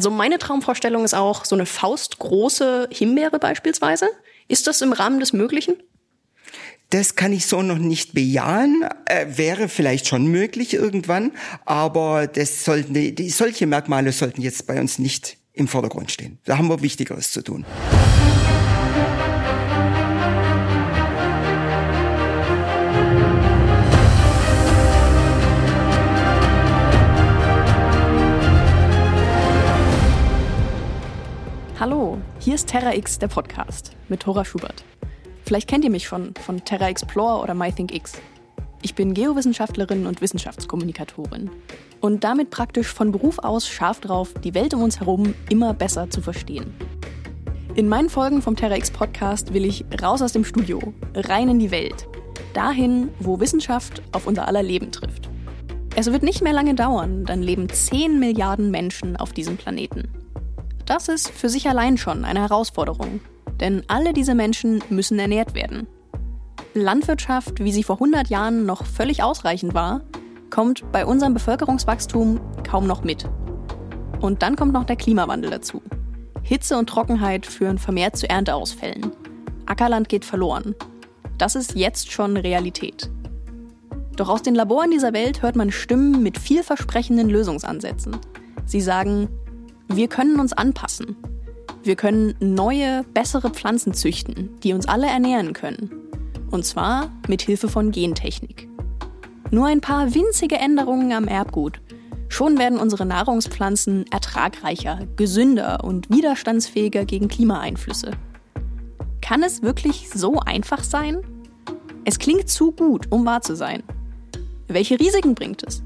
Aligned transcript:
Also 0.00 0.10
meine 0.10 0.38
Traumvorstellung 0.38 1.04
ist 1.04 1.12
auch 1.12 1.44
so 1.44 1.54
eine 1.54 1.66
faustgroße 1.66 2.88
Himbeere 2.90 3.38
beispielsweise. 3.38 4.08
Ist 4.48 4.66
das 4.66 4.80
im 4.80 4.94
Rahmen 4.94 5.20
des 5.20 5.34
Möglichen? 5.34 5.74
Das 6.88 7.16
kann 7.16 7.34
ich 7.34 7.44
so 7.44 7.60
noch 7.60 7.76
nicht 7.76 8.14
bejahen. 8.14 8.82
Äh, 9.04 9.26
wäre 9.36 9.68
vielleicht 9.68 10.08
schon 10.08 10.24
möglich 10.28 10.72
irgendwann, 10.72 11.32
aber 11.66 12.26
das 12.28 12.64
sollten 12.64 12.94
die, 12.94 13.28
solche 13.28 13.66
Merkmale 13.66 14.12
sollten 14.12 14.40
jetzt 14.40 14.66
bei 14.66 14.80
uns 14.80 14.98
nicht 14.98 15.36
im 15.52 15.68
Vordergrund 15.68 16.10
stehen. 16.10 16.38
Da 16.46 16.56
haben 16.56 16.68
wir 16.68 16.80
Wichtigeres 16.80 17.30
zu 17.30 17.42
tun. 17.42 17.66
Hier 32.50 32.56
ist 32.56 32.66
Terra 32.66 32.96
X, 32.96 33.16
der 33.20 33.28
Podcast 33.28 33.92
mit 34.08 34.22
Thora 34.22 34.44
Schubert. 34.44 34.82
Vielleicht 35.44 35.68
kennt 35.68 35.84
ihr 35.84 35.90
mich 35.90 36.08
schon 36.08 36.34
von 36.34 36.64
Terra 36.64 36.88
Explore 36.88 37.44
oder 37.44 37.54
MyThinkX. 37.54 38.14
Ich 38.82 38.96
bin 38.96 39.14
Geowissenschaftlerin 39.14 40.04
und 40.04 40.20
Wissenschaftskommunikatorin 40.20 41.48
und 42.00 42.24
damit 42.24 42.50
praktisch 42.50 42.88
von 42.88 43.12
Beruf 43.12 43.38
aus 43.38 43.68
scharf 43.68 44.00
drauf, 44.00 44.34
die 44.42 44.52
Welt 44.52 44.74
um 44.74 44.82
uns 44.82 44.98
herum 44.98 45.32
immer 45.48 45.74
besser 45.74 46.10
zu 46.10 46.22
verstehen. 46.22 46.74
In 47.76 47.88
meinen 47.88 48.10
Folgen 48.10 48.42
vom 48.42 48.56
TerraX 48.56 48.90
Podcast 48.90 49.54
will 49.54 49.64
ich 49.64 49.84
raus 50.02 50.20
aus 50.20 50.32
dem 50.32 50.44
Studio, 50.44 50.92
rein 51.14 51.50
in 51.50 51.60
die 51.60 51.70
Welt. 51.70 52.08
Dahin, 52.52 53.10
wo 53.20 53.38
Wissenschaft 53.38 54.02
auf 54.10 54.26
unser 54.26 54.48
aller 54.48 54.64
Leben 54.64 54.90
trifft. 54.90 55.30
Es 55.94 56.10
wird 56.10 56.24
nicht 56.24 56.42
mehr 56.42 56.52
lange 56.52 56.74
dauern, 56.74 57.24
dann 57.24 57.42
leben 57.42 57.68
10 57.68 58.18
Milliarden 58.18 58.72
Menschen 58.72 59.16
auf 59.16 59.32
diesem 59.32 59.56
Planeten. 59.56 60.08
Das 60.90 61.06
ist 61.06 61.30
für 61.30 61.48
sich 61.48 61.68
allein 61.68 61.98
schon 61.98 62.24
eine 62.24 62.40
Herausforderung, 62.40 63.20
denn 63.60 63.84
alle 63.86 64.12
diese 64.12 64.34
Menschen 64.34 64.82
müssen 64.90 65.20
ernährt 65.20 65.54
werden. 65.54 65.86
Landwirtschaft, 66.74 67.62
wie 67.62 67.70
sie 67.70 67.84
vor 67.84 67.98
100 67.98 68.28
Jahren 68.28 68.66
noch 68.66 68.84
völlig 68.84 69.22
ausreichend 69.22 69.72
war, 69.72 70.00
kommt 70.50 70.82
bei 70.90 71.06
unserem 71.06 71.32
Bevölkerungswachstum 71.32 72.40
kaum 72.68 72.88
noch 72.88 73.04
mit. 73.04 73.24
Und 74.20 74.42
dann 74.42 74.56
kommt 74.56 74.72
noch 74.72 74.82
der 74.82 74.96
Klimawandel 74.96 75.50
dazu. 75.50 75.80
Hitze 76.42 76.76
und 76.76 76.88
Trockenheit 76.88 77.46
führen 77.46 77.78
vermehrt 77.78 78.16
zu 78.16 78.28
Ernteausfällen. 78.28 79.12
Ackerland 79.66 80.08
geht 80.08 80.24
verloren. 80.24 80.74
Das 81.38 81.54
ist 81.54 81.76
jetzt 81.76 82.10
schon 82.10 82.36
Realität. 82.36 83.08
Doch 84.16 84.28
aus 84.28 84.42
den 84.42 84.56
Laboren 84.56 84.90
dieser 84.90 85.12
Welt 85.12 85.40
hört 85.40 85.54
man 85.54 85.70
Stimmen 85.70 86.20
mit 86.20 86.36
vielversprechenden 86.36 87.30
Lösungsansätzen. 87.30 88.16
Sie 88.66 88.80
sagen, 88.80 89.28
wir 89.92 90.06
können 90.06 90.38
uns 90.38 90.52
anpassen. 90.52 91.16
Wir 91.82 91.96
können 91.96 92.34
neue, 92.38 93.04
bessere 93.12 93.50
Pflanzen 93.50 93.92
züchten, 93.92 94.50
die 94.62 94.72
uns 94.72 94.86
alle 94.86 95.08
ernähren 95.08 95.52
können. 95.52 95.90
Und 96.50 96.64
zwar 96.64 97.10
mit 97.26 97.42
Hilfe 97.42 97.68
von 97.68 97.90
Gentechnik. 97.90 98.68
Nur 99.50 99.66
ein 99.66 99.80
paar 99.80 100.14
winzige 100.14 100.56
Änderungen 100.56 101.12
am 101.12 101.26
Erbgut. 101.26 101.80
Schon 102.28 102.58
werden 102.58 102.78
unsere 102.78 103.04
Nahrungspflanzen 103.04 104.04
ertragreicher, 104.12 105.00
gesünder 105.16 105.82
und 105.82 106.08
widerstandsfähiger 106.08 107.04
gegen 107.04 107.26
Klimaeinflüsse. 107.26 108.12
Kann 109.20 109.42
es 109.42 109.62
wirklich 109.62 110.08
so 110.10 110.38
einfach 110.38 110.84
sein? 110.84 111.18
Es 112.04 112.20
klingt 112.20 112.48
zu 112.48 112.70
gut, 112.70 113.06
um 113.10 113.26
wahr 113.26 113.42
zu 113.42 113.56
sein. 113.56 113.82
Welche 114.68 115.00
Risiken 115.00 115.34
bringt 115.34 115.64
es? 115.66 115.82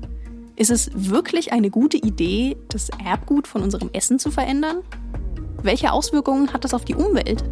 Ist 0.57 0.71
es 0.71 0.89
wirklich 0.95 1.53
eine 1.53 1.69
gute 1.69 1.97
Idee, 1.97 2.57
das 2.69 2.89
Erbgut 3.05 3.49
von 3.49 3.63
unserem 3.63 3.91
Essen 3.93 4.21
zu 4.21 4.31
verändern? 4.31 4.79
Welche 5.63 5.93
Auswirkungen 5.93 6.53
hat 6.53 6.63
das 6.63 6.75
auf 6.75 6.85
die 6.85 6.95
Umwelt? 6.95 7.43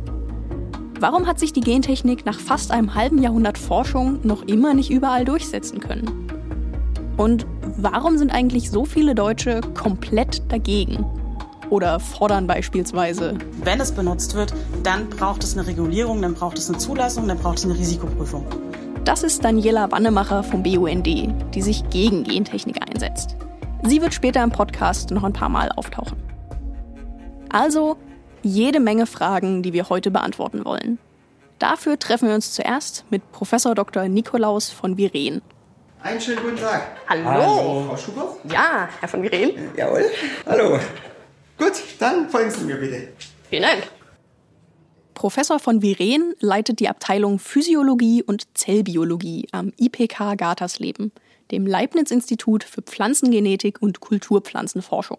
Warum 1.00 1.26
hat 1.26 1.40
sich 1.40 1.52
die 1.52 1.62
Gentechnik 1.62 2.24
nach 2.24 2.38
fast 2.38 2.70
einem 2.70 2.94
halben 2.94 3.20
Jahrhundert 3.20 3.58
Forschung 3.58 4.20
noch 4.22 4.42
immer 4.42 4.72
nicht 4.72 4.90
überall 4.90 5.24
durchsetzen 5.24 5.80
können? 5.80 6.28
Und 7.16 7.44
warum 7.76 8.18
sind 8.18 8.30
eigentlich 8.30 8.70
so 8.70 8.84
viele 8.84 9.16
Deutsche 9.16 9.62
komplett 9.74 10.42
dagegen? 10.52 11.04
Oder 11.70 11.98
fordern 11.98 12.46
beispielsweise. 12.46 13.36
Wenn 13.64 13.80
es 13.80 13.90
benutzt 13.90 14.36
wird, 14.36 14.54
dann 14.84 15.08
braucht 15.08 15.42
es 15.42 15.56
eine 15.56 15.66
Regulierung, 15.66 16.22
dann 16.22 16.34
braucht 16.34 16.56
es 16.56 16.68
eine 16.68 16.78
Zulassung, 16.78 17.26
dann 17.26 17.38
braucht 17.38 17.58
es 17.58 17.64
eine 17.64 17.74
Risikoprüfung. 17.74 18.46
Das 19.04 19.24
ist 19.24 19.44
Daniela 19.44 19.90
Wannemacher 19.90 20.44
vom 20.44 20.62
BUND, 20.62 21.06
die 21.06 21.62
sich 21.62 21.88
gegen 21.90 22.22
Gentechnik 22.22 22.76
einsetzt. 22.88 23.36
Sie 23.82 24.00
wird 24.00 24.14
später 24.14 24.44
im 24.44 24.52
Podcast 24.52 25.10
noch 25.10 25.24
ein 25.24 25.32
paar 25.32 25.48
Mal 25.48 25.72
auftauchen. 25.72 26.22
Also, 27.48 27.96
jede 28.42 28.78
Menge 28.78 29.06
Fragen, 29.06 29.64
die 29.64 29.72
wir 29.72 29.88
heute 29.88 30.12
beantworten 30.12 30.64
wollen. 30.64 30.98
Dafür 31.58 31.98
treffen 31.98 32.28
wir 32.28 32.36
uns 32.36 32.52
zuerst 32.52 33.04
mit 33.10 33.32
Professor 33.32 33.74
Dr. 33.74 34.06
Nikolaus 34.06 34.70
von 34.70 34.96
Viren. 34.96 35.42
Einen 36.00 36.20
schönen 36.20 36.40
guten 36.40 36.56
Tag. 36.58 36.82
Hallo. 37.08 37.24
Hallo. 37.24 37.84
Frau 37.88 37.96
Schubert? 37.96 38.36
Ja, 38.52 38.88
Herr 39.00 39.08
von 39.08 39.22
Viren. 39.24 39.50
Jawohl. 39.76 40.04
Hallo. 40.46 40.78
Gut, 41.58 41.72
dann 41.98 42.30
folgen 42.30 42.50
Sie 42.52 42.64
mir 42.64 42.76
bitte. 42.76 43.08
Vielen 43.50 43.62
Dank. 43.62 43.82
Professor 45.14 45.58
von 45.58 45.82
Viren 45.82 46.34
leitet 46.40 46.80
die 46.80 46.88
Abteilung 46.88 47.38
Physiologie 47.38 48.22
und 48.22 48.46
Zellbiologie 48.56 49.48
am 49.52 49.72
IPK 49.78 50.36
Gartersleben, 50.36 51.12
dem 51.50 51.66
Leibniz-Institut 51.66 52.64
für 52.64 52.82
Pflanzengenetik 52.82 53.80
und 53.80 54.00
Kulturpflanzenforschung. 54.00 55.18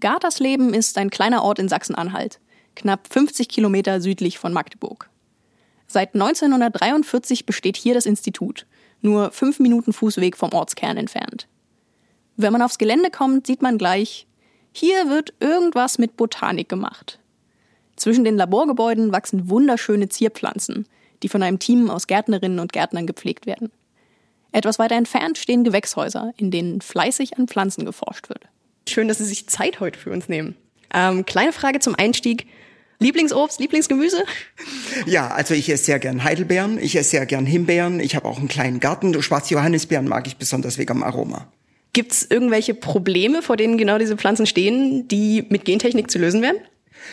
Gartersleben 0.00 0.74
ist 0.74 0.98
ein 0.98 1.10
kleiner 1.10 1.42
Ort 1.42 1.58
in 1.58 1.68
Sachsen-Anhalt, 1.68 2.40
knapp 2.74 3.08
50 3.12 3.48
Kilometer 3.48 4.00
südlich 4.00 4.38
von 4.38 4.52
Magdeburg. 4.52 5.10
Seit 5.86 6.14
1943 6.14 7.46
besteht 7.46 7.76
hier 7.76 7.94
das 7.94 8.06
Institut, 8.06 8.66
nur 9.00 9.30
fünf 9.30 9.58
Minuten 9.58 9.92
Fußweg 9.92 10.36
vom 10.36 10.52
Ortskern 10.52 10.96
entfernt. 10.96 11.48
Wenn 12.36 12.52
man 12.52 12.62
aufs 12.62 12.78
Gelände 12.78 13.10
kommt, 13.10 13.46
sieht 13.46 13.62
man 13.62 13.78
gleich, 13.78 14.26
hier 14.72 15.08
wird 15.08 15.34
irgendwas 15.40 15.98
mit 15.98 16.16
Botanik 16.16 16.68
gemacht. 16.68 17.18
Zwischen 17.98 18.24
den 18.24 18.36
Laborgebäuden 18.36 19.12
wachsen 19.12 19.50
wunderschöne 19.50 20.08
Zierpflanzen, 20.08 20.86
die 21.22 21.28
von 21.28 21.42
einem 21.42 21.58
Team 21.58 21.90
aus 21.90 22.06
Gärtnerinnen 22.06 22.60
und 22.60 22.72
Gärtnern 22.72 23.08
gepflegt 23.08 23.44
werden. 23.44 23.72
Etwas 24.52 24.78
weiter 24.78 24.94
entfernt 24.94 25.36
stehen 25.36 25.64
Gewächshäuser, 25.64 26.32
in 26.36 26.50
denen 26.50 26.80
fleißig 26.80 27.36
an 27.36 27.48
Pflanzen 27.48 27.84
geforscht 27.84 28.28
wird. 28.28 28.44
Schön, 28.88 29.08
dass 29.08 29.18
Sie 29.18 29.24
sich 29.24 29.48
Zeit 29.48 29.80
heute 29.80 29.98
für 29.98 30.10
uns 30.10 30.28
nehmen. 30.28 30.56
Ähm, 30.94 31.26
kleine 31.26 31.52
Frage 31.52 31.80
zum 31.80 31.96
Einstieg. 31.96 32.46
Lieblingsobst, 33.00 33.60
Lieblingsgemüse? 33.60 34.24
Ja, 35.06 35.28
also 35.28 35.54
ich 35.54 35.68
esse 35.68 35.84
sehr 35.84 35.98
gern 35.98 36.24
Heidelbeeren, 36.24 36.78
ich 36.78 36.96
esse 36.96 37.10
sehr 37.10 37.26
gern 37.26 37.46
Himbeeren, 37.46 38.00
ich 38.00 38.16
habe 38.16 38.26
auch 38.26 38.38
einen 38.38 38.48
kleinen 38.48 38.80
Garten. 38.80 39.20
Schwarze 39.22 39.54
Johannisbeeren 39.54 40.08
mag 40.08 40.26
ich 40.26 40.36
besonders 40.36 40.78
wegen 40.78 40.94
dem 40.94 41.02
Aroma. 41.04 41.46
Gibt 41.92 42.12
es 42.12 42.26
irgendwelche 42.28 42.74
Probleme, 42.74 43.42
vor 43.42 43.56
denen 43.56 43.78
genau 43.78 43.98
diese 43.98 44.16
Pflanzen 44.16 44.46
stehen, 44.46 45.06
die 45.08 45.44
mit 45.50 45.64
Gentechnik 45.64 46.10
zu 46.10 46.18
lösen 46.18 46.42
wären? 46.42 46.56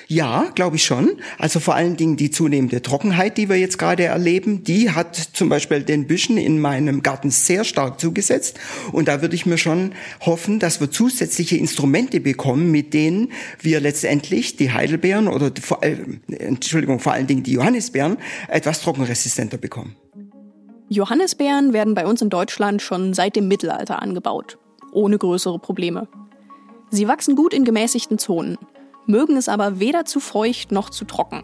Ja, 0.07 0.51
glaube 0.56 0.75
ich 0.75 0.83
schon. 0.83 1.17
Also 1.38 1.59
vor 1.59 1.75
allen 1.75 1.97
Dingen 1.97 2.16
die 2.16 2.29
zunehmende 2.29 2.81
Trockenheit, 2.81 3.38
die 3.38 3.50
wir 3.50 3.57
jetzt 3.57 3.78
gerade 3.78 4.03
erleben, 4.03 4.63
die 4.63 4.91
hat 4.91 5.16
zum 5.16 5.50
Beispiel 5.50 5.83
den 5.83 6.07
Büschen 6.07 6.38
in 6.38 6.59
meinem 6.59 7.01
Garten 7.01 7.31
sehr 7.31 7.63
stark 7.63 8.00
zugesetzt. 8.00 8.59
Und 8.91 9.07
da 9.07 9.22
würde 9.22 9.35
ich 9.35 9.45
mir 9.45 9.57
schon 9.57 9.94
hoffen, 10.22 10.59
dass 10.59 10.79
wir 10.79 10.91
zusätzliche 10.91 11.57
Instrumente 11.57 12.19
bekommen, 12.19 12.72
mit 12.72 12.94
denen 12.94 13.31
wir 13.61 13.79
letztendlich 13.79 14.57
die 14.57 14.72
Heidelbeeren 14.72 15.28
oder 15.28 15.51
vor, 15.59 15.84
äh, 15.84 15.97
Entschuldigung, 16.28 17.00
vor 17.00 17.13
allen 17.13 17.28
Dingen 17.28 17.44
die 17.44 17.53
Johannisbeeren 17.53 18.17
etwas 18.47 18.81
trockenresistenter 18.81 19.57
bekommen. 19.57 19.95
Johannisbeeren 20.88 21.73
werden 21.73 21.95
bei 21.95 22.05
uns 22.05 22.22
in 22.22 22.29
Deutschland 22.29 22.81
schon 22.81 23.16
seit 23.16 23.35
dem 23.35 23.47
Mittelalter 23.47 24.01
angebaut, 24.01 24.59
ohne 24.91 25.17
größere 25.17 25.57
Probleme. 25.57 26.07
Sie 26.91 27.07
wachsen 27.07 27.35
gut 27.35 27.53
in 27.53 27.66
gemäßigten 27.66 28.19
Zonen 28.19 28.57
mögen 29.05 29.37
es 29.37 29.49
aber 29.49 29.79
weder 29.79 30.05
zu 30.05 30.19
feucht 30.19 30.72
noch 30.72 30.90
zu 30.90 31.05
trocken. 31.05 31.43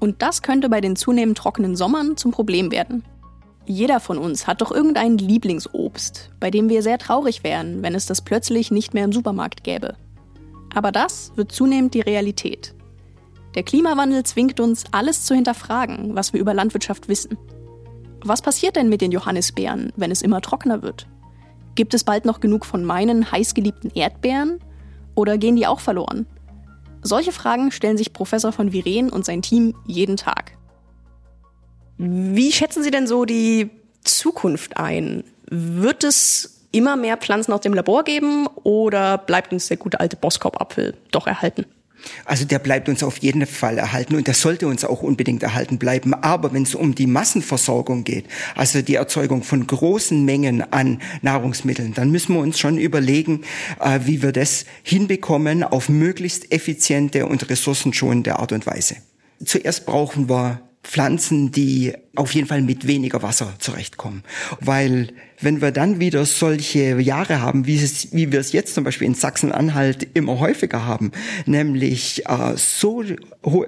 Und 0.00 0.22
das 0.22 0.42
könnte 0.42 0.68
bei 0.68 0.80
den 0.80 0.96
zunehmend 0.96 1.38
trockenen 1.38 1.76
Sommern 1.76 2.16
zum 2.16 2.30
Problem 2.30 2.70
werden. 2.70 3.04
Jeder 3.66 4.00
von 4.00 4.16
uns 4.16 4.46
hat 4.46 4.62
doch 4.62 4.70
irgendein 4.70 5.18
Lieblingsobst, 5.18 6.30
bei 6.40 6.50
dem 6.50 6.68
wir 6.68 6.82
sehr 6.82 6.98
traurig 6.98 7.44
wären, 7.44 7.82
wenn 7.82 7.94
es 7.94 8.06
das 8.06 8.22
plötzlich 8.22 8.70
nicht 8.70 8.94
mehr 8.94 9.04
im 9.04 9.12
Supermarkt 9.12 9.62
gäbe. 9.64 9.96
Aber 10.74 10.92
das 10.92 11.32
wird 11.36 11.52
zunehmend 11.52 11.94
die 11.94 12.00
Realität. 12.00 12.74
Der 13.54 13.62
Klimawandel 13.62 14.22
zwingt 14.22 14.60
uns, 14.60 14.84
alles 14.92 15.24
zu 15.24 15.34
hinterfragen, 15.34 16.14
was 16.14 16.32
wir 16.32 16.40
über 16.40 16.54
Landwirtschaft 16.54 17.08
wissen. 17.08 17.36
Was 18.24 18.42
passiert 18.42 18.76
denn 18.76 18.88
mit 18.88 19.00
den 19.00 19.12
Johannisbeeren, 19.12 19.92
wenn 19.96 20.10
es 20.10 20.22
immer 20.22 20.40
trockener 20.40 20.82
wird? 20.82 21.06
Gibt 21.74 21.94
es 21.94 22.04
bald 22.04 22.24
noch 22.24 22.40
genug 22.40 22.64
von 22.64 22.84
meinen 22.84 23.30
heißgeliebten 23.30 23.90
Erdbeeren? 23.94 24.60
Oder 25.14 25.38
gehen 25.38 25.56
die 25.56 25.66
auch 25.66 25.80
verloren? 25.80 26.26
Solche 27.02 27.32
Fragen 27.32 27.70
stellen 27.70 27.96
sich 27.96 28.12
Professor 28.12 28.52
von 28.52 28.72
Viren 28.72 29.10
und 29.10 29.24
sein 29.24 29.42
Team 29.42 29.74
jeden 29.86 30.16
Tag. 30.16 30.52
Wie 31.96 32.52
schätzen 32.52 32.82
Sie 32.82 32.90
denn 32.90 33.06
so 33.06 33.24
die 33.24 33.70
Zukunft 34.04 34.76
ein? 34.76 35.24
Wird 35.50 36.04
es 36.04 36.66
immer 36.70 36.96
mehr 36.96 37.16
Pflanzen 37.16 37.52
aus 37.52 37.60
dem 37.60 37.74
Labor 37.74 38.04
geben 38.04 38.46
oder 38.62 39.18
bleibt 39.18 39.52
uns 39.52 39.68
der 39.68 39.76
gute 39.76 40.00
alte 40.00 40.16
Boskop-Apfel 40.16 40.96
doch 41.10 41.26
erhalten? 41.26 41.64
Also 42.24 42.44
der 42.44 42.58
bleibt 42.58 42.88
uns 42.88 43.02
auf 43.02 43.18
jeden 43.18 43.46
Fall 43.46 43.78
erhalten 43.78 44.14
und 44.16 44.26
der 44.26 44.34
sollte 44.34 44.66
uns 44.66 44.84
auch 44.84 45.02
unbedingt 45.02 45.42
erhalten 45.42 45.78
bleiben. 45.78 46.14
Aber 46.14 46.52
wenn 46.52 46.62
es 46.62 46.74
um 46.74 46.94
die 46.94 47.06
Massenversorgung 47.06 48.04
geht, 48.04 48.26
also 48.54 48.82
die 48.82 48.94
Erzeugung 48.94 49.42
von 49.42 49.66
großen 49.66 50.24
Mengen 50.24 50.72
an 50.72 51.00
Nahrungsmitteln, 51.22 51.94
dann 51.94 52.10
müssen 52.10 52.34
wir 52.34 52.40
uns 52.40 52.58
schon 52.58 52.78
überlegen, 52.78 53.42
äh, 53.80 54.00
wie 54.04 54.22
wir 54.22 54.32
das 54.32 54.64
hinbekommen 54.82 55.64
auf 55.64 55.88
möglichst 55.88 56.52
effiziente 56.52 57.26
und 57.26 57.48
ressourcenschonende 57.50 58.38
Art 58.38 58.52
und 58.52 58.66
Weise. 58.66 58.96
Zuerst 59.44 59.86
brauchen 59.86 60.28
wir 60.28 60.60
Pflanzen, 60.82 61.52
die 61.52 61.92
auf 62.18 62.34
jeden 62.34 62.48
Fall 62.48 62.62
mit 62.62 62.86
weniger 62.86 63.22
Wasser 63.22 63.54
zurechtkommen. 63.58 64.22
Weil 64.60 65.08
wenn 65.40 65.60
wir 65.60 65.70
dann 65.70 66.00
wieder 66.00 66.24
solche 66.26 67.00
Jahre 67.00 67.40
haben, 67.40 67.66
wie, 67.66 67.76
es, 67.76 68.12
wie 68.12 68.32
wir 68.32 68.40
es 68.40 68.52
jetzt 68.52 68.74
zum 68.74 68.84
Beispiel 68.84 69.06
in 69.06 69.14
Sachsen-Anhalt 69.14 70.08
immer 70.14 70.40
häufiger 70.40 70.84
haben, 70.84 71.12
nämlich 71.46 72.26
äh, 72.26 72.56
so 72.56 73.04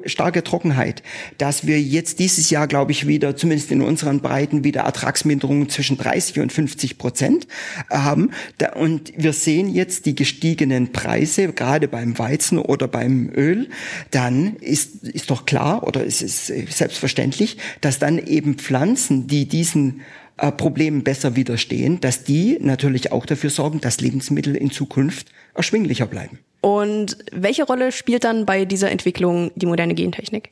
starke 0.04 0.42
Trockenheit, 0.42 1.02
dass 1.38 1.66
wir 1.66 1.80
jetzt 1.80 2.18
dieses 2.18 2.50
Jahr, 2.50 2.66
glaube 2.66 2.92
ich, 2.92 3.06
wieder, 3.06 3.36
zumindest 3.36 3.70
in 3.70 3.82
unseren 3.82 4.20
Breiten, 4.20 4.64
wieder 4.64 4.82
Ertragsminderungen 4.82 5.68
zwischen 5.68 5.96
30 5.96 6.40
und 6.40 6.52
50 6.52 6.98
Prozent 6.98 7.46
haben. 7.88 8.30
Da, 8.58 8.72
und 8.72 9.12
wir 9.16 9.32
sehen 9.32 9.72
jetzt 9.72 10.06
die 10.06 10.14
gestiegenen 10.14 10.92
Preise, 10.92 11.52
gerade 11.52 11.86
beim 11.86 12.18
Weizen 12.18 12.58
oder 12.58 12.88
beim 12.88 13.30
Öl, 13.34 13.68
dann 14.10 14.56
ist, 14.56 15.04
ist 15.04 15.30
doch 15.30 15.46
klar 15.46 15.86
oder 15.86 16.04
es 16.04 16.20
ist 16.20 16.46
selbstverständlich, 16.46 17.58
dass 17.80 17.98
dann 17.98 18.18
eben 18.18 18.39
eben 18.40 18.54
Pflanzen, 18.54 19.26
die 19.26 19.46
diesen 19.46 20.00
äh, 20.38 20.50
Problemen 20.50 21.04
besser 21.04 21.36
widerstehen, 21.36 22.00
dass 22.00 22.24
die 22.24 22.56
natürlich 22.58 23.12
auch 23.12 23.26
dafür 23.26 23.50
sorgen, 23.50 23.80
dass 23.82 24.00
Lebensmittel 24.00 24.56
in 24.56 24.70
Zukunft 24.70 25.28
erschwinglicher 25.54 26.06
bleiben. 26.06 26.38
Und 26.62 27.18
welche 27.32 27.64
Rolle 27.64 27.92
spielt 27.92 28.24
dann 28.24 28.46
bei 28.46 28.64
dieser 28.64 28.90
Entwicklung 28.90 29.50
die 29.56 29.66
moderne 29.66 29.94
Gentechnik? 29.94 30.50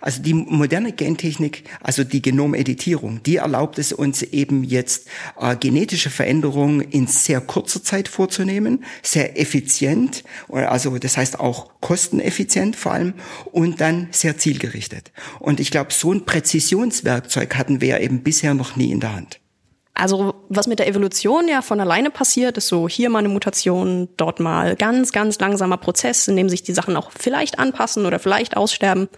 Also 0.00 0.22
die 0.22 0.34
moderne 0.34 0.92
Gentechnik, 0.92 1.64
also 1.80 2.04
die 2.04 2.22
Genomeditierung, 2.22 3.22
die 3.22 3.36
erlaubt 3.36 3.78
es 3.78 3.92
uns 3.92 4.22
eben 4.22 4.64
jetzt 4.64 5.08
äh, 5.40 5.56
genetische 5.56 6.10
Veränderungen 6.10 6.80
in 6.80 7.06
sehr 7.06 7.40
kurzer 7.40 7.82
Zeit 7.82 8.08
vorzunehmen, 8.08 8.84
sehr 9.02 9.38
effizient, 9.40 10.24
also 10.48 10.98
das 10.98 11.16
heißt 11.16 11.40
auch 11.40 11.70
kosteneffizient 11.80 12.76
vor 12.76 12.92
allem 12.92 13.14
und 13.52 13.80
dann 13.80 14.08
sehr 14.10 14.38
zielgerichtet. 14.38 15.12
Und 15.40 15.60
ich 15.60 15.70
glaube, 15.70 15.92
so 15.92 16.12
ein 16.12 16.24
Präzisionswerkzeug 16.24 17.56
hatten 17.56 17.80
wir 17.80 18.00
eben 18.00 18.22
bisher 18.22 18.54
noch 18.54 18.76
nie 18.76 18.90
in 18.90 19.00
der 19.00 19.14
Hand. 19.14 19.40
Also 19.98 20.36
was 20.48 20.68
mit 20.68 20.78
der 20.78 20.86
Evolution 20.86 21.48
ja 21.48 21.60
von 21.60 21.80
alleine 21.80 22.10
passiert, 22.10 22.56
ist 22.56 22.68
so 22.68 22.88
hier 22.88 23.10
mal 23.10 23.18
eine 23.18 23.28
Mutation, 23.28 24.08
dort 24.16 24.38
mal 24.38 24.76
ganz, 24.76 25.10
ganz 25.10 25.40
langsamer 25.40 25.76
Prozess, 25.76 26.28
in 26.28 26.36
dem 26.36 26.48
sich 26.48 26.62
die 26.62 26.72
Sachen 26.72 26.96
auch 26.96 27.10
vielleicht 27.10 27.58
anpassen 27.58 28.06
oder 28.06 28.20
vielleicht 28.20 28.56
aussterben. 28.56 29.08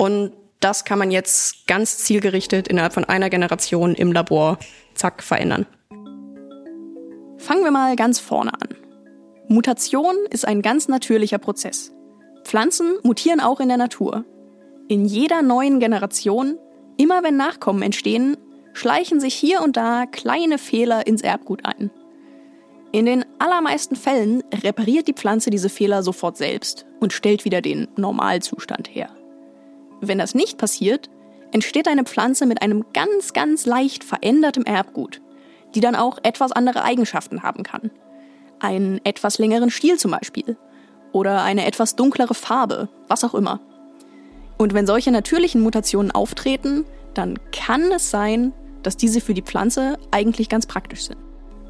Und 0.00 0.32
das 0.60 0.86
kann 0.86 0.98
man 0.98 1.10
jetzt 1.10 1.66
ganz 1.66 1.98
zielgerichtet 1.98 2.68
innerhalb 2.68 2.94
von 2.94 3.04
einer 3.04 3.28
Generation 3.28 3.94
im 3.94 4.12
Labor, 4.12 4.58
zack, 4.94 5.22
verändern. 5.22 5.66
Fangen 7.36 7.64
wir 7.64 7.70
mal 7.70 7.96
ganz 7.96 8.18
vorne 8.18 8.50
an. 8.54 8.68
Mutation 9.48 10.14
ist 10.30 10.48
ein 10.48 10.62
ganz 10.62 10.88
natürlicher 10.88 11.36
Prozess. 11.36 11.92
Pflanzen 12.44 12.94
mutieren 13.02 13.40
auch 13.40 13.60
in 13.60 13.68
der 13.68 13.76
Natur. 13.76 14.24
In 14.88 15.04
jeder 15.04 15.42
neuen 15.42 15.80
Generation, 15.80 16.56
immer 16.96 17.22
wenn 17.22 17.36
Nachkommen 17.36 17.82
entstehen, 17.82 18.38
schleichen 18.72 19.20
sich 19.20 19.34
hier 19.34 19.60
und 19.60 19.76
da 19.76 20.06
kleine 20.06 20.56
Fehler 20.56 21.06
ins 21.06 21.20
Erbgut 21.20 21.66
ein. 21.66 21.90
In 22.92 23.04
den 23.04 23.26
allermeisten 23.38 23.96
Fällen 23.96 24.42
repariert 24.64 25.08
die 25.08 25.12
Pflanze 25.12 25.50
diese 25.50 25.68
Fehler 25.68 26.02
sofort 26.02 26.38
selbst 26.38 26.86
und 27.00 27.12
stellt 27.12 27.44
wieder 27.44 27.60
den 27.60 27.86
Normalzustand 27.96 28.88
her. 28.88 29.10
Wenn 30.00 30.18
das 30.18 30.34
nicht 30.34 30.58
passiert, 30.58 31.10
entsteht 31.52 31.88
eine 31.88 32.04
Pflanze 32.04 32.46
mit 32.46 32.62
einem 32.62 32.84
ganz, 32.92 33.32
ganz 33.32 33.66
leicht 33.66 34.04
verändertem 34.04 34.64
Erbgut, 34.64 35.20
die 35.74 35.80
dann 35.80 35.96
auch 35.96 36.18
etwas 36.22 36.52
andere 36.52 36.82
Eigenschaften 36.82 37.42
haben 37.42 37.62
kann. 37.62 37.90
Einen 38.60 39.00
etwas 39.04 39.38
längeren 39.38 39.70
Stiel 39.70 39.98
zum 39.98 40.12
Beispiel. 40.12 40.56
Oder 41.12 41.42
eine 41.42 41.66
etwas 41.66 41.96
dunklere 41.96 42.34
Farbe, 42.34 42.88
was 43.08 43.24
auch 43.24 43.34
immer. 43.34 43.60
Und 44.58 44.74
wenn 44.74 44.86
solche 44.86 45.10
natürlichen 45.10 45.60
Mutationen 45.60 46.10
auftreten, 46.10 46.84
dann 47.14 47.38
kann 47.50 47.90
es 47.92 48.10
sein, 48.10 48.52
dass 48.82 48.96
diese 48.96 49.20
für 49.20 49.34
die 49.34 49.42
Pflanze 49.42 49.98
eigentlich 50.10 50.48
ganz 50.48 50.66
praktisch 50.66 51.06
sind. 51.06 51.18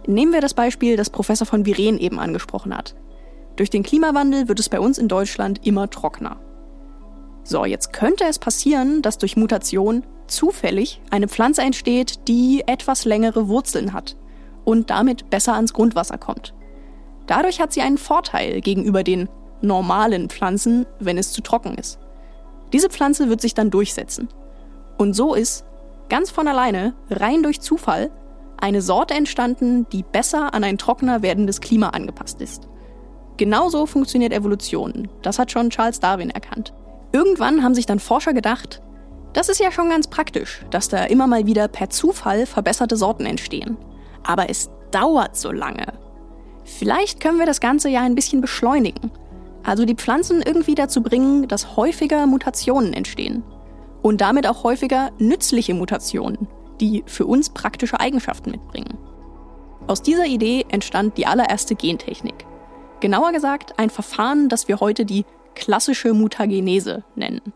Nehmen 0.06 0.32
wir 0.32 0.40
das 0.40 0.54
Beispiel, 0.54 0.96
das 0.96 1.10
Professor 1.10 1.46
von 1.46 1.66
Viren 1.66 1.98
eben 1.98 2.18
angesprochen 2.18 2.76
hat. 2.76 2.94
Durch 3.56 3.70
den 3.70 3.82
Klimawandel 3.82 4.48
wird 4.48 4.60
es 4.60 4.68
bei 4.68 4.80
uns 4.80 4.98
in 4.98 5.08
Deutschland 5.08 5.66
immer 5.66 5.88
trockener. 5.88 6.40
So, 7.42 7.64
jetzt 7.64 7.92
könnte 7.92 8.24
es 8.24 8.38
passieren, 8.38 9.02
dass 9.02 9.18
durch 9.18 9.36
Mutation 9.36 10.04
zufällig 10.26 11.00
eine 11.10 11.28
Pflanze 11.28 11.62
entsteht, 11.62 12.28
die 12.28 12.62
etwas 12.66 13.04
längere 13.04 13.48
Wurzeln 13.48 13.92
hat 13.92 14.16
und 14.64 14.90
damit 14.90 15.30
besser 15.30 15.54
ans 15.54 15.72
Grundwasser 15.72 16.18
kommt. 16.18 16.54
Dadurch 17.26 17.60
hat 17.60 17.72
sie 17.72 17.82
einen 17.82 17.98
Vorteil 17.98 18.60
gegenüber 18.60 19.02
den 19.02 19.28
normalen 19.62 20.28
Pflanzen, 20.30 20.86
wenn 20.98 21.18
es 21.18 21.32
zu 21.32 21.42
trocken 21.42 21.74
ist. 21.74 21.98
Diese 22.72 22.88
Pflanze 22.88 23.28
wird 23.28 23.40
sich 23.40 23.54
dann 23.54 23.70
durchsetzen. 23.70 24.28
Und 24.98 25.14
so 25.14 25.34
ist, 25.34 25.64
ganz 26.08 26.30
von 26.30 26.46
alleine, 26.46 26.94
rein 27.10 27.42
durch 27.42 27.60
Zufall, 27.60 28.10
eine 28.58 28.82
Sorte 28.82 29.14
entstanden, 29.14 29.86
die 29.90 30.02
besser 30.02 30.54
an 30.54 30.64
ein 30.64 30.78
trockener 30.78 31.22
werdendes 31.22 31.60
Klima 31.60 31.90
angepasst 31.90 32.40
ist. 32.40 32.68
Genauso 33.36 33.86
funktioniert 33.86 34.32
Evolution. 34.32 35.08
Das 35.22 35.38
hat 35.38 35.50
schon 35.50 35.70
Charles 35.70 35.98
Darwin 35.98 36.30
erkannt. 36.30 36.74
Irgendwann 37.12 37.62
haben 37.62 37.74
sich 37.74 37.86
dann 37.86 37.98
Forscher 37.98 38.32
gedacht, 38.32 38.82
das 39.32 39.48
ist 39.48 39.60
ja 39.60 39.70
schon 39.70 39.88
ganz 39.88 40.08
praktisch, 40.08 40.64
dass 40.70 40.88
da 40.88 41.04
immer 41.04 41.26
mal 41.26 41.46
wieder 41.46 41.68
per 41.68 41.90
Zufall 41.90 42.46
verbesserte 42.46 42.96
Sorten 42.96 43.26
entstehen. 43.26 43.76
Aber 44.24 44.50
es 44.50 44.70
dauert 44.90 45.36
so 45.36 45.52
lange. 45.52 45.92
Vielleicht 46.64 47.20
können 47.20 47.38
wir 47.38 47.46
das 47.46 47.60
Ganze 47.60 47.88
ja 47.88 48.02
ein 48.02 48.14
bisschen 48.14 48.40
beschleunigen. 48.40 49.10
Also 49.62 49.84
die 49.84 49.94
Pflanzen 49.94 50.42
irgendwie 50.42 50.74
dazu 50.74 51.02
bringen, 51.02 51.46
dass 51.48 51.76
häufiger 51.76 52.26
Mutationen 52.26 52.92
entstehen. 52.92 53.42
Und 54.02 54.20
damit 54.20 54.46
auch 54.46 54.64
häufiger 54.64 55.10
nützliche 55.18 55.74
Mutationen, 55.74 56.48
die 56.80 57.04
für 57.06 57.26
uns 57.26 57.50
praktische 57.50 58.00
Eigenschaften 58.00 58.50
mitbringen. 58.50 58.98
Aus 59.86 60.02
dieser 60.02 60.26
Idee 60.26 60.64
entstand 60.70 61.18
die 61.18 61.26
allererste 61.26 61.74
Gentechnik. 61.74 62.46
Genauer 63.00 63.32
gesagt 63.32 63.78
ein 63.78 63.90
Verfahren, 63.90 64.48
das 64.48 64.68
wir 64.68 64.80
heute 64.80 65.04
die 65.04 65.24
klassische 65.54 66.12
Mutagenese 66.12 67.04
nennen. 67.14 67.52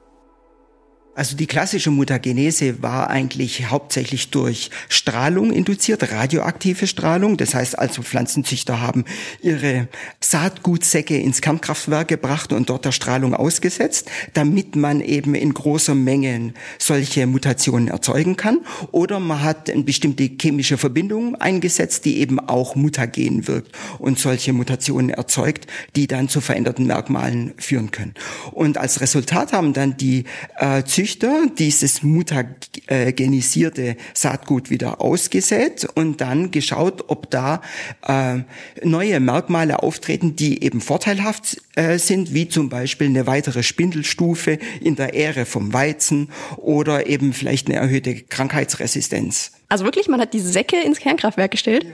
Also 1.14 1.36
die 1.36 1.46
klassische 1.46 1.90
Mutagenese 1.90 2.82
war 2.82 3.08
eigentlich 3.08 3.70
hauptsächlich 3.70 4.30
durch 4.30 4.70
Strahlung 4.88 5.52
induziert, 5.52 6.10
radioaktive 6.10 6.88
Strahlung. 6.88 7.36
Das 7.36 7.54
heißt 7.54 7.78
also 7.78 8.02
Pflanzenzüchter 8.02 8.80
haben 8.80 9.04
ihre 9.40 9.88
Saatgutsäcke 10.20 11.16
ins 11.16 11.40
Kernkraftwerk 11.40 12.08
gebracht 12.08 12.52
und 12.52 12.68
dort 12.68 12.84
der 12.84 12.92
Strahlung 12.92 13.32
ausgesetzt, 13.34 14.10
damit 14.32 14.74
man 14.74 15.00
eben 15.00 15.36
in 15.36 15.54
großer 15.54 15.94
Menge 15.94 16.52
solche 16.78 17.26
Mutationen 17.28 17.88
erzeugen 17.88 18.36
kann. 18.36 18.60
Oder 18.90 19.20
man 19.20 19.42
hat 19.42 19.70
eine 19.70 19.84
bestimmte 19.84 20.28
chemische 20.40 20.78
Verbindung 20.78 21.36
eingesetzt, 21.36 22.04
die 22.06 22.18
eben 22.18 22.40
auch 22.40 22.74
mutagen 22.74 23.46
wirkt 23.46 23.70
und 24.00 24.18
solche 24.18 24.52
Mutationen 24.52 25.10
erzeugt, 25.10 25.68
die 25.94 26.08
dann 26.08 26.28
zu 26.28 26.40
veränderten 26.40 26.86
Merkmalen 26.86 27.54
führen 27.56 27.92
können. 27.92 28.14
Und 28.50 28.78
als 28.78 29.00
Resultat 29.00 29.52
haben 29.52 29.74
dann 29.74 29.96
die 29.96 30.24
äh, 30.56 30.82
Züchter 31.04 31.48
dieses 31.58 32.02
mutagenisierte 32.02 33.96
Saatgut 34.14 34.70
wieder 34.70 35.02
ausgesät 35.02 35.86
und 35.94 36.22
dann 36.22 36.50
geschaut, 36.50 37.04
ob 37.08 37.30
da 37.30 37.60
äh, 38.08 38.38
neue 38.82 39.20
Merkmale 39.20 39.82
auftreten, 39.82 40.34
die 40.34 40.64
eben 40.64 40.80
vorteilhaft 40.80 41.60
äh, 41.74 41.98
sind, 41.98 42.32
wie 42.32 42.48
zum 42.48 42.70
Beispiel 42.70 43.08
eine 43.08 43.26
weitere 43.26 43.62
Spindelstufe 43.62 44.58
in 44.80 44.96
der 44.96 45.12
Ähre 45.12 45.44
vom 45.44 45.74
Weizen 45.74 46.30
oder 46.56 47.06
eben 47.06 47.34
vielleicht 47.34 47.68
eine 47.68 47.76
erhöhte 47.76 48.14
Krankheitsresistenz. 48.14 49.52
Also 49.68 49.84
wirklich, 49.84 50.08
man 50.08 50.22
hat 50.22 50.32
die 50.32 50.40
Säcke 50.40 50.80
ins 50.80 51.00
Kernkraftwerk 51.00 51.50
gestellt? 51.50 51.84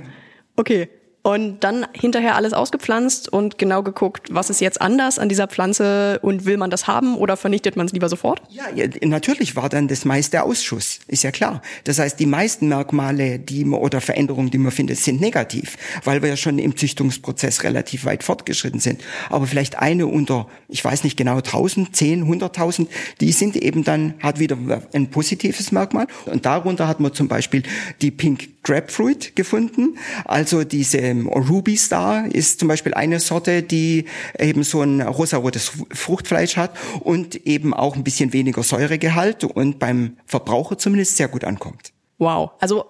Okay 0.55 0.89
und 1.23 1.61
dann 1.61 1.87
hinterher 1.93 2.37
alles 2.37 2.53
ausgepflanzt 2.53 3.31
und 3.31 3.59
genau 3.59 3.83
geguckt, 3.83 4.29
was 4.31 4.49
ist 4.49 4.61
jetzt 4.61 4.81
anders 4.81 5.19
an 5.19 5.29
dieser 5.29 5.49
Pflanze 5.49 6.19
und 6.23 6.45
will 6.47 6.57
man 6.57 6.71
das 6.71 6.87
haben 6.87 7.17
oder 7.17 7.37
vernichtet 7.37 7.77
man 7.77 7.87
es 7.87 7.93
lieber 7.93 8.09
sofort? 8.09 8.43
Ja, 8.49 8.65
natürlich 9.03 9.57
war 9.57 9.69
dann 9.69 9.89
das 9.89 10.05
meiste 10.05 10.43
Ausschuss, 10.43 11.01
ist 11.09 11.23
ja 11.23 11.31
klar. 11.31 11.61
Das 11.85 11.99
heißt, 11.99 12.19
die 12.19 12.27
meisten 12.27 12.69
Merkmale, 12.69 13.39
die 13.39 13.65
man, 13.65 13.81
oder 13.81 14.01
Veränderungen, 14.01 14.51
die 14.51 14.59
man 14.59 14.73
findet, 14.73 14.99
sind 14.99 15.21
negativ, 15.21 15.77
weil 16.05 16.23
wir 16.23 16.31
ja 16.31 16.37
schon 16.37 16.59
im 16.59 16.77
Züchtungsprozess 16.77 17.65
relativ 17.65 18.05
weit 18.07 18.25
fortgeschritten 18.25 18.81
sind. 18.81 19.03
Aber 19.29 19.47
vielleicht 19.47 19.79
eine 19.79 20.07
unter, 20.07 20.47
ich 20.69 20.85
weiß 20.85 21.05
nicht 21.05 21.17
genau, 21.17 21.37
1000, 21.37 21.95
10, 21.95 22.25
100.000, 22.25 22.87
die 23.21 23.33
sind 23.33 23.57
eben 23.57 23.85
dann, 23.85 24.15
hat 24.21 24.39
wieder 24.39 24.57
ein 24.95 25.11
positives 25.11 25.71
Merkmal. 25.73 26.07
Und 26.27 26.47
darunter 26.47 26.89
hat 26.89 27.01
man 27.01 27.13
zum 27.13 27.29
Beispiel 27.29 27.63
die 28.01 28.11
Pink 28.11 28.49
Grapefruit 28.63 29.35
gefunden. 29.37 29.97
Also 30.25 30.65
diese 30.65 30.99
Ruby 31.13 31.77
Star 31.77 32.27
ist 32.27 32.61
zum 32.61 32.69
Beispiel 32.69 32.95
eine 32.95 33.21
Sorte, 33.21 33.63
die 33.63 34.05
eben 34.39 34.65
so 34.65 34.83
ein 34.83 35.01
rosarotes 35.01 35.73
Fruchtfleisch 35.93 36.57
hat 36.57 36.77
und 37.01 37.47
eben 37.47 37.73
auch 37.73 37.97
ein 37.97 38.05
bisschen 38.05 38.33
weniger 38.33 38.63
Säuregehalt 38.63 39.45
und 39.45 39.79
beim 39.79 40.17
Verbraucher 40.27 40.79
zumindest 40.79 41.17
sehr 41.17 41.29
gut 41.29 41.45
ankommt. 41.45 41.93
Wow. 42.19 42.51
Also 42.61 42.85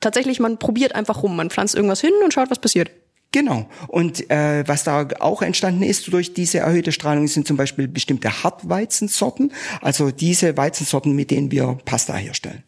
tatsächlich, 0.00 0.40
man 0.40 0.58
probiert 0.58 0.94
einfach 0.94 1.22
rum. 1.22 1.36
Man 1.36 1.50
pflanzt 1.50 1.74
irgendwas 1.74 2.00
hin 2.00 2.12
und 2.24 2.34
schaut, 2.34 2.50
was 2.50 2.58
passiert. 2.58 2.90
Genau. 3.30 3.66
Und 3.88 4.30
äh, 4.30 4.62
was 4.66 4.84
da 4.84 5.08
auch 5.20 5.40
entstanden 5.40 5.82
ist 5.82 6.12
durch 6.12 6.34
diese 6.34 6.58
erhöhte 6.58 6.92
Strahlung, 6.92 7.26
sind 7.28 7.46
zum 7.46 7.56
Beispiel 7.56 7.88
bestimmte 7.88 8.42
Hartweizensorten, 8.42 9.52
also 9.80 10.10
diese 10.10 10.56
Weizensorten, 10.58 11.16
mit 11.16 11.30
denen 11.30 11.50
wir 11.50 11.78
Pasta 11.86 12.14
herstellen. 12.14 12.62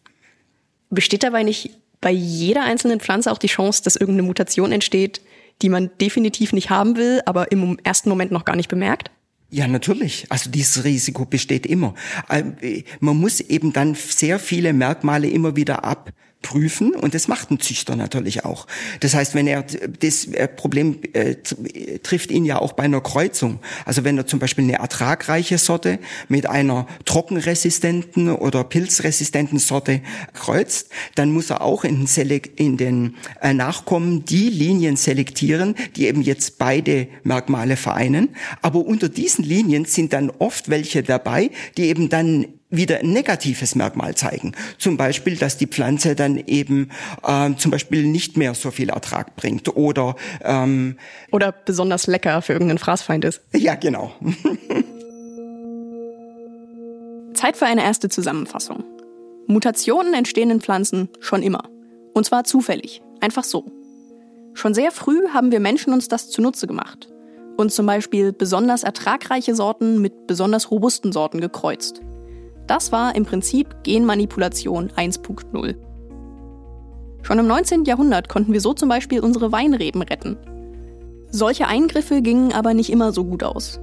Besteht 0.89 1.23
dabei 1.23 1.43
nicht 1.43 1.71
bei 2.01 2.11
jeder 2.11 2.63
einzelnen 2.63 2.99
Pflanze 2.99 3.31
auch 3.31 3.37
die 3.37 3.47
Chance, 3.47 3.83
dass 3.83 3.95
irgendeine 3.95 4.27
Mutation 4.27 4.71
entsteht, 4.71 5.21
die 5.61 5.69
man 5.69 5.89
definitiv 6.01 6.53
nicht 6.53 6.69
haben 6.69 6.97
will, 6.97 7.21
aber 7.25 7.51
im 7.51 7.77
ersten 7.83 8.09
Moment 8.09 8.31
noch 8.31 8.45
gar 8.45 8.55
nicht 8.55 8.69
bemerkt? 8.69 9.11
Ja, 9.51 9.67
natürlich. 9.67 10.25
Also 10.29 10.49
dieses 10.49 10.83
Risiko 10.83 11.25
besteht 11.25 11.65
immer. 11.65 11.93
Äh, 12.29 12.83
man 12.99 13.17
muss 13.17 13.39
eben 13.39 13.71
dann 13.71 13.95
sehr 13.95 14.39
viele 14.39 14.73
Merkmale 14.73 15.29
immer 15.29 15.55
wieder 15.55 15.83
ab 15.85 16.11
prüfen 16.41 16.93
und 16.93 17.15
das 17.15 17.27
macht 17.27 17.49
ein 17.49 17.59
Züchter 17.59 17.95
natürlich 17.95 18.45
auch. 18.45 18.67
Das 18.99 19.15
heißt, 19.15 19.33
wenn 19.33 19.47
er 19.47 19.63
das 19.63 20.25
äh, 20.25 20.47
Problem 20.47 20.99
äh, 21.13 21.35
trifft 22.03 22.29
ihn 22.29 22.45
ja 22.45 22.59
auch 22.59 22.73
bei 22.73 22.83
einer 22.83 23.01
Kreuzung. 23.01 23.59
Also 23.83 24.03
wenn 24.03 24.15
er 24.17 24.27
zum 24.27 24.37
Beispiel 24.37 24.63
eine 24.65 24.77
ertragreiche 24.77 25.57
Sorte 25.57 25.97
mit 26.27 26.45
einer 26.45 26.85
trockenresistenten 27.05 28.29
oder 28.29 28.63
pilzresistenten 28.63 29.57
Sorte 29.57 30.01
kreuzt, 30.33 30.89
dann 31.15 31.31
muss 31.31 31.49
er 31.49 31.61
auch 31.61 31.83
in 31.83 32.01
den, 32.01 32.07
Selek 32.07 32.59
in 32.59 32.77
den 32.77 33.15
äh, 33.41 33.53
Nachkommen 33.53 34.25
die 34.25 34.49
Linien 34.49 34.97
selektieren, 34.97 35.73
die 35.95 36.05
eben 36.05 36.21
jetzt 36.21 36.59
beide 36.59 37.07
Merkmale 37.23 37.75
vereinen. 37.75 38.35
Aber 38.61 38.85
unter 38.85 39.09
diesen 39.09 39.43
Linien 39.43 39.85
sind 39.85 40.13
dann 40.13 40.29
oft 40.29 40.69
welche 40.69 41.01
dabei, 41.01 41.49
die 41.77 41.85
eben 41.85 42.09
dann 42.09 42.45
wieder 42.77 42.99
ein 42.99 43.11
negatives 43.11 43.75
Merkmal 43.75 44.15
zeigen. 44.15 44.53
Zum 44.77 44.97
Beispiel, 44.97 45.35
dass 45.37 45.57
die 45.57 45.67
Pflanze 45.67 46.15
dann 46.15 46.37
eben 46.37 46.91
ähm, 47.27 47.57
zum 47.57 47.71
Beispiel 47.71 48.05
nicht 48.05 48.37
mehr 48.37 48.53
so 48.53 48.71
viel 48.71 48.89
Ertrag 48.89 49.35
bringt 49.35 49.75
oder 49.75 50.15
ähm, 50.43 50.97
oder 51.31 51.51
besonders 51.51 52.07
lecker 52.07 52.41
für 52.41 52.53
irgendeinen 52.53 52.79
Fraßfeind 52.79 53.25
ist. 53.25 53.41
Ja, 53.53 53.75
genau. 53.75 54.13
Zeit 57.33 57.57
für 57.57 57.65
eine 57.65 57.83
erste 57.83 58.09
Zusammenfassung. 58.09 58.83
Mutationen 59.47 60.13
entstehen 60.13 60.49
in 60.49 60.61
Pflanzen 60.61 61.09
schon 61.19 61.43
immer. 61.43 61.63
Und 62.13 62.25
zwar 62.25 62.45
zufällig. 62.45 63.01
Einfach 63.19 63.43
so. 63.43 63.65
Schon 64.53 64.73
sehr 64.73 64.91
früh 64.91 65.27
haben 65.33 65.51
wir 65.51 65.59
Menschen 65.59 65.91
uns 65.93 66.07
das 66.07 66.29
zunutze 66.29 66.65
gemacht 66.65 67.09
und 67.57 67.71
zum 67.71 67.85
Beispiel 67.85 68.33
besonders 68.33 68.83
ertragreiche 68.83 69.55
Sorten 69.55 70.01
mit 70.01 70.27
besonders 70.27 70.71
robusten 70.71 71.11
Sorten 71.11 71.41
gekreuzt. 71.41 72.01
Das 72.67 72.91
war 72.91 73.15
im 73.15 73.25
Prinzip 73.25 73.83
Genmanipulation 73.83 74.89
1.0. 74.89 75.75
Schon 77.21 77.39
im 77.39 77.47
19. 77.47 77.85
Jahrhundert 77.85 78.29
konnten 78.29 78.53
wir 78.53 78.61
so 78.61 78.73
zum 78.73 78.89
Beispiel 78.89 79.19
unsere 79.19 79.51
Weinreben 79.51 80.01
retten. 80.01 80.37
Solche 81.29 81.67
Eingriffe 81.67 82.21
gingen 82.21 82.53
aber 82.53 82.73
nicht 82.73 82.91
immer 82.91 83.11
so 83.11 83.23
gut 83.23 83.43
aus. 83.43 83.79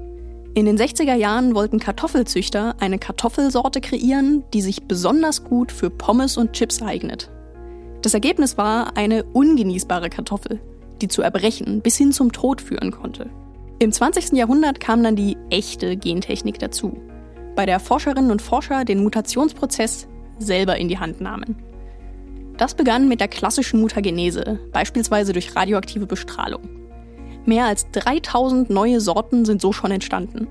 In 0.55 0.67
den 0.67 0.77
60er 0.77 1.15
Jahren 1.15 1.55
wollten 1.55 1.79
Kartoffelzüchter 1.79 2.75
eine 2.81 2.99
Kartoffelsorte 2.99 3.81
kreieren, 3.81 4.45
die 4.53 4.63
sich 4.63 4.85
besonders 4.85 5.45
gut 5.45 5.73
für 5.73 5.91
Pommes 5.91 6.37
und 6.37 6.53
Chips 6.53 6.83
eignet. 6.83 7.31
Das 8.03 8.15
Ergebnis 8.15 8.59
war 8.59 8.97
eine 8.97 9.25
ungenießbare 9.25 10.11
Kartoffel, 10.11 10.61
die 11.01 11.09
zu 11.09 11.23
Erbrechen 11.23 11.81
bis 11.81 11.97
hin 11.97 12.13
zum 12.13 12.33
Tod 12.33 12.61
führen 12.61 12.91
konnte. 12.91 13.31
Im 13.79 13.93
20. 13.93 14.33
Jahrhundert 14.33 14.81
kam 14.81 15.03
dann 15.03 15.17
die 15.17 15.37
echte 15.51 15.97
Gentechnik 15.97 16.59
dazu 16.59 17.01
bei 17.55 17.67
der 17.67 17.81
Forscherinnen 17.81 18.31
und 18.31 18.43
Forscher 18.43 18.85
den 18.85 19.03
Mutationsprozess 19.03 20.07
selber 20.39 20.77
in 20.77 20.89
die 20.89 20.99
Hand 20.99 21.21
nahmen. 21.21 21.57
Das 22.57 22.75
begann 22.75 23.09
mit 23.09 23.21
der 23.21 23.29
klassischen 23.29 23.81
Mutagenese, 23.81 24.59
beispielsweise 24.73 25.33
durch 25.33 25.55
radioaktive 25.57 26.07
Bestrahlung. 26.07 26.63
Mehr 27.45 27.67
als 27.67 27.91
3000 27.91 28.71
neue 28.71 29.01
Sorten 29.01 29.45
sind 29.45 29.61
so 29.61 29.73
schon 29.73 29.91
entstanden. 29.91 30.47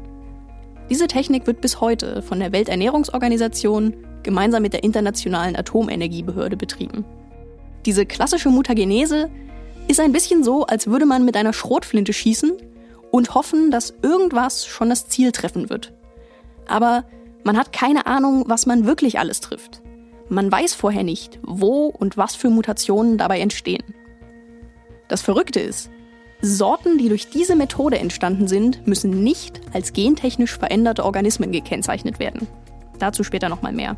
Diese 0.90 1.08
Technik 1.08 1.48
wird 1.48 1.62
bis 1.62 1.80
heute 1.80 2.22
von 2.22 2.40
der 2.40 2.52
Welternährungsorganisation 2.52 3.94
gemeinsam 4.24 4.62
mit 4.62 4.74
der 4.74 4.84
Internationalen 4.84 5.56
Atomenergiebehörde 5.56 6.58
betrieben. 6.58 7.06
Diese 7.86 8.06
klassische 8.06 8.50
Mutagenese 8.50 9.30
ist 9.88 10.00
ein 10.00 10.12
bisschen 10.12 10.44
so, 10.44 10.66
als 10.66 10.88
würde 10.88 11.06
man 11.06 11.24
mit 11.24 11.38
einer 11.38 11.54
Schrotflinte 11.54 12.14
schießen 12.14 12.52
und 13.10 13.34
hoffen, 13.34 13.72
dass 13.72 13.94
irgendwas 14.02 14.66
schon 14.66 14.90
das 14.90 15.08
Ziel 15.08 15.32
treffen 15.32 15.70
wird 15.70 15.94
aber 16.68 17.06
man 17.44 17.58
hat 17.58 17.74
keine 17.74 18.06
Ahnung, 18.06 18.44
was 18.48 18.66
man 18.66 18.86
wirklich 18.86 19.20
alles 19.20 19.40
trifft. 19.40 19.82
Man 20.30 20.52
weiß 20.52 20.74
vorher 20.76 21.04
nicht, 21.04 21.40
wo 21.44 21.88
und 21.88 22.18
was 22.18 22.36
für 22.36 22.50
Mutationen 22.50 23.18
dabei 23.18 23.40
entstehen. 23.40 23.84
Das 25.08 25.22
Verrückte 25.22 25.60
ist, 25.60 25.90
Sorten, 26.42 26.98
die 26.98 27.10
durch 27.10 27.30
diese 27.30 27.56
Methode 27.56 28.00
entstanden 28.00 28.48
sind, 28.48 28.88
müssen 28.88 29.24
nicht 29.24 29.62
als 29.74 29.94
gentechnisch 29.94 30.58
veränderte 30.58 31.06
Organismen 31.06 31.52
gekennzeichnet 31.52 32.18
werden. 32.20 32.48
Dazu 32.98 33.24
später 33.24 33.50
nochmal 33.50 33.74
mehr. 33.74 33.98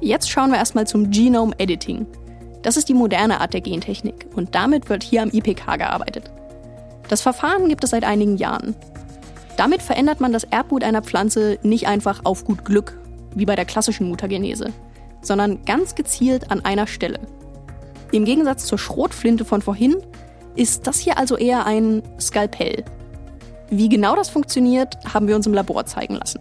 Jetzt 0.00 0.30
schauen 0.30 0.50
wir 0.50 0.58
erstmal 0.58 0.86
zum 0.86 1.10
Genome 1.10 1.54
Editing. 1.58 2.06
Das 2.62 2.76
ist 2.76 2.88
die 2.88 2.94
moderne 2.94 3.40
Art 3.40 3.54
der 3.54 3.60
Gentechnik 3.60 4.26
und 4.34 4.54
damit 4.54 4.88
wird 4.88 5.02
hier 5.02 5.22
am 5.22 5.30
IPK 5.30 5.78
gearbeitet. 5.78 6.30
Das 7.08 7.22
Verfahren 7.22 7.68
gibt 7.68 7.84
es 7.84 7.90
seit 7.90 8.04
einigen 8.04 8.36
Jahren 8.36 8.74
damit 9.56 9.82
verändert 9.82 10.20
man 10.20 10.32
das 10.32 10.44
Erbgut 10.44 10.84
einer 10.84 11.02
Pflanze 11.02 11.58
nicht 11.62 11.86
einfach 11.86 12.20
auf 12.24 12.44
gut 12.44 12.64
Glück, 12.64 12.98
wie 13.34 13.46
bei 13.46 13.56
der 13.56 13.64
klassischen 13.64 14.08
Mutagenese, 14.08 14.72
sondern 15.22 15.64
ganz 15.64 15.94
gezielt 15.94 16.50
an 16.50 16.64
einer 16.64 16.86
Stelle. 16.86 17.20
Im 18.12 18.24
Gegensatz 18.24 18.66
zur 18.66 18.78
Schrotflinte 18.78 19.44
von 19.44 19.62
vorhin 19.62 19.96
ist 20.54 20.86
das 20.86 20.98
hier 20.98 21.18
also 21.18 21.36
eher 21.36 21.66
ein 21.66 22.02
Skalpell. 22.20 22.84
Wie 23.70 23.88
genau 23.88 24.14
das 24.14 24.28
funktioniert, 24.28 24.96
haben 25.12 25.26
wir 25.26 25.34
uns 25.34 25.46
im 25.46 25.54
Labor 25.54 25.84
zeigen 25.86 26.14
lassen. 26.14 26.38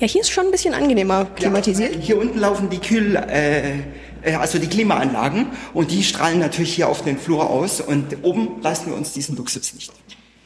Ja, 0.00 0.06
hier 0.06 0.20
ist 0.20 0.30
schon 0.30 0.46
ein 0.46 0.50
bisschen 0.50 0.74
angenehmer 0.74 1.24
klimatisiert. 1.24 1.94
Ja, 1.94 2.00
hier 2.00 2.18
unten 2.18 2.38
laufen 2.38 2.68
die 2.68 2.78
Kühl, 2.78 3.16
äh, 3.16 3.78
äh, 4.22 4.34
also 4.34 4.58
die 4.58 4.66
Klimaanlagen 4.66 5.46
und 5.72 5.90
die 5.90 6.02
strahlen 6.02 6.40
natürlich 6.40 6.74
hier 6.74 6.88
auf 6.88 7.02
den 7.02 7.16
Flur 7.16 7.48
aus 7.48 7.80
und 7.80 8.16
oben 8.22 8.60
leisten 8.60 8.90
wir 8.90 8.96
uns 8.96 9.12
diesen 9.12 9.36
Luxus 9.36 9.74
nicht. 9.74 9.92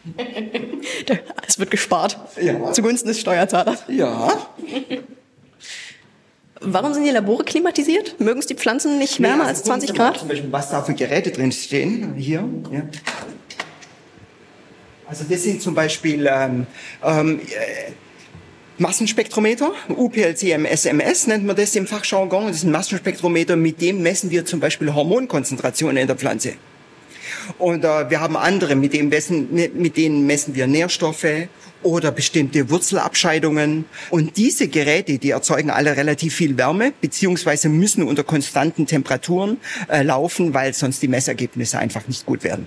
es 1.46 1.58
wird 1.58 1.70
gespart. 1.70 2.18
Ja. 2.40 2.72
Zugunsten 2.72 3.08
des 3.08 3.20
Steuerzahlers. 3.20 3.84
Ja. 3.88 4.28
Warum 6.60 6.94
sind 6.94 7.04
die 7.04 7.10
Labore 7.10 7.44
klimatisiert? 7.44 8.18
Mögen 8.20 8.40
es 8.40 8.46
die 8.46 8.54
Pflanzen 8.54 8.98
nicht 8.98 9.20
wärmer 9.20 9.44
nee, 9.44 9.48
also 9.50 9.60
als 9.60 9.64
20 9.64 9.94
Grad? 9.94 10.18
Zum 10.18 10.28
Beispiel, 10.28 10.50
was 10.50 10.70
da 10.70 10.82
für 10.82 10.94
Geräte 10.94 11.30
drin 11.30 11.52
stehen. 11.52 12.14
Hier. 12.16 12.44
Ja. 12.72 12.82
Also 15.06 15.24
das 15.28 15.42
sind 15.42 15.62
zum 15.62 15.74
Beispiel 15.74 16.28
ähm, 16.30 16.66
ähm, 17.02 17.40
äh, 17.40 17.92
Massenspektrometer, 18.78 19.72
UPLCM 19.88 20.64
SMS 20.64 21.26
nennt 21.26 21.44
man 21.44 21.56
das 21.56 21.74
im 21.74 21.86
Fachjargon. 21.86 22.48
Das 22.48 22.58
ist 22.58 22.64
ein 22.64 22.70
Massenspektrometer, 22.70 23.56
mit 23.56 23.80
dem 23.80 24.02
messen 24.02 24.30
wir 24.30 24.44
zum 24.44 24.60
Beispiel 24.60 24.94
Hormonkonzentrationen 24.94 25.96
in 25.96 26.06
der 26.06 26.16
Pflanze. 26.16 26.54
Und 27.56 27.84
äh, 27.84 28.10
wir 28.10 28.20
haben 28.20 28.36
andere, 28.36 28.74
mit 28.74 28.92
denen, 28.92 29.08
messen, 29.08 29.48
mit 29.52 29.96
denen 29.96 30.26
messen 30.26 30.54
wir 30.54 30.66
Nährstoffe 30.66 31.48
oder 31.82 32.10
bestimmte 32.10 32.70
Wurzelabscheidungen. 32.70 33.84
Und 34.10 34.36
diese 34.36 34.68
Geräte, 34.68 35.18
die 35.18 35.30
erzeugen 35.30 35.70
alle 35.70 35.96
relativ 35.96 36.34
viel 36.34 36.56
Wärme, 36.58 36.92
beziehungsweise 37.00 37.68
müssen 37.68 38.02
unter 38.02 38.24
konstanten 38.24 38.86
Temperaturen 38.86 39.58
äh, 39.88 40.02
laufen, 40.02 40.54
weil 40.54 40.74
sonst 40.74 41.02
die 41.02 41.08
Messergebnisse 41.08 41.78
einfach 41.78 42.06
nicht 42.08 42.26
gut 42.26 42.44
werden. 42.44 42.66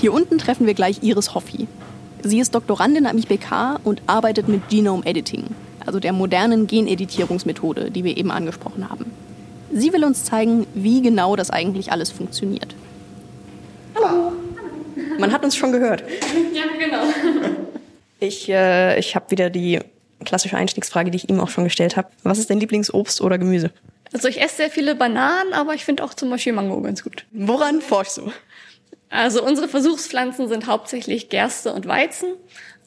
Hier 0.00 0.12
unten 0.12 0.38
treffen 0.38 0.66
wir 0.66 0.74
gleich 0.74 1.02
Iris 1.02 1.34
Hoffi. 1.34 1.66
Sie 2.22 2.40
ist 2.40 2.54
Doktorandin 2.54 3.06
am 3.06 3.18
IPK 3.18 3.80
und 3.84 4.02
arbeitet 4.06 4.48
mit 4.48 4.68
Genome 4.68 5.04
Editing, 5.06 5.44
also 5.84 6.00
der 6.00 6.12
modernen 6.12 6.66
Geneditierungsmethode, 6.66 7.90
die 7.90 8.04
wir 8.04 8.16
eben 8.16 8.30
angesprochen 8.30 8.88
haben. 8.88 9.10
Sie 9.72 9.92
will 9.92 10.04
uns 10.04 10.24
zeigen, 10.24 10.66
wie 10.74 11.02
genau 11.02 11.36
das 11.36 11.50
eigentlich 11.50 11.92
alles 11.92 12.10
funktioniert. 12.10 12.74
Hallo. 13.94 14.32
Man 15.18 15.32
hat 15.32 15.44
uns 15.44 15.56
schon 15.56 15.72
gehört. 15.72 16.04
Ja, 16.52 16.64
genau. 16.78 17.02
Ich, 18.20 18.48
äh, 18.48 18.98
ich 18.98 19.14
habe 19.14 19.30
wieder 19.30 19.50
die 19.50 19.80
klassische 20.24 20.56
Einstiegsfrage, 20.56 21.10
die 21.10 21.16
ich 21.16 21.28
ihm 21.28 21.40
auch 21.40 21.48
schon 21.48 21.64
gestellt 21.64 21.96
habe. 21.96 22.08
Was 22.22 22.38
ist 22.38 22.50
dein 22.50 22.60
Lieblingsobst 22.60 23.20
oder 23.20 23.38
Gemüse? 23.38 23.70
Also 24.12 24.28
ich 24.28 24.40
esse 24.40 24.56
sehr 24.56 24.70
viele 24.70 24.94
Bananen, 24.94 25.52
aber 25.52 25.74
ich 25.74 25.84
finde 25.84 26.02
auch 26.02 26.14
zum 26.14 26.30
Beispiel 26.30 26.52
Mango 26.52 26.80
ganz 26.80 27.04
gut. 27.04 27.26
Woran 27.30 27.80
forschst 27.80 28.18
du? 28.18 28.32
Also 29.10 29.44
unsere 29.44 29.68
Versuchspflanzen 29.68 30.48
sind 30.48 30.66
hauptsächlich 30.66 31.28
Gerste 31.28 31.72
und 31.72 31.86
Weizen 31.86 32.28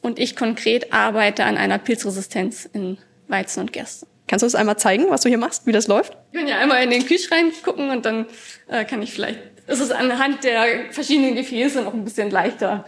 und 0.02 0.18
ich 0.18 0.36
konkret 0.36 0.92
arbeite 0.92 1.44
an 1.44 1.56
einer 1.56 1.78
Pilzresistenz 1.78 2.68
in 2.72 2.98
Weizen 3.28 3.60
und 3.60 3.72
Gerste. 3.72 4.06
Kannst 4.32 4.44
du 4.44 4.46
uns 4.46 4.54
einmal 4.54 4.78
zeigen, 4.78 5.10
was 5.10 5.20
du 5.20 5.28
hier 5.28 5.36
machst, 5.36 5.66
wie 5.66 5.72
das 5.72 5.88
läuft? 5.88 6.16
Ich 6.32 6.38
kann 6.38 6.48
ja 6.48 6.56
einmal 6.56 6.82
in 6.82 6.88
den 6.88 7.04
Kühlschrank 7.04 7.62
gucken 7.62 7.90
und 7.90 8.06
dann 8.06 8.24
äh, 8.66 8.82
kann 8.86 9.02
ich 9.02 9.12
vielleicht, 9.12 9.38
ist 9.66 9.80
es 9.80 9.90
anhand 9.90 10.42
der 10.42 10.90
verschiedenen 10.90 11.34
Gefäße 11.34 11.82
noch 11.82 11.92
ein 11.92 12.02
bisschen 12.02 12.30
leichter 12.30 12.86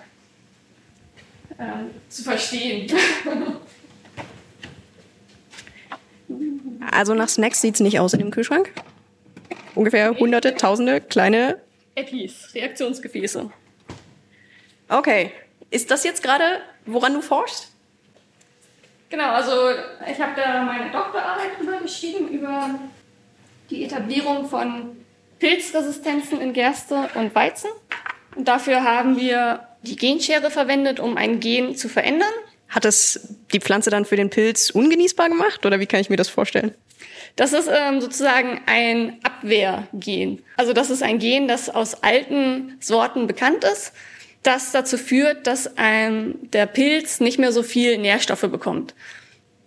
äh, 1.59 1.65
zu 2.09 2.23
verstehen. 2.23 2.91
Also 6.91 7.13
nach 7.13 7.29
Snacks 7.29 7.61
sieht 7.61 7.75
es 7.75 7.81
nicht 7.81 8.01
aus 8.01 8.15
in 8.15 8.21
dem 8.21 8.31
Kühlschrank. 8.31 8.73
Ungefähr 9.75 10.19
hunderte, 10.19 10.55
tausende 10.55 11.03
kleine 11.03 11.61
EPIs, 11.95 12.55
Reaktionsgefäße. 12.55 13.51
Okay. 14.89 15.33
Ist 15.71 15.91
das 15.91 16.05
jetzt 16.05 16.23
gerade, 16.23 16.45
woran 16.87 17.13
du 17.13 17.21
forschst? 17.21 17.74
Genau, 19.15 19.31
also 19.31 19.53
ich 20.11 20.21
habe 20.21 20.33
da 20.35 20.65
meine 20.65 20.91
Doktorarbeit 20.91 21.57
drüber 21.61 21.79
geschrieben, 21.81 22.27
über 22.31 22.71
die 23.71 23.85
Etablierung 23.85 24.49
von 24.49 24.97
Pilzresistenzen 25.39 26.41
in 26.41 26.53
Gerste 26.53 27.09
und 27.15 27.33
Weizen. 27.33 27.71
Und 28.35 28.49
dafür 28.49 28.83
haben 28.83 29.17
wir 29.17 29.69
die 29.83 29.95
Genschere 29.95 30.51
verwendet, 30.51 30.99
um 30.99 31.17
ein 31.17 31.39
Gen 31.39 31.77
zu 31.77 31.89
verändern. 31.89 32.33
Hat 32.69 32.85
es 32.85 33.37
die 33.53 33.61
Pflanze 33.61 33.89
dann 33.89 34.05
für 34.05 34.17
den 34.17 34.31
Pilz 34.31 34.71
ungenießbar 34.71 35.29
gemacht 35.29 35.65
oder 35.65 35.79
wie 35.79 35.87
kann 35.87 36.01
ich 36.01 36.11
mir 36.11 36.17
das 36.17 36.29
vorstellen? 36.29 36.75
Das 37.37 37.53
ist 37.53 37.71
ähm, 37.73 38.01
sozusagen 38.01 38.63
ein 38.67 39.21
Abwehrgen. 39.23 40.43
Also 40.57 40.73
das 40.73 40.91
ist 40.91 41.05
ein 41.05 41.21
Gen, 41.21 41.47
das 41.47 41.71
aus 41.71 42.03
alten 42.03 42.79
Sorten 42.81 43.29
bekannt 43.29 43.63
ist, 43.63 43.93
das 44.45 44.73
dazu 44.73 44.97
führt, 44.97 45.47
dass 45.47 45.71
ähm, 45.77 46.37
der 46.53 46.67
Pilz 46.67 47.21
nicht 47.21 47.39
mehr 47.39 47.53
so 47.53 47.63
viel 47.63 47.99
Nährstoffe 47.99 48.43
bekommt. 48.43 48.95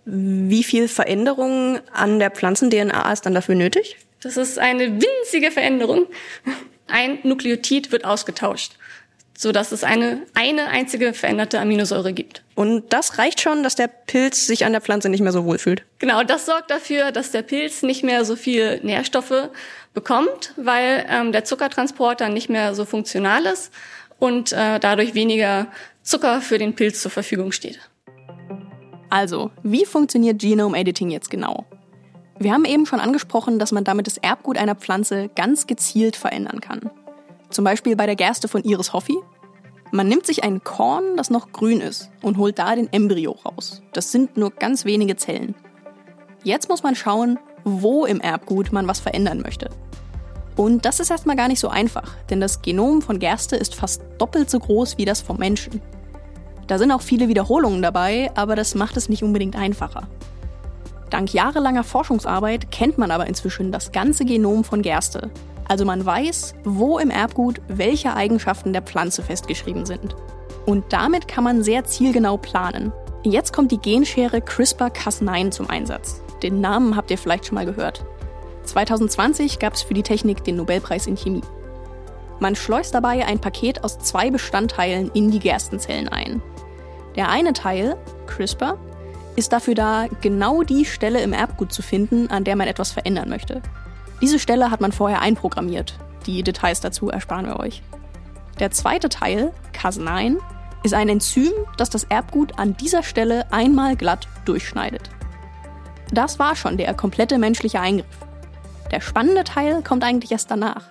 Wie 0.04 0.64
viel 0.64 0.88
Veränderung 0.88 1.80
an 1.92 2.18
der 2.18 2.30
Pflanzen-DNA 2.30 3.12
ist 3.12 3.26
dann 3.26 3.34
dafür 3.34 3.54
nötig? 3.54 3.96
Das 4.22 4.36
ist 4.36 4.58
eine 4.58 5.00
winzige 5.00 5.50
Veränderung. 5.50 6.06
Ein 6.86 7.18
Nukleotid 7.22 7.92
wird 7.92 8.04
ausgetauscht 8.04 8.78
so 9.38 9.52
dass 9.52 9.70
es 9.70 9.84
eine, 9.84 10.22
eine 10.34 10.66
einzige 10.66 11.14
veränderte 11.14 11.60
Aminosäure 11.60 12.12
gibt. 12.12 12.42
Und 12.56 12.92
das 12.92 13.18
reicht 13.18 13.40
schon, 13.40 13.62
dass 13.62 13.76
der 13.76 13.86
Pilz 13.86 14.48
sich 14.48 14.64
an 14.64 14.72
der 14.72 14.80
Pflanze 14.80 15.08
nicht 15.08 15.20
mehr 15.20 15.30
so 15.30 15.44
wohl 15.44 15.58
fühlt? 15.58 15.84
Genau, 16.00 16.24
das 16.24 16.44
sorgt 16.44 16.72
dafür, 16.72 17.12
dass 17.12 17.30
der 17.30 17.42
Pilz 17.42 17.82
nicht 17.82 18.02
mehr 18.02 18.24
so 18.24 18.34
viel 18.34 18.80
Nährstoffe 18.82 19.50
bekommt, 19.94 20.54
weil 20.56 21.06
ähm, 21.08 21.30
der 21.30 21.44
Zuckertransporter 21.44 22.28
nicht 22.30 22.50
mehr 22.50 22.74
so 22.74 22.84
funktional 22.84 23.46
ist 23.46 23.72
und 24.18 24.52
äh, 24.52 24.78
dadurch 24.80 25.14
weniger 25.14 25.68
Zucker 26.02 26.40
für 26.40 26.58
den 26.58 26.74
Pilz 26.74 27.02
zur 27.02 27.10
Verfügung 27.10 27.52
steht. 27.52 27.80
Also, 29.10 29.50
wie 29.62 29.86
funktioniert 29.86 30.40
Genome 30.40 30.76
Editing 30.76 31.10
jetzt 31.10 31.30
genau? 31.30 31.64
Wir 32.38 32.52
haben 32.52 32.64
eben 32.64 32.86
schon 32.86 33.00
angesprochen, 33.00 33.58
dass 33.58 33.72
man 33.72 33.84
damit 33.84 34.06
das 34.06 34.18
Erbgut 34.18 34.58
einer 34.58 34.74
Pflanze 34.74 35.28
ganz 35.34 35.66
gezielt 35.66 36.14
verändern 36.14 36.60
kann. 36.60 36.90
Zum 37.50 37.64
Beispiel 37.64 37.96
bei 37.96 38.06
der 38.06 38.16
Gerste 38.16 38.48
von 38.48 38.62
Iris 38.62 38.92
Hoffi. 38.92 39.16
Man 39.90 40.06
nimmt 40.06 40.26
sich 40.26 40.44
ein 40.44 40.62
Korn, 40.62 41.16
das 41.16 41.30
noch 41.30 41.50
grün 41.52 41.80
ist, 41.80 42.10
und 42.22 42.36
holt 42.36 42.58
da 42.58 42.76
den 42.76 42.92
Embryo 42.92 43.32
raus. 43.32 43.82
Das 43.94 44.12
sind 44.12 44.36
nur 44.36 44.50
ganz 44.50 44.84
wenige 44.84 45.16
Zellen. 45.16 45.54
Jetzt 46.44 46.68
muss 46.68 46.82
man 46.82 46.94
schauen, 46.94 47.38
wo 47.64 48.04
im 48.04 48.20
Erbgut 48.20 48.70
man 48.70 48.86
was 48.86 49.00
verändern 49.00 49.40
möchte. 49.40 49.70
Und 50.58 50.84
das 50.84 51.00
ist 51.00 51.10
erstmal 51.10 51.36
gar 51.36 51.48
nicht 51.48 51.60
so 51.60 51.68
einfach, 51.68 52.14
denn 52.28 52.38
das 52.38 52.60
Genom 52.60 53.00
von 53.00 53.18
Gerste 53.18 53.56
ist 53.56 53.74
fast 53.74 54.02
doppelt 54.18 54.50
so 54.50 54.58
groß 54.58 54.98
wie 54.98 55.06
das 55.06 55.22
vom 55.22 55.38
Menschen. 55.38 55.80
Da 56.66 56.76
sind 56.76 56.92
auch 56.92 57.00
viele 57.00 57.28
Wiederholungen 57.28 57.80
dabei, 57.80 58.30
aber 58.34 58.56
das 58.56 58.74
macht 58.74 58.98
es 58.98 59.08
nicht 59.08 59.22
unbedingt 59.22 59.56
einfacher. 59.56 60.06
Dank 61.08 61.32
jahrelanger 61.32 61.84
Forschungsarbeit 61.84 62.70
kennt 62.70 62.98
man 62.98 63.10
aber 63.10 63.26
inzwischen 63.26 63.72
das 63.72 63.92
ganze 63.92 64.26
Genom 64.26 64.64
von 64.64 64.82
Gerste 64.82 65.30
also 65.68 65.84
man 65.84 66.04
weiß, 66.04 66.54
wo 66.64 66.98
im 66.98 67.10
Erbgut 67.10 67.60
welche 67.68 68.14
Eigenschaften 68.14 68.72
der 68.72 68.82
Pflanze 68.82 69.22
festgeschrieben 69.22 69.84
sind. 69.84 70.16
Und 70.66 70.92
damit 70.92 71.28
kann 71.28 71.44
man 71.44 71.62
sehr 71.62 71.84
zielgenau 71.84 72.38
planen. 72.38 72.92
Jetzt 73.22 73.52
kommt 73.52 73.70
die 73.70 73.78
Genschere 73.78 74.38
CRISPR-Cas9 74.38 75.50
zum 75.50 75.68
Einsatz. 75.68 76.22
Den 76.42 76.60
Namen 76.60 76.96
habt 76.96 77.10
ihr 77.10 77.18
vielleicht 77.18 77.46
schon 77.46 77.56
mal 77.56 77.66
gehört. 77.66 78.04
2020 78.68 79.58
gab 79.58 79.74
es 79.74 79.82
für 79.82 79.94
die 79.94 80.02
Technik 80.02 80.44
den 80.44 80.56
Nobelpreis 80.56 81.06
in 81.06 81.16
Chemie. 81.16 81.42
Man 82.40 82.54
schleust 82.54 82.94
dabei 82.94 83.26
ein 83.26 83.40
Paket 83.40 83.82
aus 83.84 83.98
zwei 83.98 84.30
Bestandteilen 84.30 85.10
in 85.12 85.30
die 85.30 85.40
Gerstenzellen 85.40 86.08
ein. 86.08 86.40
Der 87.16 87.28
eine 87.30 87.52
Teil, 87.52 87.96
CRISPR, 88.26 88.78
ist 89.34 89.52
dafür 89.52 89.74
da, 89.74 90.06
genau 90.20 90.62
die 90.62 90.84
Stelle 90.84 91.20
im 91.20 91.32
Erbgut 91.32 91.72
zu 91.72 91.82
finden, 91.82 92.28
an 92.28 92.44
der 92.44 92.56
man 92.56 92.68
etwas 92.68 92.92
verändern 92.92 93.28
möchte. 93.28 93.62
Diese 94.20 94.38
Stelle 94.38 94.70
hat 94.70 94.80
man 94.80 94.92
vorher 94.92 95.20
einprogrammiert. 95.20 95.94
Die 96.26 96.42
Details 96.42 96.80
dazu 96.80 97.08
ersparen 97.08 97.46
wir 97.46 97.60
euch. 97.60 97.82
Der 98.58 98.70
zweite 98.70 99.08
Teil, 99.08 99.52
Cas9, 99.72 100.38
ist 100.82 100.94
ein 100.94 101.08
Enzym, 101.08 101.52
das 101.76 101.90
das 101.90 102.04
Erbgut 102.04 102.58
an 102.58 102.76
dieser 102.76 103.02
Stelle 103.02 103.50
einmal 103.52 103.96
glatt 103.96 104.28
durchschneidet. 104.44 105.10
Das 106.12 106.38
war 106.38 106.56
schon 106.56 106.76
der 106.76 106.94
komplette 106.94 107.38
menschliche 107.38 107.80
Eingriff. 107.80 108.06
Der 108.90 109.00
spannende 109.00 109.44
Teil 109.44 109.82
kommt 109.82 110.02
eigentlich 110.02 110.32
erst 110.32 110.50
danach. 110.50 110.84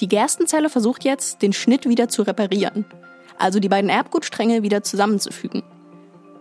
Die 0.00 0.08
Gerstenzelle 0.08 0.68
versucht 0.68 1.04
jetzt, 1.04 1.40
den 1.40 1.54
Schnitt 1.54 1.88
wieder 1.88 2.08
zu 2.08 2.22
reparieren, 2.22 2.84
also 3.38 3.58
die 3.58 3.68
beiden 3.68 3.88
Erbgutstränge 3.88 4.62
wieder 4.62 4.82
zusammenzufügen. 4.82 5.62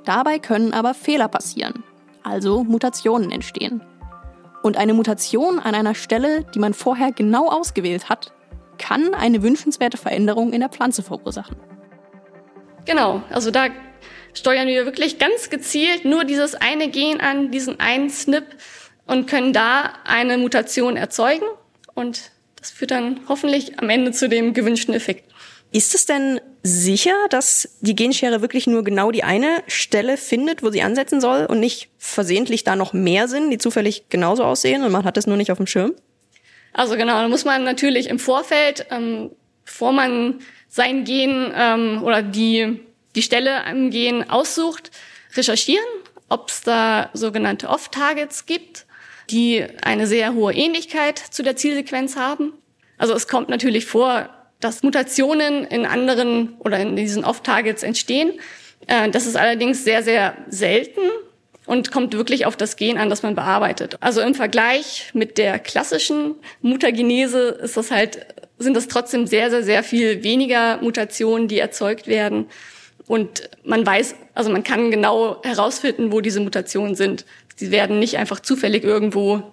Dabei 0.04 0.40
können 0.40 0.74
aber 0.74 0.94
Fehler 0.94 1.30
passieren, 1.30 1.84
also 2.24 2.64
Mutationen 2.64 3.32
entstehen. 3.32 3.82
Und 4.62 4.78
eine 4.78 4.94
Mutation 4.94 5.60
an 5.60 5.76
einer 5.76 5.96
Stelle, 5.96 6.44
die 6.54 6.60
man 6.60 6.74
vorher 6.74 7.12
genau 7.12 7.50
ausgewählt 7.50 8.10
hat, 8.10 8.34
kann 8.78 9.14
eine 9.14 9.42
wünschenswerte 9.42 9.98
Veränderung 9.98 10.52
in 10.52 10.60
der 10.60 10.70
Pflanze 10.70 11.02
verursachen. 11.02 11.56
Genau, 12.86 13.24
also 13.30 13.52
da 13.52 13.68
steuern 14.34 14.68
wir 14.68 14.86
wirklich 14.86 15.18
ganz 15.18 15.50
gezielt 15.50 16.04
nur 16.04 16.26
dieses 16.26 16.56
eine 16.56 16.90
Gen 16.90 17.22
an, 17.22 17.52
diesen 17.52 17.80
einen 17.80 18.10
SNP 18.10 18.44
und 19.06 19.28
können 19.28 19.54
da 19.54 19.94
eine 20.04 20.38
Mutation 20.38 20.98
erzeugen 20.98 21.46
und 21.94 22.32
das 22.56 22.72
führt 22.72 22.92
dann 22.92 23.20
hoffentlich 23.28 23.80
am 23.80 23.90
Ende 23.90 24.12
zu 24.12 24.28
dem 24.28 24.54
gewünschten 24.54 24.94
Effekt. 24.94 25.32
Ist 25.72 25.94
es 25.94 26.06
denn 26.06 26.40
sicher, 26.64 27.14
dass 27.30 27.78
die 27.82 27.96
Genschere 27.96 28.42
wirklich 28.42 28.66
nur 28.66 28.84
genau 28.84 29.12
die 29.12 29.24
eine 29.24 29.62
Stelle 29.68 30.18
findet, 30.18 30.64
wo 30.64 30.72
sie 30.72 30.82
ansetzen 30.82 31.22
soll 31.22 31.46
und 31.46 31.60
nicht 31.60 31.90
versehentlich 31.98 32.64
da 32.64 32.76
noch 32.76 32.94
mehr 32.94 33.28
sind, 33.28 33.52
die 33.52 33.58
zufällig 33.58 34.06
genauso 34.10 34.44
aussehen 34.44 34.84
und 34.84 34.92
man 34.92 35.04
hat 35.04 35.18
es 35.18 35.28
nur 35.28 35.38
nicht 35.38 35.52
auf 35.52 35.58
dem 35.58 35.68
Schirm? 35.68 35.94
Also 36.74 36.98
genau, 36.98 37.22
da 37.22 37.28
muss 37.28 37.46
man 37.46 37.64
natürlich 37.64 38.10
im 38.10 38.20
Vorfeld, 38.20 38.88
ähm, 38.90 39.32
bevor 39.64 39.92
man 39.92 40.40
sein 40.70 41.04
Gen 41.04 41.54
ähm, 41.56 42.04
oder 42.04 42.22
die, 42.22 42.80
die 43.16 43.22
Stelle 43.22 43.64
am 43.66 43.92
Gen 43.92 44.30
aussucht, 44.30 44.92
recherchieren, 45.36 45.86
ob 46.30 46.50
es 46.50 46.62
da 46.62 47.10
sogenannte 47.14 47.70
Off-Targets 47.70 48.46
gibt, 48.46 48.85
die 49.30 49.66
eine 49.82 50.08
sehr 50.08 50.34
hohe 50.34 50.54
Ähnlichkeit 50.54 51.20
zu 51.20 51.44
der 51.44 51.56
Zielsequenz 51.56 52.16
haben. 52.16 52.54
Also 52.98 53.14
es 53.14 53.28
kommt 53.28 53.50
natürlich 53.50 53.86
vor, 53.86 54.30
dass 54.60 54.84
Mutationen 54.84 55.66
in 55.66 55.86
anderen 55.86 56.56
oder 56.60 56.80
in 56.80 56.96
diesen 56.96 57.26
Off-Targets 57.26 57.84
entstehen. 57.84 58.34
Äh, 58.88 59.10
das 59.10 59.26
ist 59.26 59.36
allerdings 59.36 59.84
sehr, 59.84 60.04
sehr 60.04 60.36
selten 60.48 61.02
und 61.66 61.92
kommt 61.92 62.14
wirklich 62.14 62.46
auf 62.46 62.56
das 62.56 62.76
Gen 62.76 62.98
an, 62.98 63.10
das 63.10 63.24
man 63.24 63.36
bearbeitet. 63.36 63.98
Also 64.00 64.22
im 64.22 64.36
Vergleich 64.36 65.10
mit 65.14 65.38
der 65.38 65.60
klassischen 65.60 66.36
Mutagenese 66.62 67.50
ist 67.50 67.78
das 67.78 67.92
halt, 67.92 68.26
sind 68.60 68.76
das 68.76 68.88
trotzdem 68.88 69.28
sehr, 69.28 69.50
sehr, 69.50 69.64
sehr 69.64 69.84
viel 69.84 70.24
weniger 70.24 70.78
Mutationen, 70.82 71.48
die 71.48 71.60
erzeugt 71.60 72.08
werden. 72.08 72.48
Und 73.08 73.50
man 73.64 73.86
weiß, 73.86 74.16
also 74.34 74.50
man 74.52 74.64
kann 74.64 74.90
genau 74.90 75.42
herausfinden, 75.44 76.12
wo 76.12 76.22
diese 76.22 76.40
Mutationen 76.40 76.96
sind. 76.96 77.26
Sie 77.56 77.72
werden 77.72 78.00
nicht 78.00 78.18
einfach 78.18 78.40
zufällig 78.40 78.84
irgendwo 78.84 79.44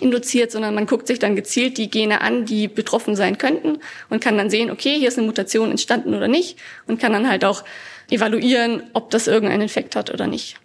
induziert, 0.00 0.50
sondern 0.50 0.74
man 0.74 0.86
guckt 0.86 1.06
sich 1.06 1.18
dann 1.18 1.36
gezielt 1.36 1.78
die 1.78 1.90
Gene 1.90 2.20
an, 2.20 2.46
die 2.46 2.68
betroffen 2.68 3.16
sein 3.16 3.38
könnten 3.38 3.78
und 4.10 4.20
kann 4.20 4.36
dann 4.36 4.50
sehen, 4.50 4.70
okay, 4.70 4.98
hier 4.98 5.08
ist 5.08 5.18
eine 5.18 5.26
Mutation 5.26 5.70
entstanden 5.70 6.14
oder 6.14 6.28
nicht 6.28 6.58
und 6.86 7.00
kann 7.00 7.12
dann 7.12 7.28
halt 7.28 7.44
auch 7.44 7.64
evaluieren, 8.10 8.82
ob 8.92 9.10
das 9.10 9.26
irgendeinen 9.26 9.62
Effekt 9.62 9.96
hat 9.96 10.12
oder 10.12 10.26
nicht. 10.26 10.56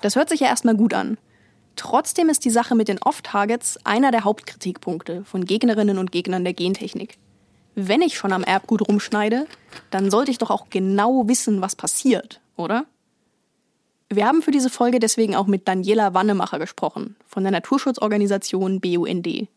Das 0.00 0.16
hört 0.16 0.28
sich 0.28 0.40
ja 0.40 0.46
erstmal 0.46 0.76
gut 0.76 0.94
an. 0.94 1.18
Trotzdem 1.76 2.28
ist 2.28 2.44
die 2.44 2.50
Sache 2.50 2.74
mit 2.74 2.88
den 2.88 3.00
Off-Targets 3.02 3.78
einer 3.84 4.10
der 4.10 4.24
Hauptkritikpunkte 4.24 5.24
von 5.24 5.44
Gegnerinnen 5.44 5.98
und 5.98 6.10
Gegnern 6.10 6.44
der 6.44 6.54
Gentechnik. 6.54 7.18
Wenn 7.74 8.02
ich 8.02 8.16
schon 8.16 8.32
am 8.32 8.42
Erbgut 8.42 8.88
rumschneide, 8.88 9.46
dann 9.90 10.10
sollte 10.10 10.32
ich 10.32 10.38
doch 10.38 10.50
auch 10.50 10.66
genau 10.70 11.28
wissen, 11.28 11.60
was 11.60 11.76
passiert, 11.76 12.40
oder? 12.56 12.86
Wir 14.10 14.26
haben 14.26 14.40
für 14.40 14.50
diese 14.50 14.70
Folge 14.70 15.00
deswegen 15.00 15.36
auch 15.36 15.46
mit 15.46 15.68
Daniela 15.68 16.14
Wannemacher 16.14 16.58
gesprochen, 16.58 17.16
von 17.26 17.42
der 17.42 17.52
Naturschutzorganisation 17.52 18.80
BUND. 18.80 19.48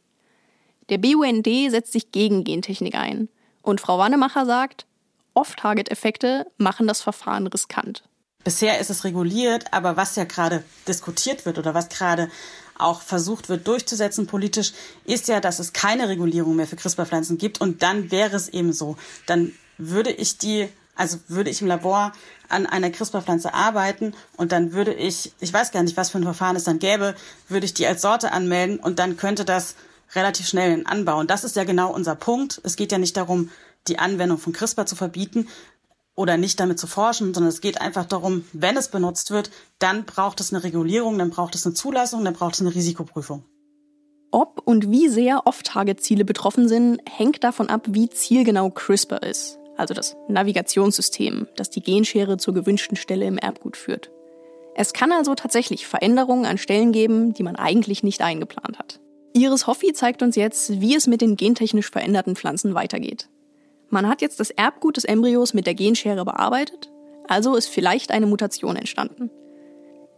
Der 0.90 0.98
BUND 0.98 1.48
setzt 1.70 1.94
sich 1.94 2.12
gegen 2.12 2.44
Gentechnik 2.44 2.96
ein. 2.96 3.30
Und 3.62 3.80
Frau 3.80 3.98
Wannemacher 3.98 4.46
sagt, 4.46 4.86
Off-Target-Effekte 5.34 6.48
machen 6.58 6.88
das 6.88 7.02
Verfahren 7.02 7.48
riskant. 7.48 8.04
Bisher 8.44 8.80
ist 8.80 8.90
es 8.90 9.04
reguliert, 9.04 9.72
aber 9.72 9.96
was 9.96 10.16
ja 10.16 10.24
gerade 10.26 10.64
diskutiert 10.88 11.46
wird 11.46 11.58
oder 11.58 11.74
was 11.74 11.90
gerade 11.90 12.30
auch 12.78 13.02
versucht 13.02 13.48
wird 13.48 13.68
durchzusetzen 13.68 14.26
politisch, 14.28 14.74
ist 15.06 15.28
ja, 15.28 15.40
dass 15.40 15.60
es 15.60 15.72
keine 15.72 16.10
Regulierung 16.10 16.56
mehr 16.56 16.68
für 16.68 16.76
CRISPR-Pflanzen 16.76 17.38
gibt. 17.38 17.62
Und 17.62 17.84
dann 17.84 18.12
wäre 18.12 18.36
es 18.36 18.50
eben 18.50 18.74
so. 18.74 18.98
Dann 19.28 19.54
würde 19.78 20.12
ich 20.12 20.40
die, 20.40 20.68
also 21.02 21.18
würde 21.28 21.50
ich 21.50 21.62
im 21.62 21.68
Labor 21.68 22.14
an 22.48 22.66
einer 22.66 22.90
CRISPR-Pflanze 22.90 23.54
arbeiten 23.54 24.14
und 24.38 24.52
dann 24.52 24.74
würde 24.74 24.94
ich, 24.94 25.34
ich 25.40 25.54
weiß 25.54 25.72
gar 25.72 25.84
nicht, 25.84 25.98
was 25.98 26.12
für 26.12 26.20
ein 26.20 26.24
Verfahren 26.24 26.56
es 26.56 26.64
dann 26.64 26.80
gäbe, 26.80 27.16
würde 27.50 27.66
ich 27.66 27.74
die 27.74 27.88
als 27.88 28.02
Sorte 28.02 28.32
anmelden 28.32 28.80
und 28.80 29.00
dann 29.00 29.18
könnte 29.18 29.44
das 29.44 29.76
relativ 30.16 30.48
schnell 30.48 30.72
in 30.72 30.86
Anbau. 30.86 31.20
Und 31.20 31.32
das 31.32 31.44
ist 31.44 31.56
ja 31.56 31.64
genau 31.64 31.94
unser 31.94 32.16
Punkt. 32.16 32.62
Es 32.64 32.76
geht 32.76 32.92
ja 32.92 32.98
nicht 32.98 33.18
darum, 33.18 33.50
die 33.88 33.98
Anwendung 33.98 34.38
von 34.38 34.54
CRISPR 34.54 34.86
zu 34.86 34.96
verbieten, 34.96 35.48
oder 36.16 36.38
nicht 36.38 36.60
damit 36.60 36.80
zu 36.80 36.88
forschen, 36.88 37.34
sondern 37.34 37.50
es 37.50 37.62
geht 37.62 37.80
einfach 37.82 38.06
darum, 38.06 38.46
wenn 38.54 38.78
es 38.78 38.90
benutzt 38.90 39.32
wird, 39.32 39.50
dann 39.80 40.06
braucht 40.06 40.40
es 40.40 40.54
eine 40.54 40.64
Regulierung, 40.64 41.18
dann 41.18 41.30
braucht 41.30 41.56
es 41.56 41.66
eine 41.66 41.74
Zulassung, 41.74 42.24
dann 42.26 42.34
braucht 42.34 42.56
es 42.56 42.62
eine 42.62 42.76
Risikoprüfung. 42.76 43.44
Ob 44.32 44.62
und 44.64 44.92
wie 44.92 45.10
sehr 45.10 45.46
Off-Target-Ziele 45.46 46.24
betroffen 46.24 46.68
sind, 46.68 47.02
hängt 47.10 47.44
davon 47.44 47.70
ab, 47.70 47.88
wie 47.90 48.10
zielgenau 48.10 48.70
CRISPR 48.70 49.24
ist, 49.24 49.58
also 49.82 49.94
das 49.94 50.16
Navigationssystem, 50.30 51.48
das 51.56 51.70
die 51.70 51.82
Genschere 51.82 52.38
zur 52.38 52.54
gewünschten 52.54 52.96
Stelle 52.96 53.26
im 53.26 53.38
Erbgut 53.38 53.76
führt. 53.76 54.12
Es 54.76 54.94
kann 54.94 55.12
also 55.12 55.36
tatsächlich 55.36 55.86
Veränderungen 55.86 56.46
an 56.46 56.58
Stellen 56.58 56.92
geben, 56.92 57.34
die 57.34 57.44
man 57.44 57.58
eigentlich 57.58 58.04
nicht 58.04 58.22
eingeplant 58.22 58.80
hat. 58.80 59.00
Iris 59.34 59.68
Hoffi 59.68 59.92
zeigt 59.94 60.22
uns 60.22 60.36
jetzt, 60.36 60.80
wie 60.82 60.96
es 60.96 61.08
mit 61.08 61.22
den 61.22 61.36
gentechnisch 61.36 61.90
veränderten 61.90 62.36
Pflanzen 62.36 62.74
weitergeht. 62.74 63.28
Man 63.90 64.08
hat 64.08 64.22
jetzt 64.22 64.40
das 64.40 64.52
Erbgut 64.52 64.98
des 64.98 65.04
Embryos 65.04 65.54
mit 65.54 65.66
der 65.66 65.74
Genschere 65.74 66.24
bearbeitet, 66.24 66.92
also 67.28 67.56
ist 67.56 67.68
vielleicht 67.68 68.12
eine 68.12 68.28
Mutation 68.28 68.76
entstanden. 68.76 69.30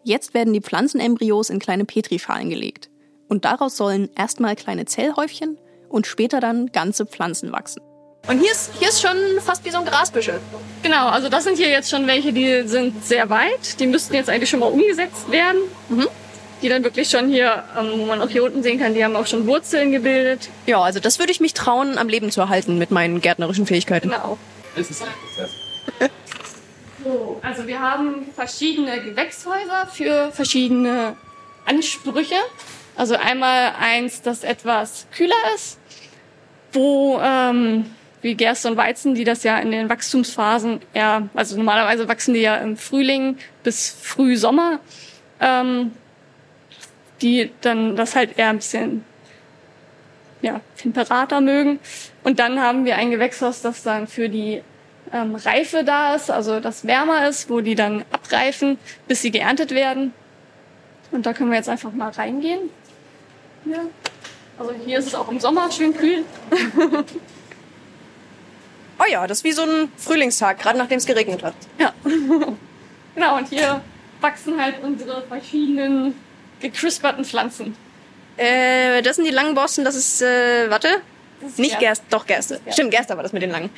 Jetzt 0.04 0.34
werden 0.34 0.54
die 0.54 0.62
Pflanzenembryos 0.62 1.50
in 1.50 1.60
kleine 1.60 1.86
Petrischalen 1.86 2.50
gelegt 2.50 2.90
und 3.30 3.46
daraus 3.46 3.78
sollen 3.78 4.10
erstmal 4.16 4.56
kleine 4.56 4.86
Zellhäufchen 4.86 5.58
und 5.90 6.06
später 6.06 6.42
dann 6.42 6.68
ganze 6.68 7.06
Pflanzen 7.06 7.52
wachsen. 7.52 7.82
Und 8.28 8.40
hier 8.40 8.52
ist, 8.52 8.72
hier 8.80 8.90
ist 8.90 9.02
schon 9.02 9.18
fast 9.42 9.66
wie 9.66 9.70
so 9.70 9.80
ein 9.80 9.86
Grasbüschel. 9.86 10.40
Genau, 10.82 11.08
also 11.08 11.28
das 11.28 11.44
sind 11.44 11.58
hier 11.58 11.70
jetzt 11.70 11.90
schon 11.90 12.08
welche, 12.08 12.32
die 12.32 12.68
sind 12.68 13.06
sehr 13.06 13.30
weit. 13.30 13.80
Die 13.80 13.88
müssten 13.88 14.14
jetzt 14.16 14.30
eigentlich 14.30 14.50
schon 14.50 14.62
mal 14.62 14.72
umgesetzt 14.72 15.30
werden. 15.30 15.62
Mhm 15.90 16.08
die 16.64 16.70
dann 16.70 16.84
wirklich 16.84 17.10
schon 17.10 17.28
hier, 17.28 17.64
ähm, 17.78 17.92
wo 17.98 18.06
man 18.06 18.22
auch 18.22 18.30
hier 18.30 18.44
unten 18.44 18.64
sehen 18.64 18.80
kann, 18.80 18.94
die 18.94 19.04
haben 19.04 19.16
auch 19.16 19.28
schon 19.28 19.46
Wurzeln 19.46 19.92
gebildet. 19.92 20.50
Ja, 20.66 20.82
also 20.82 21.00
das 21.00 21.20
würde 21.20 21.32
ich 21.32 21.42
mich 21.42 21.54
trauen, 21.54 21.98
am 21.98 22.08
Leben 22.08 22.32
zu 22.32 22.42
erhalten 22.42 22.78
mit 22.78 22.90
meinen 22.90 23.22
gärtnerischen 23.22 23.68
Fähigkeiten. 23.68 24.10
Genau. 24.10 24.38
Das 24.76 24.90
ist 24.90 25.04
ein 25.04 25.10
Prozess. 25.22 25.52
so, 27.04 27.40
also 27.44 27.68
wir 27.68 27.80
haben 27.80 28.28
verschiedene 28.34 29.02
Gewächshäuser 29.04 29.88
für 29.92 30.32
verschiedene 30.32 31.18
Ansprüche. 31.66 32.36
Also 32.96 33.16
einmal 33.16 33.74
eins, 33.80 34.22
das 34.22 34.44
etwas 34.44 35.06
kühler 35.12 35.36
ist, 35.56 35.80
wo 36.72 37.20
ähm, 37.22 37.94
wie 38.24 38.36
Gerste 38.36 38.70
und 38.70 38.78
Weizen, 38.78 39.14
die 39.14 39.24
das 39.24 39.44
ja 39.44 39.60
in 39.60 39.72
den 39.72 39.90
Wachstumsphasen 39.90 40.80
eher, 40.94 41.30
also 41.36 41.56
normalerweise 41.56 42.08
wachsen 42.08 42.34
die 42.34 42.42
ja 42.42 42.56
im 42.56 42.78
Frühling 42.78 43.38
bis 43.64 43.92
Frühsommer. 43.92 44.80
Ähm, 45.40 45.92
die 47.24 47.52
dann 47.62 47.96
das 47.96 48.16
halt 48.16 48.38
eher 48.38 48.50
ein 48.50 48.58
bisschen 48.58 49.04
ja, 50.42 50.60
temperater 50.78 51.42
mögen. 51.42 51.80
Und 52.24 52.38
dann 52.38 52.60
haben 52.60 52.86
wir 52.86 52.98
ein 52.98 53.10
Gewächshaus, 53.10 53.62
das 53.62 53.82
dann 53.82 54.08
für 54.08 54.30
die 54.30 54.62
ähm, 55.12 55.36
Reife 55.36 55.84
da 55.84 56.16
ist, 56.16 56.30
also 56.30 56.60
das 56.60 56.86
wärmer 56.86 57.28
ist, 57.28 57.50
wo 57.50 57.62
die 57.62 57.76
dann 57.76 58.04
abreifen, 58.12 58.78
bis 59.08 59.22
sie 59.22 59.32
geerntet 59.32 59.72
werden. 59.72 60.14
Und 61.12 61.26
da 61.26 61.34
können 61.34 61.50
wir 61.50 61.58
jetzt 61.58 61.70
einfach 61.70 61.94
mal 61.94 62.10
reingehen. 62.10 62.70
Ja. 63.66 63.80
Also 64.60 64.74
hier 64.86 65.00
ist 65.00 65.08
es 65.08 65.16
auch 65.16 65.30
im 65.32 65.40
Sommer 65.40 65.72
schön 65.72 65.96
kühl. 65.96 66.26
oh 69.04 69.12
ja, 69.12 69.28
das 69.28 69.40
ist 69.40 69.44
wie 69.44 69.52
so 69.52 69.64
ein 69.64 69.92
Frühlingstag, 69.98 70.60
gerade 70.60 70.78
nachdem 70.78 70.98
es 70.98 71.06
geregnet 71.06 71.44
hat. 71.44 71.56
Ja. 71.80 71.94
genau, 73.16 73.38
und 73.38 73.50
hier 73.50 73.82
wachsen 74.22 74.60
halt 74.60 74.82
unsere 74.82 75.24
verschiedenen 75.24 76.16
gecrisperten 76.60 77.26
Pflanzen. 77.26 77.76
Äh, 78.38 79.02
das 79.02 79.18
sind 79.18 79.26
die 79.26 79.32
langen 79.32 79.54
Borsten, 79.54 79.86
das 79.86 79.96
ist, 79.96 80.22
äh, 80.22 80.70
warte, 80.70 81.02
ist 81.46 81.60
nicht 81.60 81.80
Gerste, 81.80 82.06
doch 82.10 82.26
Gerste. 82.26 82.56
Gerste. 82.56 82.74
Stimmt, 82.74 82.92
Gerste 82.92 83.16
war 83.16 83.24
das 83.24 83.34
mit 83.34 83.42
den 83.42 83.52
langen. 83.52 83.70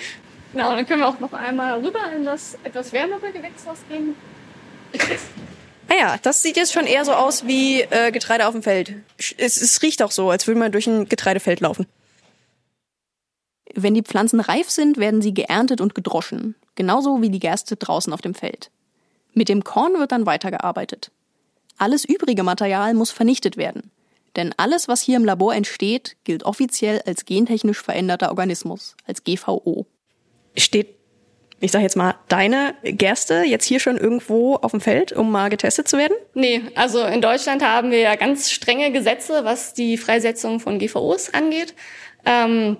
Genau, 0.54 0.74
dann 0.74 0.88
können 0.88 1.02
wir 1.02 1.08
auch 1.08 1.20
noch 1.20 1.34
einmal 1.34 1.84
rüber 1.84 2.00
in 2.16 2.24
das 2.24 2.58
etwas 2.64 2.94
wärmere 2.94 3.32
Gewächshaus 3.32 3.80
gehen. 3.90 4.16
Ah 5.90 5.94
ja, 6.00 6.16
das 6.22 6.42
sieht 6.42 6.56
jetzt 6.56 6.74
schon 6.74 6.88
eher 6.88 7.04
so 7.04 7.14
aus 7.14 7.46
wie 7.46 7.82
äh, 7.82 8.12
Getreide 8.12 8.48
auf 8.48 8.54
dem 8.54 8.64
Feld. 8.64 8.94
Es, 9.38 9.62
es 9.62 9.82
riecht 9.82 10.02
auch 10.02 10.12
so, 10.12 10.30
als 10.30 10.48
würde 10.48 10.60
man 10.60 10.72
durch 10.72 10.88
ein 10.88 11.10
Getreidefeld 11.10 11.60
laufen. 11.60 11.86
Wenn 13.78 13.94
die 13.94 14.04
Pflanzen 14.04 14.40
reif 14.40 14.70
sind, 14.70 14.98
werden 14.98 15.22
sie 15.22 15.34
geerntet 15.34 15.82
und 15.82 15.96
gedroschen. 15.96 16.56
Genauso 16.76 17.22
wie 17.22 17.30
die 17.30 17.40
Gerste 17.40 17.76
draußen 17.76 18.14
auf 18.14 18.22
dem 18.22 18.34
Feld. 18.34 18.72
Mit 19.34 19.50
dem 19.50 19.66
Korn 19.66 20.00
wird 20.00 20.14
dann 20.14 20.26
weitergearbeitet. 20.26 21.12
Alles 21.78 22.06
übrige 22.06 22.44
Material 22.44 22.94
muss 22.94 23.12
vernichtet 23.12 23.58
werden. 23.58 23.92
Denn 24.38 24.54
alles, 24.56 24.88
was 24.88 25.02
hier 25.02 25.18
im 25.18 25.26
Labor 25.26 25.54
entsteht, 25.54 26.16
gilt 26.24 26.44
offiziell 26.44 27.02
als 27.06 27.26
gentechnisch 27.26 27.82
veränderter 27.82 28.30
Organismus, 28.30 28.96
als 29.06 29.26
GVO. 29.26 29.86
Steht, 30.56 30.96
ich 31.60 31.72
sag 31.72 31.82
jetzt 31.82 31.98
mal, 31.98 32.16
deine 32.30 32.76
Gerste 32.84 33.44
jetzt 33.46 33.66
hier 33.66 33.82
schon 33.82 33.98
irgendwo 33.98 34.56
auf 34.56 34.72
dem 34.72 34.80
Feld, 34.80 35.12
um 35.12 35.32
mal 35.32 35.50
getestet 35.50 35.90
zu 35.90 35.98
werden? 35.98 36.16
Nee, 36.34 36.62
also 36.76 37.04
in 37.04 37.22
Deutschland 37.22 37.62
haben 37.62 37.92
wir 37.92 38.00
ja 38.00 38.16
ganz 38.16 38.52
strenge 38.52 38.92
Gesetze, 38.94 39.44
was 39.44 39.74
die 39.74 39.98
Freisetzung 39.98 40.62
von 40.62 40.80
GVOs 40.80 41.34
angeht. 41.34 41.74
Ähm, 42.26 42.78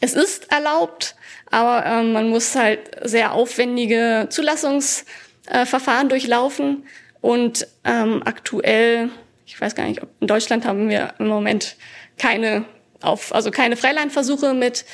es 0.00 0.14
ist 0.14 0.50
erlaubt, 0.50 1.14
aber 1.50 1.84
ähm, 1.86 2.12
man 2.12 2.28
muss 2.28 2.54
halt 2.54 2.80
sehr 3.02 3.32
aufwendige 3.32 4.26
Zulassungsverfahren 4.30 6.06
äh, 6.06 6.08
durchlaufen. 6.08 6.86
Und 7.20 7.66
ähm, 7.84 8.22
aktuell, 8.24 9.10
ich 9.46 9.60
weiß 9.60 9.74
gar 9.74 9.86
nicht, 9.86 10.02
ob 10.02 10.10
in 10.20 10.26
Deutschland 10.26 10.66
haben 10.66 10.88
wir 10.88 11.14
im 11.18 11.28
Moment 11.28 11.76
keine 12.18 12.64
auf, 13.04 13.34
also 13.34 13.50
keine 13.50 13.76
Freilandversuche 13.76 14.54
mit 14.54 14.84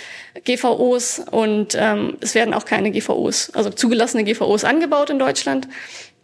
GVOs 0.44 1.22
und 1.30 1.76
ähm, 1.78 2.16
es 2.20 2.34
werden 2.34 2.54
auch 2.54 2.64
keine 2.64 2.90
GVOs, 2.90 3.50
also 3.54 3.70
zugelassene 3.70 4.24
GVOs 4.24 4.64
angebaut 4.64 5.10
in 5.10 5.18
Deutschland. 5.18 5.68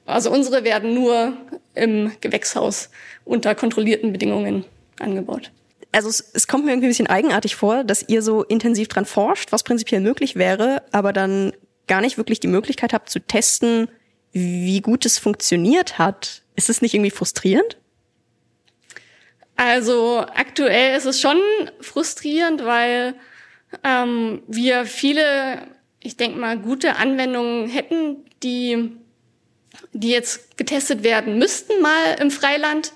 Also 0.05 0.31
unsere 0.31 0.65
werden 0.65 0.95
nur 0.95 1.37
im 1.75 2.13
Gewächshaus 2.21 2.91
unter 3.25 3.55
kontrollierten 3.55 4.13
Bedingungen 4.13 4.65
angebaut. 5.01 5.51
Also 5.97 6.11
es, 6.11 6.21
es 6.35 6.47
kommt 6.47 6.67
mir 6.67 6.73
irgendwie 6.73 6.89
ein 6.89 6.91
bisschen 6.91 7.07
eigenartig 7.07 7.57
vor, 7.57 7.83
dass 7.83 8.07
ihr 8.07 8.21
so 8.21 8.45
intensiv 8.45 8.87
dran 8.89 9.07
forscht, 9.07 9.51
was 9.51 9.63
prinzipiell 9.63 10.03
möglich 10.03 10.37
wäre, 10.37 10.83
aber 10.93 11.15
dann 11.15 11.55
gar 11.87 12.03
nicht 12.03 12.19
wirklich 12.19 12.39
die 12.39 12.49
Möglichkeit 12.49 12.93
habt 12.93 13.09
zu 13.09 13.19
testen, 13.19 13.89
wie 14.31 14.83
gut 14.83 15.07
es 15.07 15.19
funktioniert 15.19 15.97
hat. 15.97 16.43
Ist 16.55 16.69
es 16.69 16.83
nicht 16.83 16.93
irgendwie 16.93 17.11
frustrierend? 17.11 17.79
Also 19.57 20.19
aktuell 20.19 20.99
ist 20.99 21.07
es 21.07 21.19
schon 21.19 21.39
frustrierend, 21.81 22.63
weil 22.67 23.15
ähm, 23.83 24.43
wir 24.49 24.85
viele, 24.85 25.63
ich 26.03 26.19
denke 26.19 26.39
mal, 26.39 26.59
gute 26.59 26.97
Anwendungen 26.97 27.71
hätten, 27.71 28.27
die, 28.43 28.93
die 29.95 30.11
jetzt 30.11 30.59
getestet 30.59 31.05
werden 31.05 31.39
müssten 31.39 31.81
mal 31.81 32.17
im 32.21 32.31
Freiland, 32.31 32.93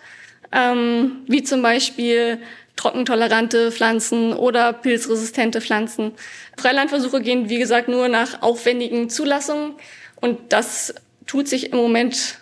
ähm, 0.52 1.24
wie 1.28 1.42
zum 1.42 1.62
Beispiel 1.62 2.42
trockentolerante 2.81 3.71
Pflanzen 3.73 4.33
oder 4.33 4.73
pilzresistente 4.73 5.61
Pflanzen. 5.61 6.12
Freilandversuche 6.57 7.21
gehen, 7.21 7.51
wie 7.51 7.59
gesagt, 7.59 7.88
nur 7.88 8.09
nach 8.09 8.40
aufwendigen 8.40 9.11
Zulassungen 9.11 9.75
und 10.21 10.53
das 10.53 10.95
tut 11.27 11.47
sich 11.47 11.73
im 11.73 11.79
Moment 11.79 12.38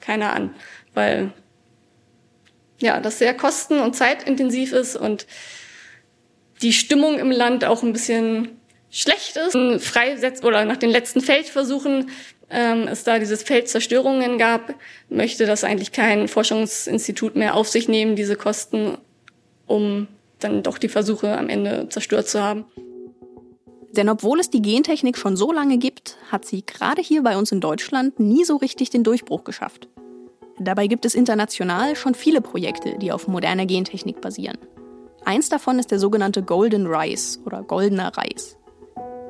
keiner 0.00 0.32
an, 0.32 0.54
weil 0.94 1.32
ja, 2.80 3.00
das 3.00 3.18
sehr 3.18 3.34
kosten- 3.34 3.80
und 3.80 3.96
zeitintensiv 3.96 4.72
ist 4.72 4.96
und 4.96 5.26
die 6.62 6.72
Stimmung 6.72 7.18
im 7.18 7.32
Land 7.32 7.64
auch 7.64 7.82
ein 7.82 7.92
bisschen 7.92 8.60
schlecht 8.90 9.36
ist. 9.36 9.84
Freisetz 9.84 10.42
oder 10.44 10.64
nach 10.64 10.76
den 10.76 10.90
letzten 10.90 11.20
Feldversuchen 11.20 12.10
ähm, 12.48 12.88
es 12.88 13.04
da 13.04 13.18
dieses 13.18 13.42
Feldzerstörungen 13.42 14.38
gab, 14.38 14.74
möchte 15.08 15.46
das 15.46 15.64
eigentlich 15.64 15.92
kein 15.92 16.28
Forschungsinstitut 16.28 17.36
mehr 17.36 17.54
auf 17.54 17.68
sich 17.68 17.88
nehmen, 17.88 18.16
diese 18.16 18.36
Kosten, 18.36 18.98
um 19.70 20.08
dann 20.40 20.62
doch 20.62 20.78
die 20.78 20.88
Versuche 20.88 21.36
am 21.38 21.48
Ende 21.48 21.88
zerstört 21.88 22.28
zu 22.28 22.42
haben. 22.42 22.64
Denn 23.96 24.08
obwohl 24.08 24.40
es 24.40 24.50
die 24.50 24.62
Gentechnik 24.62 25.16
schon 25.16 25.36
so 25.36 25.52
lange 25.52 25.78
gibt, 25.78 26.16
hat 26.30 26.44
sie 26.44 26.64
gerade 26.64 27.02
hier 27.02 27.22
bei 27.22 27.36
uns 27.36 27.52
in 27.52 27.60
Deutschland 27.60 28.20
nie 28.20 28.44
so 28.44 28.56
richtig 28.56 28.90
den 28.90 29.04
Durchbruch 29.04 29.44
geschafft. 29.44 29.88
Dabei 30.58 30.86
gibt 30.86 31.04
es 31.04 31.14
international 31.14 31.96
schon 31.96 32.14
viele 32.14 32.40
Projekte, 32.40 32.98
die 32.98 33.12
auf 33.12 33.28
moderner 33.28 33.66
Gentechnik 33.66 34.20
basieren. 34.20 34.58
Eins 35.24 35.48
davon 35.48 35.78
ist 35.78 35.90
der 35.90 35.98
sogenannte 35.98 36.42
Golden 36.42 36.86
Rice 36.86 37.40
oder 37.44 37.62
goldener 37.62 38.16
Reis. 38.16 38.56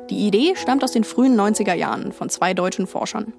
Die 0.08 0.26
Idee 0.26 0.54
stammt 0.56 0.84
aus 0.84 0.92
den 0.92 1.04
frühen 1.04 1.38
90er 1.38 1.74
Jahren 1.74 2.12
von 2.12 2.28
zwei 2.28 2.54
deutschen 2.54 2.86
Forschern. 2.86 3.32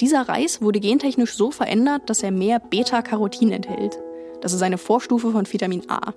Dieser 0.00 0.22
Reis 0.28 0.62
wurde 0.62 0.80
gentechnisch 0.80 1.34
so 1.34 1.50
verändert, 1.50 2.08
dass 2.10 2.22
er 2.22 2.30
mehr 2.30 2.58
Beta-Carotin 2.58 3.52
enthält. 3.52 3.98
Das 4.42 4.52
ist 4.52 4.62
eine 4.62 4.76
Vorstufe 4.76 5.30
von 5.30 5.50
Vitamin 5.50 5.88
A. 5.88 6.12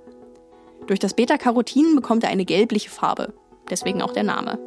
Durch 0.87 0.99
das 0.99 1.13
Beta-Carotin 1.13 1.95
bekommt 1.95 2.23
er 2.23 2.31
eine 2.31 2.43
gelbliche 2.43 2.89
Farbe, 2.89 3.33
deswegen 3.69 4.01
auch 4.01 4.13
der 4.13 4.23
Name. 4.23 4.57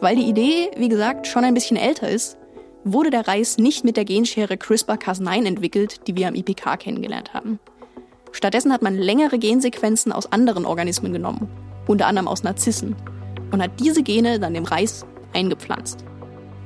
Weil 0.00 0.16
die 0.16 0.26
Idee, 0.26 0.70
wie 0.76 0.88
gesagt, 0.88 1.26
schon 1.26 1.44
ein 1.44 1.52
bisschen 1.52 1.76
älter 1.76 2.08
ist, 2.08 2.38
wurde 2.82 3.10
der 3.10 3.28
Reis 3.28 3.58
nicht 3.58 3.84
mit 3.84 3.98
der 3.98 4.06
Genschere 4.06 4.54
CRISPR-Cas9 4.54 5.44
entwickelt, 5.44 6.06
die 6.06 6.16
wir 6.16 6.26
am 6.26 6.34
IPK 6.34 6.78
kennengelernt 6.78 7.34
haben. 7.34 7.60
Stattdessen 8.32 8.72
hat 8.72 8.80
man 8.80 8.96
längere 8.96 9.38
Gensequenzen 9.38 10.10
aus 10.10 10.32
anderen 10.32 10.64
Organismen 10.64 11.12
genommen, 11.12 11.50
unter 11.86 12.06
anderem 12.06 12.28
aus 12.28 12.44
Narzissen, 12.44 12.96
und 13.52 13.62
hat 13.62 13.78
diese 13.78 14.02
Gene 14.02 14.40
dann 14.40 14.54
dem 14.54 14.64
Reis 14.64 15.04
eingepflanzt. 15.34 16.06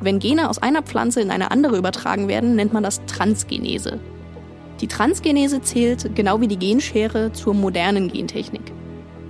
Wenn 0.01 0.21
Gene 0.21 0.49
aus 0.49 0.59
einer 0.63 0.83
Pflanze 0.83 1.21
in 1.23 1.33
eine 1.33 1.51
andere 1.51 1.77
übertragen 1.77 2.29
werden, 2.29 2.55
nennt 2.55 2.73
man 2.73 2.85
das 2.85 3.05
Transgenese. 3.07 3.99
Die 4.85 4.89
Transgenese 4.89 5.63
zählt, 5.63 6.15
genau 6.15 6.43
wie 6.43 6.47
die 6.47 6.59
Genschere, 6.59 7.33
zur 7.33 7.55
modernen 7.55 8.13
Gentechnik, 8.13 8.71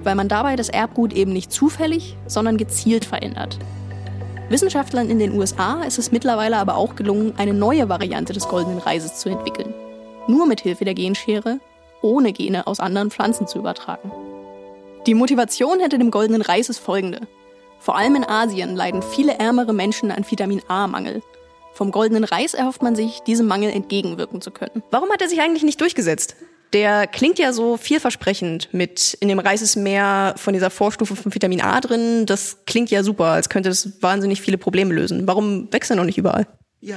weil 0.03 0.17
man 0.17 0.27
dabei 0.27 0.57
das 0.57 0.69
Erbgut 0.69 1.13
eben 1.13 1.33
nicht 1.33 1.53
zufällig, 1.53 2.17
sondern 2.27 2.57
gezielt 2.57 3.05
verändert. 3.05 3.57
Wissenschaftlern 4.49 5.09
in 5.09 5.21
den 5.21 5.39
USA 5.39 5.85
ist 5.85 5.97
es 5.97 6.11
mittlerweile 6.11 6.57
aber 6.57 6.75
auch 6.77 6.97
gelungen, 6.97 7.35
eine 7.37 7.55
neue 7.55 7.89
Variante 7.89 8.33
des 8.33 8.49
goldenen 8.49 8.81
Reises 8.81 9.21
zu 9.21 9.29
entwickeln. 9.29 9.73
Nur 10.27 10.45
mit 10.49 10.61
Hilfe 10.61 10.85
der 10.85 10.95
Genschere, 10.95 11.61
ohne 12.03 12.33
Gene 12.33 12.67
aus 12.67 12.81
anderen 12.81 13.13
Pflanzen 13.13 13.47
zu 13.47 13.61
übertragen. 13.61 14.11
Die 15.07 15.15
Motivation 15.15 15.79
hinter 15.79 15.99
dem 15.99 16.11
goldenen 16.11 16.43
Reis 16.43 16.69
ist 16.69 16.81
folgende. 16.81 17.29
Vor 17.79 17.97
allem 17.97 18.17
in 18.17 18.25
Asien 18.25 18.75
leiden 18.75 19.03
viele 19.03 19.39
ärmere 19.39 19.73
Menschen 19.73 20.11
an 20.11 20.29
Vitamin 20.29 20.63
A-Mangel. 20.67 21.23
Vom 21.75 21.91
goldenen 21.91 22.25
Reis 22.25 22.55
erhofft 22.55 22.83
man 22.83 22.95
sich, 22.95 23.21
diesem 23.27 23.47
Mangel 23.47 23.71
entgegenwirken 23.71 24.41
zu 24.41 24.53
können. 24.53 24.83
Warum 24.91 25.11
hat 25.11 25.21
er 25.21 25.29
sich 25.29 25.41
eigentlich 25.41 25.65
nicht 25.65 25.81
durchgesetzt? 25.81 26.37
Der 26.73 27.07
klingt 27.07 27.39
ja 27.39 27.53
so 27.53 27.77
vielversprechend 27.77 28.73
mit 28.73 29.15
in 29.21 29.29
dem 29.29 29.39
Reis 29.39 29.61
ist 29.61 29.77
mehr 29.77 30.35
von 30.37 30.55
dieser 30.55 30.71
Vorstufe 30.71 31.15
von 31.17 31.35
Vitamin 31.35 31.61
A 31.61 31.81
drin. 31.81 32.27
Das 32.27 32.65
klingt 32.67 32.91
ja 32.91 33.03
super, 33.03 33.27
als 33.27 33.49
könnte 33.49 33.69
das 33.69 34.03
wahnsinnig 34.03 34.41
viele 34.41 34.59
Probleme 34.59 34.95
lösen. 34.95 35.27
Warum 35.27 35.73
wächst 35.73 35.91
er 35.91 35.97
noch 35.97 36.05
nicht 36.05 36.19
überall? 36.19 36.47
Ja, 36.81 36.97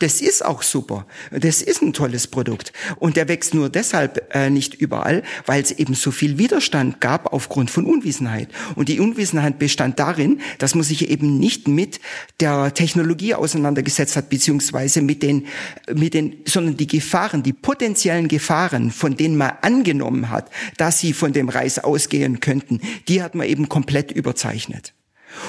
das 0.00 0.20
ist 0.20 0.44
auch 0.44 0.62
super. 0.62 1.06
Das 1.30 1.62
ist 1.62 1.80
ein 1.80 1.92
tolles 1.92 2.26
Produkt. 2.26 2.72
Und 2.96 3.16
der 3.16 3.28
wächst 3.28 3.54
nur 3.54 3.68
deshalb 3.68 4.34
äh, 4.34 4.50
nicht 4.50 4.74
überall, 4.74 5.22
weil 5.46 5.62
es 5.62 5.70
eben 5.70 5.94
so 5.94 6.10
viel 6.10 6.36
Widerstand 6.36 7.00
gab 7.00 7.32
aufgrund 7.32 7.70
von 7.70 7.84
Unwissenheit. 7.84 8.48
Und 8.74 8.88
die 8.88 8.98
Unwissenheit 8.98 9.58
bestand 9.58 10.00
darin, 10.00 10.40
dass 10.58 10.74
man 10.74 10.82
sich 10.82 11.08
eben 11.08 11.38
nicht 11.38 11.68
mit 11.68 12.00
der 12.40 12.74
Technologie 12.74 13.34
auseinandergesetzt 13.34 14.16
hat, 14.16 14.30
beziehungsweise 14.30 15.00
mit 15.00 15.22
den, 15.22 15.46
mit 15.92 16.14
den, 16.14 16.38
sondern 16.44 16.76
die 16.76 16.88
Gefahren, 16.88 17.44
die 17.44 17.52
potenziellen 17.52 18.26
Gefahren, 18.26 18.90
von 18.90 19.16
denen 19.16 19.36
man 19.36 19.52
angenommen 19.62 20.28
hat, 20.28 20.50
dass 20.76 20.98
sie 20.98 21.12
von 21.12 21.32
dem 21.32 21.48
Reis 21.48 21.78
ausgehen 21.78 22.40
könnten, 22.40 22.80
die 23.06 23.22
hat 23.22 23.36
man 23.36 23.46
eben 23.46 23.68
komplett 23.68 24.10
überzeichnet. 24.10 24.92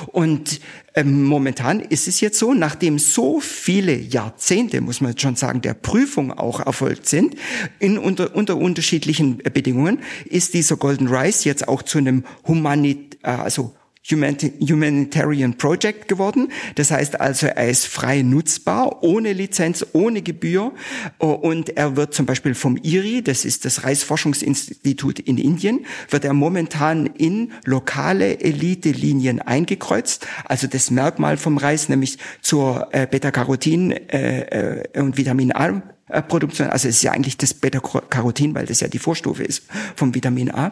Und 0.08 0.62
ähm, 0.93 1.24
momentan 1.24 1.80
ist 1.80 2.08
es 2.08 2.21
jetzt 2.21 2.39
so, 2.39 2.54
nachdem 2.54 3.00
so 3.00 3.39
viele 3.39 3.95
Jahrzehnte, 3.95 4.82
muss 4.82 5.02
man 5.02 5.17
schon 5.17 5.36
sagen, 5.36 5.62
der 5.62 5.74
Prüfung 5.74 6.32
auch 6.32 6.60
erfolgt 6.60 7.08
sind, 7.08 7.36
in 7.80 7.98
unter, 7.98 8.36
unter 8.36 8.58
unterschiedlichen 8.58 9.38
Bedingungen, 9.38 10.00
ist 10.26 10.54
dieser 10.54 10.78
Golden 10.78 11.08
Rice 11.08 11.43
jetzt 11.43 11.67
auch 11.67 11.84
zu 11.84 11.98
einem 11.98 12.24
Humanit, 12.48 13.19
äh, 13.24 13.30
also 13.30 13.74
Humanitarian 14.10 15.58
Project 15.58 16.08
geworden. 16.08 16.52
Das 16.76 16.91
heißt 16.91 17.20
also, 17.20 17.48
er 17.48 17.70
ist 17.70 17.88
frei 17.88 18.22
nutzbar, 18.22 19.04
ohne 19.04 19.34
Lizenz, 19.34 19.86
ohne 19.94 20.22
Gebühr. 20.22 20.74
Und 21.18 21.76
er 21.76 21.96
wird 21.96 22.13
zum 22.13 22.26
Beispiel 22.26 22.54
vom 22.54 22.78
IRI, 22.78 23.24
das 23.24 23.46
ist 23.46 23.65
das 23.65 23.84
Reisforschungsinstitut 23.84 25.20
in 25.20 25.38
Indien, 25.38 25.86
wird 26.10 26.26
er 26.26 26.34
momentan 26.34 27.08
in 27.08 27.52
lokale 27.65 28.39
Elite-Linien 28.39 29.41
eingekreuzt. 29.41 30.28
Also 30.46 30.68
das 30.68 30.91
Merkmal 30.91 31.38
vom 31.38 31.58
Reis, 31.58 31.89
nämlich 31.89 32.20
zur 32.41 32.89
äh, 32.91 33.08
Beta-Carotin 33.08 33.91
äh, 33.91 34.82
äh, 34.94 35.00
und 35.00 35.18
Vitamin 35.18 35.52
A 35.52 35.82
Produktion, 36.28 36.68
also 36.68 36.88
es 36.88 36.98
ist 36.98 37.04
ja 37.04 37.13
eigentlich 37.13 37.38
das 37.38 37.56
Beta-Carotin, 37.56 38.54
weil 38.54 38.68
das 38.68 38.80
ja 38.80 38.88
die 38.88 39.00
Vorstufe 39.00 39.44
ist 39.44 39.63
vom 39.96 40.13
Vitamin 40.13 40.52
A. 40.52 40.72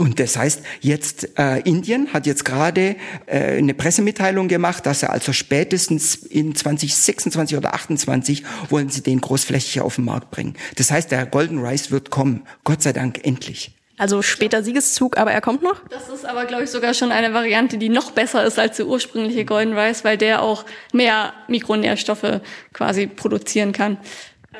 Und 0.00 0.18
das 0.18 0.34
heißt, 0.34 0.62
jetzt 0.80 1.38
äh, 1.38 1.58
Indien 1.58 2.14
hat 2.14 2.24
jetzt 2.24 2.46
gerade 2.46 2.96
äh, 3.26 3.58
eine 3.58 3.74
Pressemitteilung 3.74 4.48
gemacht, 4.48 4.86
dass 4.86 5.02
er 5.02 5.10
also 5.10 5.34
spätestens 5.34 6.14
in 6.14 6.54
2026 6.54 7.58
oder 7.58 7.74
28 7.74 8.42
wollen 8.70 8.88
sie 8.88 9.02
den 9.02 9.20
großflächig 9.20 9.82
auf 9.82 9.96
den 9.96 10.06
Markt 10.06 10.30
bringen. 10.30 10.54
Das 10.76 10.90
heißt, 10.90 11.10
der 11.10 11.26
Golden 11.26 11.58
Rice 11.58 11.90
wird 11.90 12.08
kommen. 12.08 12.46
Gott 12.64 12.80
sei 12.80 12.94
Dank 12.94 13.26
endlich. 13.26 13.72
Also 13.98 14.22
später 14.22 14.62
Siegeszug, 14.62 15.18
aber 15.18 15.32
er 15.32 15.42
kommt 15.42 15.62
noch? 15.62 15.86
Das 15.90 16.08
ist 16.08 16.24
aber, 16.24 16.46
glaube 16.46 16.64
ich, 16.64 16.70
sogar 16.70 16.94
schon 16.94 17.12
eine 17.12 17.34
Variante, 17.34 17.76
die 17.76 17.90
noch 17.90 18.12
besser 18.12 18.42
ist 18.46 18.58
als 18.58 18.78
der 18.78 18.86
ursprüngliche 18.86 19.44
Golden 19.44 19.76
Rice, 19.76 20.02
weil 20.02 20.16
der 20.16 20.40
auch 20.40 20.64
mehr 20.94 21.34
Mikronährstoffe 21.46 22.40
quasi 22.72 23.06
produzieren 23.06 23.72
kann. 23.72 23.98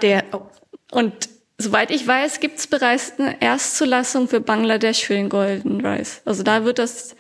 Der, 0.03 0.23
oh. 0.33 0.43
Und 0.93 1.31
Soweit 1.61 1.91
ich 1.91 2.07
weiß, 2.07 2.41
gibt 2.41 2.59
es 2.59 2.67
bereits 2.67 3.13
eine 3.19 3.43
Erstzulassung 3.43 4.29
für 4.29 4.41
Bangladesch 4.41 5.05
für 5.05 5.13
den 5.13 5.29
Golden 5.29 5.85
Rice. 5.85 6.23
Also 6.25 6.43
da 6.43 6.65
wird 6.65 6.79
das 6.79 7.15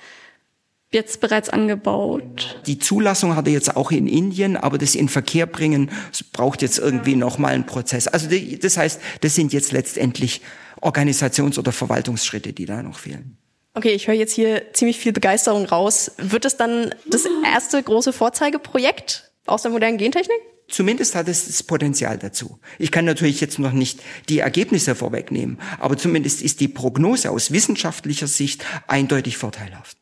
jetzt 0.90 1.20
bereits 1.20 1.50
angebaut. 1.50 2.58
Die 2.64 2.78
Zulassung 2.78 3.36
hat 3.36 3.46
er 3.46 3.52
jetzt 3.52 3.76
auch 3.76 3.90
in 3.90 4.06
Indien, 4.06 4.56
aber 4.56 4.78
das 4.78 4.94
in 4.94 5.10
Verkehr 5.10 5.44
bringen 5.44 5.90
braucht 6.32 6.62
jetzt 6.62 6.78
irgendwie 6.78 7.16
noch 7.16 7.36
mal 7.36 7.48
einen 7.48 7.66
Prozess. 7.66 8.08
Also 8.08 8.28
das 8.30 8.78
heißt, 8.78 9.02
das 9.20 9.34
sind 9.34 9.52
jetzt 9.52 9.72
letztendlich 9.72 10.40
Organisations- 10.80 11.58
oder 11.58 11.72
Verwaltungsschritte, 11.72 12.54
die 12.54 12.64
da 12.64 12.82
noch 12.82 12.98
fehlen. 12.98 13.36
Okay, 13.74 13.90
ich 13.90 14.08
höre 14.08 14.14
jetzt 14.14 14.32
hier 14.32 14.72
ziemlich 14.72 14.98
viel 14.98 15.12
Begeisterung 15.12 15.66
raus. 15.66 16.12
Wird 16.16 16.46
es 16.46 16.56
dann 16.56 16.94
das 17.06 17.26
erste 17.44 17.82
große 17.82 18.14
Vorzeigeprojekt 18.14 19.30
aus 19.44 19.62
der 19.62 19.70
modernen 19.70 19.98
Gentechnik? 19.98 20.40
Zumindest 20.70 21.16
hat 21.16 21.28
es 21.28 21.46
das 21.46 21.62
Potenzial 21.64 22.16
dazu. 22.16 22.58
Ich 22.78 22.92
kann 22.92 23.04
natürlich 23.04 23.40
jetzt 23.40 23.58
noch 23.58 23.72
nicht 23.72 24.00
die 24.28 24.38
Ergebnisse 24.38 24.94
vorwegnehmen, 24.94 25.58
aber 25.80 25.96
zumindest 25.96 26.42
ist 26.42 26.60
die 26.60 26.68
Prognose 26.68 27.30
aus 27.30 27.50
wissenschaftlicher 27.50 28.28
Sicht 28.28 28.64
eindeutig 28.86 29.36
vorteilhaft. 29.36 29.98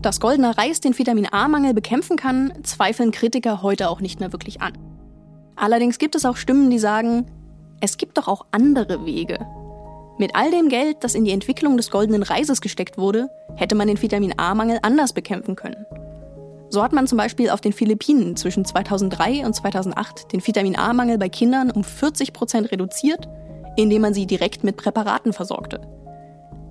Dass 0.00 0.20
goldener 0.20 0.56
Reis 0.56 0.80
den 0.80 0.98
Vitamin 0.98 1.28
A-Mangel 1.30 1.74
bekämpfen 1.74 2.16
kann, 2.16 2.52
zweifeln 2.64 3.12
Kritiker 3.12 3.62
heute 3.62 3.88
auch 3.88 4.00
nicht 4.00 4.20
mehr 4.20 4.32
wirklich 4.32 4.60
an. 4.60 4.72
Allerdings 5.54 5.98
gibt 5.98 6.16
es 6.16 6.24
auch 6.24 6.36
Stimmen, 6.36 6.70
die 6.70 6.78
sagen, 6.78 7.26
es 7.80 7.98
gibt 7.98 8.16
doch 8.16 8.26
auch 8.26 8.46
andere 8.52 9.04
Wege. 9.04 9.38
Mit 10.18 10.34
all 10.34 10.50
dem 10.50 10.68
Geld, 10.68 10.98
das 11.00 11.14
in 11.14 11.24
die 11.24 11.30
Entwicklung 11.30 11.76
des 11.76 11.90
goldenen 11.90 12.22
Reises 12.22 12.60
gesteckt 12.60 12.96
wurde, 12.96 13.28
hätte 13.56 13.74
man 13.74 13.86
den 13.86 14.00
Vitamin 14.00 14.34
A-Mangel 14.38 14.78
anders 14.82 15.12
bekämpfen 15.12 15.56
können. 15.56 15.84
So 16.72 16.82
hat 16.82 16.94
man 16.94 17.06
zum 17.06 17.18
Beispiel 17.18 17.50
auf 17.50 17.60
den 17.60 17.74
Philippinen 17.74 18.34
zwischen 18.34 18.64
2003 18.64 19.44
und 19.44 19.52
2008 19.52 20.32
den 20.32 20.44
Vitamin 20.46 20.74
A-Mangel 20.74 21.18
bei 21.18 21.28
Kindern 21.28 21.70
um 21.70 21.84
40 21.84 22.32
Prozent 22.32 22.72
reduziert, 22.72 23.28
indem 23.76 24.00
man 24.00 24.14
sie 24.14 24.26
direkt 24.26 24.64
mit 24.64 24.78
Präparaten 24.78 25.34
versorgte. 25.34 25.82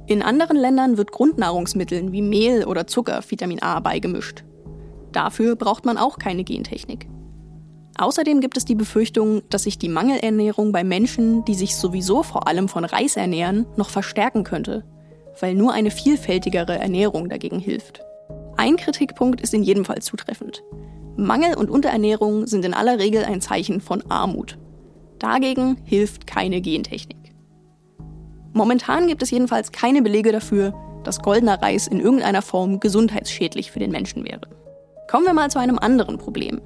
In 0.08 0.24
anderen 0.24 0.58
Ländern 0.58 0.98
wird 0.98 1.12
Grundnahrungsmitteln 1.12 2.12
wie 2.12 2.24
Mehl 2.24 2.66
oder 2.66 2.88
Zucker 2.88 3.22
Vitamin 3.28 3.62
A 3.62 3.80
beigemischt. 3.80 4.44
Dafür 5.12 5.56
braucht 5.56 5.86
man 5.86 6.00
auch 6.00 6.18
keine 6.18 6.44
Gentechnik. 6.44 7.08
Außerdem 8.00 8.42
gibt 8.42 8.58
es 8.58 8.66
die 8.66 8.74
Befürchtung, 8.74 9.44
dass 9.52 9.64
sich 9.64 9.78
die 9.78 9.88
Mangelernährung 9.88 10.72
bei 10.72 10.84
Menschen, 10.84 11.46
die 11.46 11.54
sich 11.54 11.76
sowieso 11.76 12.24
vor 12.24 12.48
allem 12.48 12.70
von 12.70 12.86
Reis 12.86 13.18
ernähren, 13.18 13.68
noch 13.78 13.92
verstärken 13.92 14.46
könnte, 14.46 14.84
weil 15.40 15.54
nur 15.54 15.74
eine 15.74 15.92
vielfältigere 15.92 16.80
Ernährung 16.80 17.30
dagegen 17.30 17.60
hilft. 17.60 18.02
Ein 18.58 18.78
Kritikpunkt 18.78 19.42
ist 19.42 19.54
in 19.54 19.64
jedem 19.64 19.86
Fall 19.86 20.02
zutreffend. 20.02 20.64
Mangel 21.18 21.56
und 21.56 21.70
Unterernährung 21.70 22.48
sind 22.48 22.66
in 22.66 22.74
aller 22.74 23.00
Regel 23.00 23.24
ein 23.24 23.42
Zeichen 23.42 23.82
von 23.82 24.04
Armut. 24.10 24.58
Dagegen 25.20 25.78
hilft 25.84 26.26
keine 26.26 26.62
Gentechnik. 26.62 27.34
Momentan 28.54 29.08
gibt 29.08 29.22
es 29.22 29.32
jedenfalls 29.32 29.72
keine 29.72 30.02
Belege 30.02 30.32
dafür, 30.32 30.74
dass 31.04 31.22
goldener 31.22 31.62
Reis 31.62 31.88
in 31.88 32.00
irgendeiner 32.00 32.42
Form 32.42 32.80
gesundheitsschädlich 32.80 33.72
für 33.72 33.80
den 33.80 33.92
Menschen 33.92 34.24
wäre. 34.24 34.42
Kommen 35.10 35.26
wir 35.26 35.34
mal 35.34 35.50
zu 35.50 35.60
einem 35.60 35.80
anderen 35.80 36.18
Problem. 36.18 36.62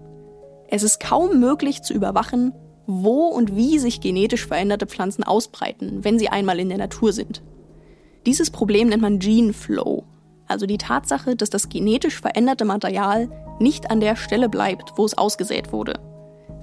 Es 0.67 0.83
ist 0.83 0.99
kaum 0.99 1.39
möglich 1.39 1.81
zu 1.83 1.93
überwachen, 1.93 2.53
wo 2.87 3.27
und 3.27 3.55
wie 3.55 3.79
sich 3.79 4.01
genetisch 4.01 4.45
veränderte 4.45 4.87
Pflanzen 4.87 5.23
ausbreiten, 5.23 6.03
wenn 6.03 6.19
sie 6.19 6.29
einmal 6.29 6.59
in 6.59 6.69
der 6.69 6.77
Natur 6.77 7.13
sind. 7.13 7.41
Dieses 8.25 8.51
Problem 8.51 8.89
nennt 8.89 9.01
man 9.01 9.19
Gene 9.19 9.53
Flow 9.53 10.03
also 10.47 10.65
die 10.65 10.77
Tatsache, 10.77 11.35
dass 11.35 11.49
das 11.49 11.69
genetisch 11.69 12.19
veränderte 12.19 12.65
Material 12.65 13.29
nicht 13.59 13.89
an 13.89 13.99
der 13.99 14.15
Stelle 14.15 14.49
bleibt, 14.49 14.93
wo 14.95 15.05
es 15.05 15.17
ausgesät 15.17 15.71
wurde. 15.71 15.99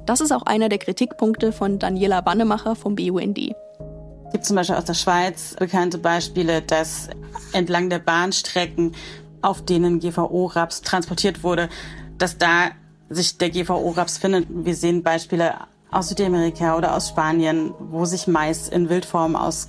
Das 0.07 0.21
ist 0.21 0.33
auch 0.33 0.43
einer 0.43 0.69
der 0.69 0.79
Kritikpunkte 0.79 1.53
von 1.53 1.79
Daniela 1.79 2.25
Wannemacher 2.27 2.75
vom 2.75 2.97
BUND. 2.97 3.39
Es 3.39 4.33
gibt 4.33 4.45
zum 4.47 4.57
Beispiel 4.57 4.77
aus 4.77 4.85
der 4.85 4.95
Schweiz 4.95 5.55
bekannte 5.59 5.99
Beispiele, 5.99 6.63
dass 6.63 7.09
entlang 7.53 7.91
der 7.91 7.99
Bahnstrecken, 7.99 8.95
auf 9.43 9.65
denen 9.65 10.01
GVO-Raps 10.01 10.83
transportiert 10.83 11.43
wurde, 11.45 11.69
dass 12.19 12.39
da 12.39 12.71
sich 13.11 13.39
der 13.39 13.51
GVO-Raps 13.51 14.19
findet. 14.19 14.47
Wir 14.49 14.75
sehen 14.75 15.03
Beispiele 15.03 15.55
aus 15.91 16.09
Südamerika 16.09 16.77
oder 16.77 16.97
aus 16.97 17.11
Spanien, 17.11 17.75
wo 17.79 18.05
sich 18.05 18.27
Mais 18.27 18.69
in 18.69 18.89
Wildform 18.89 19.37
aus 19.37 19.69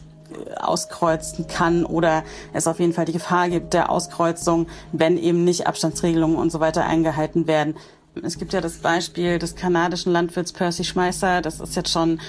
auskreuzen 0.59 1.47
kann 1.47 1.85
oder 1.85 2.23
es 2.53 2.67
auf 2.67 2.79
jeden 2.79 2.93
Fall 2.93 3.05
die 3.05 3.13
Gefahr 3.13 3.49
gibt 3.49 3.73
der 3.73 3.89
Auskreuzung, 3.89 4.67
wenn 4.91 5.17
eben 5.17 5.43
nicht 5.43 5.67
Abstandsregelungen 5.67 6.37
und 6.37 6.51
so 6.51 6.59
weiter 6.59 6.85
eingehalten 6.85 7.47
werden. 7.47 7.75
Es 8.21 8.37
gibt 8.37 8.53
ja 8.53 8.61
das 8.61 8.77
Beispiel 8.77 9.39
des 9.39 9.55
kanadischen 9.55 10.11
Landwirts 10.11 10.53
Percy 10.53 10.83
Schmeißer, 10.83 11.41
das 11.41 11.59
ist 11.59 11.75
jetzt 11.75 11.89
schon, 11.89 12.21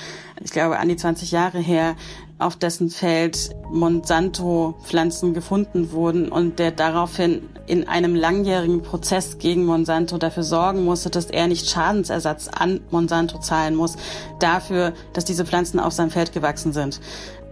ich 0.43 0.51
glaube, 0.51 0.79
an 0.79 0.89
die 0.89 0.97
20 0.97 1.31
Jahre 1.31 1.59
her, 1.59 1.95
auf 2.39 2.57
dessen 2.57 2.91
Feld 2.91 3.51
Monsanto-Pflanzen 3.71 5.35
gefunden 5.35 5.93
wurden 5.93 6.31
und 6.31 6.59
der 6.59 6.71
daraufhin 6.71 7.43
in 7.67 7.87
einem 7.87 8.15
langjährigen 8.15 8.83
Prozess 8.83 9.39
gegen 9.39 9.67
Monsanto 9.67 10.19
dafür 10.19 10.43
sorgen 10.43 10.85
musste, 10.85 11.11
dass 11.11 11.27
er 11.27 11.47
nicht 11.47 11.69
Schadensersatz 11.69 12.49
an 12.49 12.81
Monsanto 12.91 13.39
zahlen 13.39 13.77
muss, 13.77 13.97
dafür, 14.41 14.95
dass 15.13 15.25
diese 15.25 15.45
Pflanzen 15.45 15.79
auf 15.79 15.93
seinem 15.93 16.11
Feld 16.11 16.33
gewachsen 16.33 16.73
sind. 16.73 17.01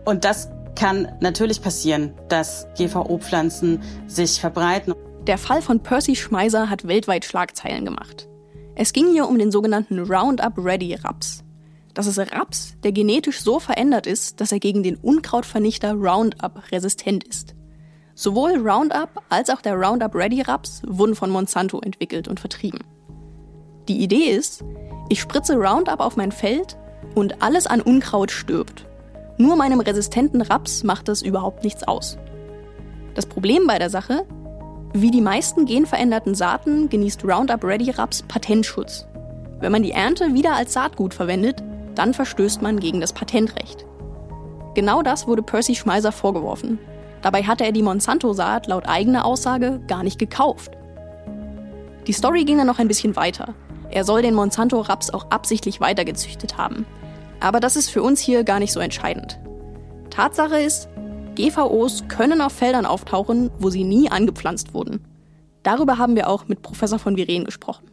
Und 0.05 0.25
das 0.25 0.51
kann 0.75 1.09
natürlich 1.21 1.63
passieren, 1.63 2.13
dass 2.29 2.67
GVO-Pflanzen 2.77 3.83
sich 4.07 4.41
verbreiten. 4.41 4.95
Der 5.27 5.39
Fall 5.39 5.63
von 5.63 5.81
Percy 5.81 6.17
Schmeiser 6.17 6.69
hat 6.71 6.89
weltweit 6.89 7.25
Schlagzeilen 7.25 7.85
gemacht. 7.85 8.29
Es 8.75 8.93
ging 8.93 9.13
hier 9.13 9.29
um 9.29 9.39
den 9.39 9.53
sogenannten 9.53 9.99
Roundup 10.01 10.55
Ready 10.57 10.95
Raps. 10.95 11.45
Das 11.95 12.07
ist 12.07 12.19
Raps, 12.19 12.75
der 12.83 12.93
genetisch 12.93 13.43
so 13.43 13.61
verändert 13.61 14.07
ist, 14.07 14.41
dass 14.41 14.51
er 14.51 14.59
gegen 14.61 14.83
den 14.83 14.97
Unkrautvernichter 14.97 15.93
Roundup 15.93 16.73
resistent 16.73 17.23
ist. 17.25 17.55
Sowohl 18.15 18.57
Roundup 18.57 19.23
als 19.29 19.51
auch 19.51 19.61
der 19.61 19.75
Roundup 19.75 20.15
Ready 20.15 20.41
Raps 20.41 20.83
wurden 20.87 21.15
von 21.15 21.31
Monsanto 21.31 21.81
entwickelt 21.81 22.29
und 22.29 22.41
vertrieben. 22.41 22.81
Die 23.89 24.03
Idee 24.03 24.31
ist, 24.31 24.65
ich 25.09 25.21
spritze 25.21 25.57
Roundup 25.57 26.01
auf 26.01 26.17
mein 26.17 26.33
Feld 26.33 26.79
und 27.15 27.43
alles 27.43 27.67
an 27.67 27.83
Unkraut 27.83 28.31
stirbt. 28.31 28.87
Nur 29.39 29.57
meinem 29.57 29.81
resistenten 29.81 30.43
Raps 30.43 30.85
macht 30.85 31.09
das 31.09 31.23
überhaupt 31.23 31.65
nichts 31.65 31.83
aus. 31.85 32.19
Das 33.15 33.27
Problem 33.27 33.67
bei 33.67 33.79
der 33.79 33.91
Sache, 33.91 34.25
wie 34.95 35.11
die 35.11 35.21
meisten 35.21 35.65
genveränderten 35.65 36.35
Saaten 36.35 36.89
genießt 36.89 37.25
Roundup 37.25 37.65
Ready 37.65 37.91
Raps 37.91 38.23
Patentschutz. 38.23 39.07
Wenn 39.61 39.73
man 39.73 39.83
die 39.83 39.93
Ernte 39.93 40.35
wieder 40.35 40.55
als 40.55 40.73
Saatgut 40.73 41.15
verwendet, 41.15 41.63
dann 41.95 42.15
verstößt 42.15 42.63
man 42.63 42.81
gegen 42.81 43.01
das 43.01 43.13
Patentrecht. 43.13 43.87
Genau 44.75 45.03
das 45.03 45.27
wurde 45.27 45.43
Percy 45.43 45.75
Schmeiser 45.75 46.13
vorgeworfen. 46.13 46.79
Dabei 47.21 47.45
hatte 47.45 47.65
er 47.65 47.73
die 47.73 47.83
Monsanto-Saat 47.83 48.67
laut 48.67 48.89
eigener 48.89 49.25
Aussage 49.25 49.81
gar 49.87 50.03
nicht 50.03 50.19
gekauft. 50.19 50.73
Die 52.07 52.13
Story 52.13 52.45
ging 52.45 52.59
dann 52.59 52.67
noch 52.67 52.79
ein 52.79 52.89
bisschen 52.89 53.15
weiter. 53.15 53.55
Er 53.91 54.05
soll 54.05 54.23
den 54.23 54.35
Monsanto-Raps 54.35 55.11
auch 55.11 55.31
absichtlich 55.31 55.81
weitergezüchtet 55.81 56.57
haben. 56.57 56.87
Aber 57.43 57.59
das 57.59 57.75
ist 57.75 57.91
für 57.91 58.03
uns 58.03 58.21
hier 58.21 58.45
gar 58.45 58.61
nicht 58.61 58.73
so 58.73 58.79
entscheidend. 58.79 59.41
Tatsache 60.11 60.61
ist, 60.61 60.89
GVOs 61.35 62.05
können 62.07 62.41
auf 62.41 62.53
Feldern 62.53 62.87
auftauchen, 62.87 63.51
wo 63.59 63.69
sie 63.69 63.83
nie 63.83 64.11
angepflanzt 64.11 64.75
wurden. 64.75 65.05
Darüber 65.65 65.99
haben 65.99 66.15
wir 66.15 66.29
auch 66.29 66.47
mit 66.47 66.63
Professor 66.63 66.99
von 66.99 67.17
Viren 67.17 67.45
gesprochen. 67.45 67.89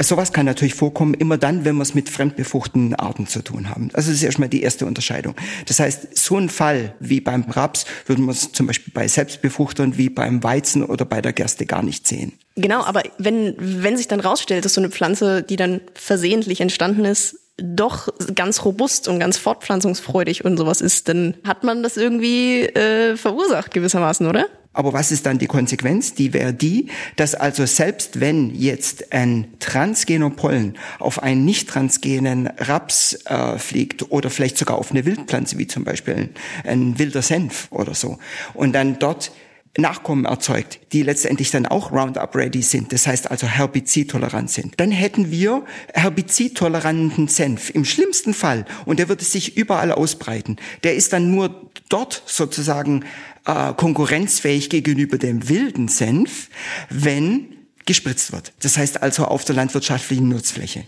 Sowas 0.00 0.32
kann 0.32 0.46
natürlich 0.46 0.74
vorkommen, 0.74 1.14
immer 1.14 1.38
dann, 1.38 1.64
wenn 1.64 1.74
wir 1.74 1.82
es 1.82 1.94
mit 1.94 2.08
fremdbefruchteten 2.08 2.94
Arten 2.94 3.26
zu 3.26 3.42
tun 3.42 3.68
haben. 3.68 3.88
Also 3.94 4.10
das 4.10 4.18
ist 4.18 4.22
erstmal 4.22 4.48
die 4.48 4.62
erste 4.62 4.86
Unterscheidung. 4.86 5.34
Das 5.66 5.80
heißt, 5.80 6.16
so 6.16 6.36
ein 6.36 6.48
Fall 6.48 6.94
wie 7.00 7.20
beim 7.20 7.42
Raps 7.50 7.84
würden 8.06 8.26
wir 8.26 8.32
es 8.32 8.52
zum 8.52 8.68
Beispiel 8.68 8.92
bei 8.94 9.08
Selbstbefruchtern 9.08 9.98
wie 9.98 10.08
beim 10.08 10.44
Weizen 10.44 10.84
oder 10.84 11.04
bei 11.04 11.20
der 11.20 11.32
Gerste 11.32 11.66
gar 11.66 11.82
nicht 11.82 12.06
sehen. 12.06 12.34
Genau, 12.54 12.84
aber 12.84 13.02
wenn, 13.18 13.54
wenn 13.58 13.96
sich 13.96 14.06
dann 14.06 14.20
rausstellt, 14.20 14.64
dass 14.64 14.74
so 14.74 14.80
eine 14.80 14.90
Pflanze, 14.90 15.42
die 15.42 15.56
dann 15.56 15.80
versehentlich 15.94 16.60
entstanden 16.60 17.04
ist, 17.04 17.37
doch 17.58 18.08
ganz 18.34 18.64
robust 18.64 19.08
und 19.08 19.18
ganz 19.18 19.36
fortpflanzungsfreudig 19.36 20.44
und 20.44 20.56
sowas 20.56 20.80
ist, 20.80 21.08
dann 21.08 21.34
hat 21.44 21.64
man 21.64 21.82
das 21.82 21.96
irgendwie 21.96 22.62
äh, 22.62 23.16
verursacht 23.16 23.74
gewissermaßen, 23.74 24.26
oder? 24.26 24.46
Aber 24.72 24.92
was 24.92 25.10
ist 25.10 25.26
dann 25.26 25.38
die 25.38 25.48
Konsequenz? 25.48 26.14
Die 26.14 26.32
wäre 26.32 26.54
die, 26.54 26.88
dass 27.16 27.34
also 27.34 27.66
selbst 27.66 28.20
wenn 28.20 28.54
jetzt 28.54 29.12
ein 29.12 29.48
transgener 29.58 30.30
Pollen 30.30 30.78
auf 31.00 31.20
einen 31.20 31.44
nicht 31.44 31.68
transgenen 31.68 32.46
Raps 32.58 33.18
äh, 33.24 33.58
fliegt 33.58 34.12
oder 34.12 34.30
vielleicht 34.30 34.56
sogar 34.56 34.78
auf 34.78 34.92
eine 34.92 35.04
Wildpflanze, 35.04 35.58
wie 35.58 35.66
zum 35.66 35.82
Beispiel 35.82 36.14
ein, 36.14 36.30
ein 36.64 36.98
wilder 36.98 37.22
Senf 37.22 37.66
oder 37.70 37.94
so, 37.94 38.18
und 38.54 38.72
dann 38.72 39.00
dort 39.00 39.32
Nachkommen 39.78 40.24
erzeugt, 40.24 40.80
die 40.92 41.02
letztendlich 41.02 41.50
dann 41.50 41.64
auch 41.64 41.92
Roundup-ready 41.92 42.62
sind, 42.62 42.92
das 42.92 43.06
heißt 43.06 43.30
also 43.30 43.46
herbizidtolerant 43.46 44.50
sind, 44.50 44.74
dann 44.80 44.90
hätten 44.90 45.30
wir 45.30 45.64
herbizidtoleranten 45.94 47.28
Senf 47.28 47.70
im 47.70 47.84
schlimmsten 47.84 48.34
Fall 48.34 48.64
und 48.86 48.98
der 48.98 49.08
würde 49.08 49.24
sich 49.24 49.56
überall 49.56 49.92
ausbreiten. 49.92 50.56
Der 50.82 50.96
ist 50.96 51.12
dann 51.12 51.30
nur 51.30 51.70
dort 51.88 52.22
sozusagen 52.26 53.04
äh, 53.46 53.72
konkurrenzfähig 53.74 54.68
gegenüber 54.68 55.16
dem 55.16 55.48
wilden 55.48 55.88
Senf, 55.88 56.48
wenn 56.90 57.54
gespritzt 57.86 58.32
wird. 58.32 58.52
Das 58.60 58.76
heißt 58.76 59.02
also 59.02 59.24
auf 59.26 59.44
der 59.44 59.54
landwirtschaftlichen 59.54 60.28
Nutzfläche. 60.28 60.84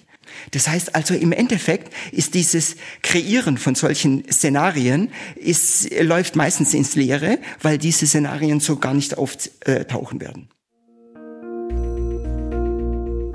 Das 0.52 0.68
heißt 0.68 0.94
also 0.94 1.14
im 1.14 1.32
Endeffekt 1.32 1.92
ist 2.12 2.34
dieses 2.34 2.76
Kreieren 3.02 3.58
von 3.58 3.74
solchen 3.74 4.24
Szenarien 4.30 5.10
ist, 5.36 5.88
läuft 6.02 6.36
meistens 6.36 6.74
ins 6.74 6.96
Leere, 6.96 7.38
weil 7.62 7.78
diese 7.78 8.06
Szenarien 8.06 8.60
so 8.60 8.76
gar 8.76 8.94
nicht 8.94 9.18
auftauchen 9.18 10.20
werden. 10.20 10.48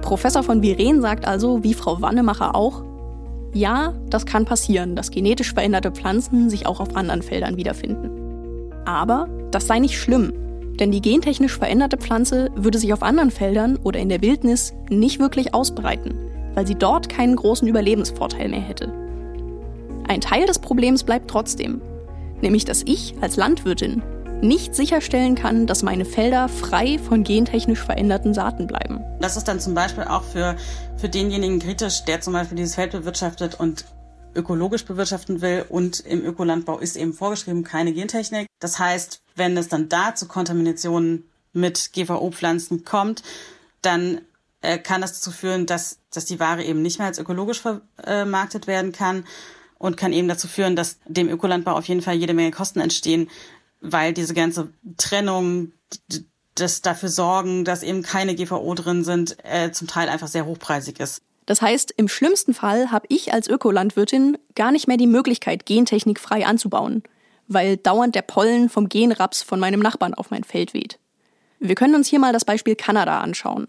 Professor 0.02 0.44
von 0.44 0.62
Viren 0.62 1.02
sagt 1.02 1.26
also, 1.26 1.63
wie 1.63 1.74
Frau 1.74 2.00
Wannemacher 2.00 2.54
auch, 2.54 2.84
ja, 3.54 3.94
das 4.10 4.26
kann 4.26 4.46
passieren, 4.46 4.96
dass 4.96 5.10
genetisch 5.10 5.54
veränderte 5.54 5.91
Pflanzen 5.91 6.50
sich 6.50 6.68
auch 6.68 6.80
auf 6.80 6.96
anderen 6.96 7.24
Feldern 7.24 7.58
wiederfinden. 7.58 8.12
Aber 8.86 9.28
das 9.50 9.65
sei 9.65 9.80
nicht 9.80 9.98
schlimm, 9.98 10.32
denn 10.80 10.91
die 10.91 11.02
gentechnisch 11.02 11.58
veränderte 11.58 11.98
Pflanze 11.98 12.52
würde 12.56 12.78
sich 12.78 12.94
auf 12.94 13.02
anderen 13.02 13.32
Feldern 13.32 13.78
oder 13.78 14.00
in 14.00 14.10
der 14.10 14.22
Wildnis 14.22 14.74
nicht 14.89 15.20
wirklich 15.20 15.56
ausbreiten 15.56 16.35
weil 16.56 16.65
sie 16.65 16.76
dort 16.76 17.10
keinen 17.10 17.36
großen 17.36 17.68
Überlebensvorteil 17.68 18.50
mehr 18.50 18.62
hätte. 18.62 18.91
Ein 20.08 20.22
Teil 20.22 20.48
des 20.48 20.60
Problems 20.60 21.04
bleibt 21.04 21.30
trotzdem, 21.30 21.82
nämlich 22.41 22.65
dass 22.65 22.82
ich 22.86 23.15
als 23.22 23.36
Landwirtin 23.36 24.02
nicht 24.41 24.76
sicherstellen 24.76 25.36
kann, 25.36 25.68
dass 25.68 25.84
meine 25.84 26.06
Felder 26.06 26.50
frei 26.50 27.00
von 27.00 27.24
gentechnisch 27.24 27.80
veränderten 27.80 28.34
Saaten 28.34 28.68
bleiben. 28.68 29.04
Das 29.20 29.38
ist 29.38 29.48
dann 29.48 29.60
zum 29.60 29.74
Beispiel 29.74 30.04
auch 30.04 30.24
für, 30.24 30.56
für 30.98 31.10
denjenigen 31.10 31.60
kritisch, 31.60 32.04
der 32.06 32.22
zum 32.22 32.34
Beispiel 32.34 32.58
dieses 32.58 32.76
Feld 32.76 32.91
bewirtschaftet 32.91 33.60
und 33.60 33.86
ökologisch 34.36 34.86
bewirtschaften 34.86 35.41
will 35.41 35.65
und 35.70 36.02
im 36.02 36.24
Ökolandbau 36.24 36.80
ist 36.80 36.98
eben 36.98 37.13
vorgeschrieben 37.13 37.63
keine 37.63 37.94
Gentechnik. 37.94 38.48
Das 38.60 38.80
heißt, 38.80 39.22
wenn 39.36 39.56
es 39.58 39.70
dann 39.70 39.89
da 39.89 40.13
zu 40.13 40.28
Kontaminationen 40.28 41.30
mit 41.54 41.91
GVO-Pflanzen 41.94 42.84
kommt, 42.84 43.24
dann 43.82 44.22
äh, 44.65 44.78
kann 44.78 45.01
das 45.01 45.13
dazu 45.13 45.32
führen, 45.32 45.65
dass, 45.65 45.99
dass 46.12 46.25
die 46.25 46.39
Ware 46.39 46.63
eben 46.63 46.82
nicht 46.82 46.99
mehr 46.99 47.08
als 47.08 47.19
ökologisch 47.19 47.62
vermarktet 47.62 48.67
werden 48.67 48.91
kann 48.91 49.25
und 49.78 49.97
kann 49.97 50.13
eben 50.13 50.28
dazu 50.28 50.47
führen, 50.47 50.75
dass 50.75 50.99
dem 51.06 51.30
Ökolandbau 51.30 51.73
auf 51.73 51.88
jeden 51.88 52.01
Fall 52.01 52.15
jede 52.15 52.34
Menge 52.34 52.51
Kosten 52.51 52.80
entstehen, 52.80 53.30
weil 53.82 54.13
diese 54.13 54.34
ganze 54.34 54.73
Trennung, 54.97 55.71
das 56.56 56.82
dafür 56.82 57.10
sorgen, 57.10 57.65
dass 57.65 57.84
eben 57.84 58.01
keine 58.01 58.36
GVO 58.36 58.73
drin 58.73 59.04
sind, 59.04 59.38
äh, 59.43 59.71
zum 59.71 59.88
Teil 59.88 60.10
einfach 60.10 60.28
sehr 60.28 60.45
hochpreisig 60.45 60.99
ist. 60.99 61.21
Das 61.45 61.62
heißt, 61.62 61.93
im 61.97 62.08
schlimmsten 62.08 62.54
Fall 62.54 62.91
habe 62.91 63.06
ich 63.10 63.34
als 63.34 63.47
Ökolandwirtin 63.47 64.38
gar 64.56 64.71
nicht 64.71 64.88
mehr 64.88 64.97
die 64.97 65.06
Möglichkeit, 65.08 65.65
Gentechnik 65.65 66.19
frei 66.19 66.45
anzubauen, 66.47 67.04
weil 67.47 67.78
dauernd 67.78 68.15
der 68.15 68.23
Pollen 68.23 68.69
vom 68.69 68.89
Genraps 68.89 69.43
von 69.43 69.60
meinem 69.60 69.80
Nachbarn 69.80 70.15
auf 70.15 70.32
mein 70.32 70.43
Feld 70.43 70.73
weht. 70.73 70.97
Wir 71.60 71.75
können 71.75 71.95
uns 71.95 72.08
hier 72.08 72.19
mal 72.19 72.34
das 72.34 72.45
Beispiel 72.45 72.75
Kanada 72.75 73.19
anschauen. 73.19 73.67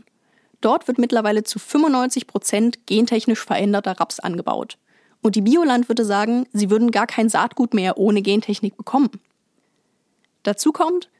Dort 0.60 0.88
wird 0.88 0.98
mittlerweile 0.98 1.44
zu 1.44 1.58
95 1.58 2.26
Prozent 2.26 2.86
gentechnisch 2.86 3.44
veränderter 3.44 3.92
Raps 3.92 4.20
angebaut. 4.20 4.78
Und 5.22 5.36
die 5.36 5.42
Biolandwirte 5.42 6.04
sagen, 6.04 6.46
sie 6.52 6.70
würden 6.70 6.90
gar 6.90 7.06
kein 7.06 7.28
Saatgut 7.28 7.74
mehr 7.74 7.98
ohne 7.98 8.22
Gentechnik 8.22 8.76
bekommen. 8.76 9.10
Dazu 10.42 10.72
kommt, 10.72 11.10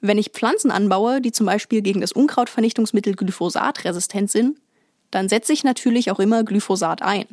wenn 0.00 0.18
ich 0.18 0.30
Pflanzen 0.30 0.70
anbaue, 0.70 1.20
die 1.20 1.32
zum 1.32 1.46
Beispiel 1.46 1.82
gegen 1.82 2.00
das 2.00 2.12
Unkrautvernichtungsmittel 2.12 3.14
Glyphosat 3.14 3.84
resistent 3.84 4.30
sind, 4.30 4.58
dann 5.10 5.28
setze 5.28 5.52
ich 5.52 5.64
natürlich 5.64 6.10
auch 6.10 6.20
immer 6.20 6.44
Glyphosat 6.44 7.02
ein. 7.02 7.26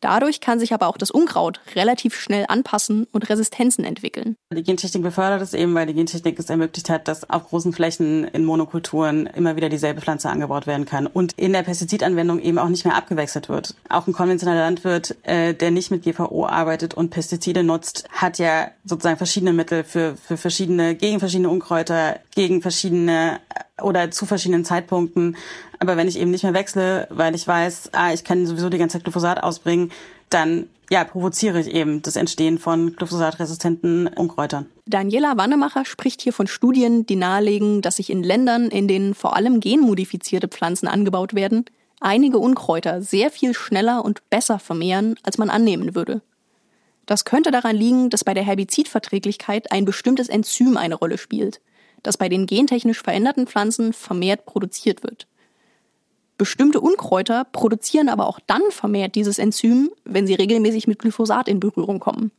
Dadurch 0.00 0.40
kann 0.40 0.60
sich 0.60 0.72
aber 0.72 0.88
auch 0.88 0.96
das 0.96 1.10
Unkraut 1.10 1.60
relativ 1.74 2.14
schnell 2.14 2.44
anpassen 2.48 3.06
und 3.12 3.28
Resistenzen 3.28 3.84
entwickeln. 3.84 4.36
Die 4.54 4.62
Gentechnik 4.62 5.02
befördert 5.02 5.42
es 5.42 5.54
eben, 5.54 5.74
weil 5.74 5.86
die 5.86 5.94
Gentechnik 5.94 6.38
es 6.38 6.50
ermöglicht 6.50 6.88
hat, 6.88 7.08
dass 7.08 7.28
auf 7.28 7.48
großen 7.48 7.72
Flächen 7.72 8.24
in 8.24 8.44
Monokulturen 8.44 9.26
immer 9.26 9.56
wieder 9.56 9.68
dieselbe 9.68 10.00
Pflanze 10.00 10.30
angebaut 10.30 10.66
werden 10.66 10.86
kann 10.86 11.06
und 11.06 11.32
in 11.32 11.52
der 11.52 11.62
Pestizidanwendung 11.62 12.40
eben 12.40 12.58
auch 12.58 12.68
nicht 12.68 12.84
mehr 12.84 12.96
abgewechselt 12.96 13.48
wird. 13.48 13.74
Auch 13.88 14.06
ein 14.06 14.12
konventioneller 14.12 14.60
Landwirt, 14.60 15.16
äh, 15.22 15.54
der 15.54 15.70
nicht 15.70 15.90
mit 15.90 16.02
GVO 16.02 16.46
arbeitet 16.46 16.94
und 16.94 17.10
Pestizide 17.10 17.62
nutzt, 17.62 18.08
hat 18.10 18.38
ja 18.38 18.70
sozusagen 18.84 19.16
verschiedene 19.16 19.52
Mittel 19.52 19.84
für, 19.84 20.16
für 20.16 20.36
verschiedene, 20.36 20.94
gegen 20.94 21.18
verschiedene 21.18 21.48
Unkräuter, 21.48 22.20
gegen 22.34 22.62
verschiedene 22.62 23.40
oder 23.82 24.10
zu 24.10 24.26
verschiedenen 24.26 24.64
Zeitpunkten. 24.64 25.36
Aber 25.78 25.96
wenn 25.96 26.08
ich 26.08 26.18
eben 26.18 26.30
nicht 26.30 26.42
mehr 26.42 26.54
wechsle, 26.54 27.06
weil 27.10 27.34
ich 27.34 27.46
weiß, 27.46 27.90
ah, 27.92 28.12
ich 28.12 28.24
kann 28.24 28.46
sowieso 28.46 28.68
die 28.68 28.78
ganze 28.78 28.94
Zeit 28.94 29.04
Glyphosat 29.04 29.42
ausbringen, 29.42 29.90
dann 30.30 30.68
ja, 30.90 31.04
provoziere 31.04 31.60
ich 31.60 31.68
eben 31.68 32.02
das 32.02 32.16
Entstehen 32.16 32.58
von 32.58 32.96
glyphosatresistenten 32.96 34.06
Unkräutern. 34.06 34.66
Daniela 34.86 35.36
Wannemacher 35.36 35.84
spricht 35.84 36.22
hier 36.22 36.32
von 36.32 36.46
Studien, 36.46 37.04
die 37.04 37.16
nahelegen, 37.16 37.82
dass 37.82 37.96
sich 37.96 38.10
in 38.10 38.22
Ländern, 38.22 38.68
in 38.68 38.88
denen 38.88 39.14
vor 39.14 39.36
allem 39.36 39.60
genmodifizierte 39.60 40.48
Pflanzen 40.48 40.88
angebaut 40.88 41.34
werden, 41.34 41.66
einige 42.00 42.38
Unkräuter 42.38 43.02
sehr 43.02 43.30
viel 43.30 43.52
schneller 43.54 44.04
und 44.04 44.28
besser 44.30 44.58
vermehren, 44.58 45.16
als 45.22 45.36
man 45.36 45.50
annehmen 45.50 45.94
würde. 45.94 46.22
Das 47.04 47.24
könnte 47.24 47.50
daran 47.50 47.76
liegen, 47.76 48.10
dass 48.10 48.24
bei 48.24 48.34
der 48.34 48.44
Herbizidverträglichkeit 48.44 49.72
ein 49.72 49.84
bestimmtes 49.84 50.28
Enzym 50.28 50.76
eine 50.76 50.94
Rolle 50.94 51.18
spielt, 51.18 51.60
das 52.02 52.16
bei 52.16 52.28
den 52.28 52.46
gentechnisch 52.46 53.02
veränderten 53.02 53.46
Pflanzen 53.46 53.92
vermehrt 53.92 54.46
produziert 54.46 55.02
wird. 55.02 55.26
Bestimmte 56.38 56.80
Unkräuter 56.80 57.44
produzieren 57.44 58.08
aber 58.08 58.28
auch 58.28 58.38
dann 58.46 58.62
vermehrt 58.70 59.16
dieses 59.16 59.38
Enzym, 59.38 59.90
wenn 60.04 60.26
sie 60.26 60.34
regelmäßig 60.34 60.86
mit 60.86 61.00
Glyphosat 61.00 61.48
in 61.48 61.58
Berührung 61.58 61.98
kommen. 61.98 62.30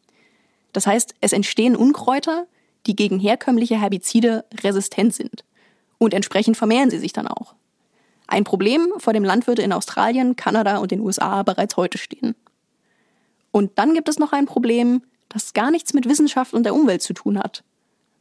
Das 0.72 0.88
heißt, 0.88 1.16
es 1.20 1.34
entstehen 1.34 1.76
Unkräuter, 1.76 2.47
die 2.86 2.95
gegen 2.95 3.20
herkömmliche 3.20 3.80
Herbizide 3.80 4.45
resistent 4.64 5.14
sind. 5.14 5.43
Und 5.97 6.14
entsprechend 6.14 6.55
vermehren 6.55 6.89
sie 6.89 6.99
sich 6.99 7.12
dann 7.12 7.28
auch. 7.28 7.55
Ein 8.28 8.45
Problem, 8.45 8.93
vor 8.97 9.12
dem 9.12 9.26
Landwirte 9.26 9.64
in 9.64 9.74
Australien, 9.74 10.36
Kanada 10.38 10.78
und 10.78 10.91
den 10.91 11.01
USA 11.01 11.43
bereits 11.43 11.76
heute 11.76 11.97
stehen. 11.97 12.36
Und 13.51 13.72
dann 13.80 13.93
gibt 13.93 14.07
es 14.07 14.20
noch 14.20 14.32
ein 14.32 14.45
Problem, 14.45 15.01
das 15.28 15.53
gar 15.53 15.72
nichts 15.72 15.93
mit 15.93 16.07
Wissenschaft 16.07 16.53
und 16.53 16.64
der 16.64 16.76
Umwelt 16.76 17.01
zu 17.01 17.14
tun 17.14 17.38
hat, 17.38 17.64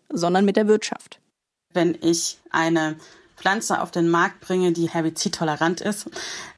sondern 0.09 0.45
mit 0.45 0.57
der 0.57 0.67
Wirtschaft. 0.67 1.21
Wenn 1.73 1.97
ich 2.01 2.39
eine 2.51 2.97
Pflanze 3.37 3.81
auf 3.81 3.91
den 3.91 4.09
Markt 4.09 4.41
bringe, 4.41 4.73
die 4.73 4.89
herbizidtolerant 4.89 5.81
ist, 5.81 6.11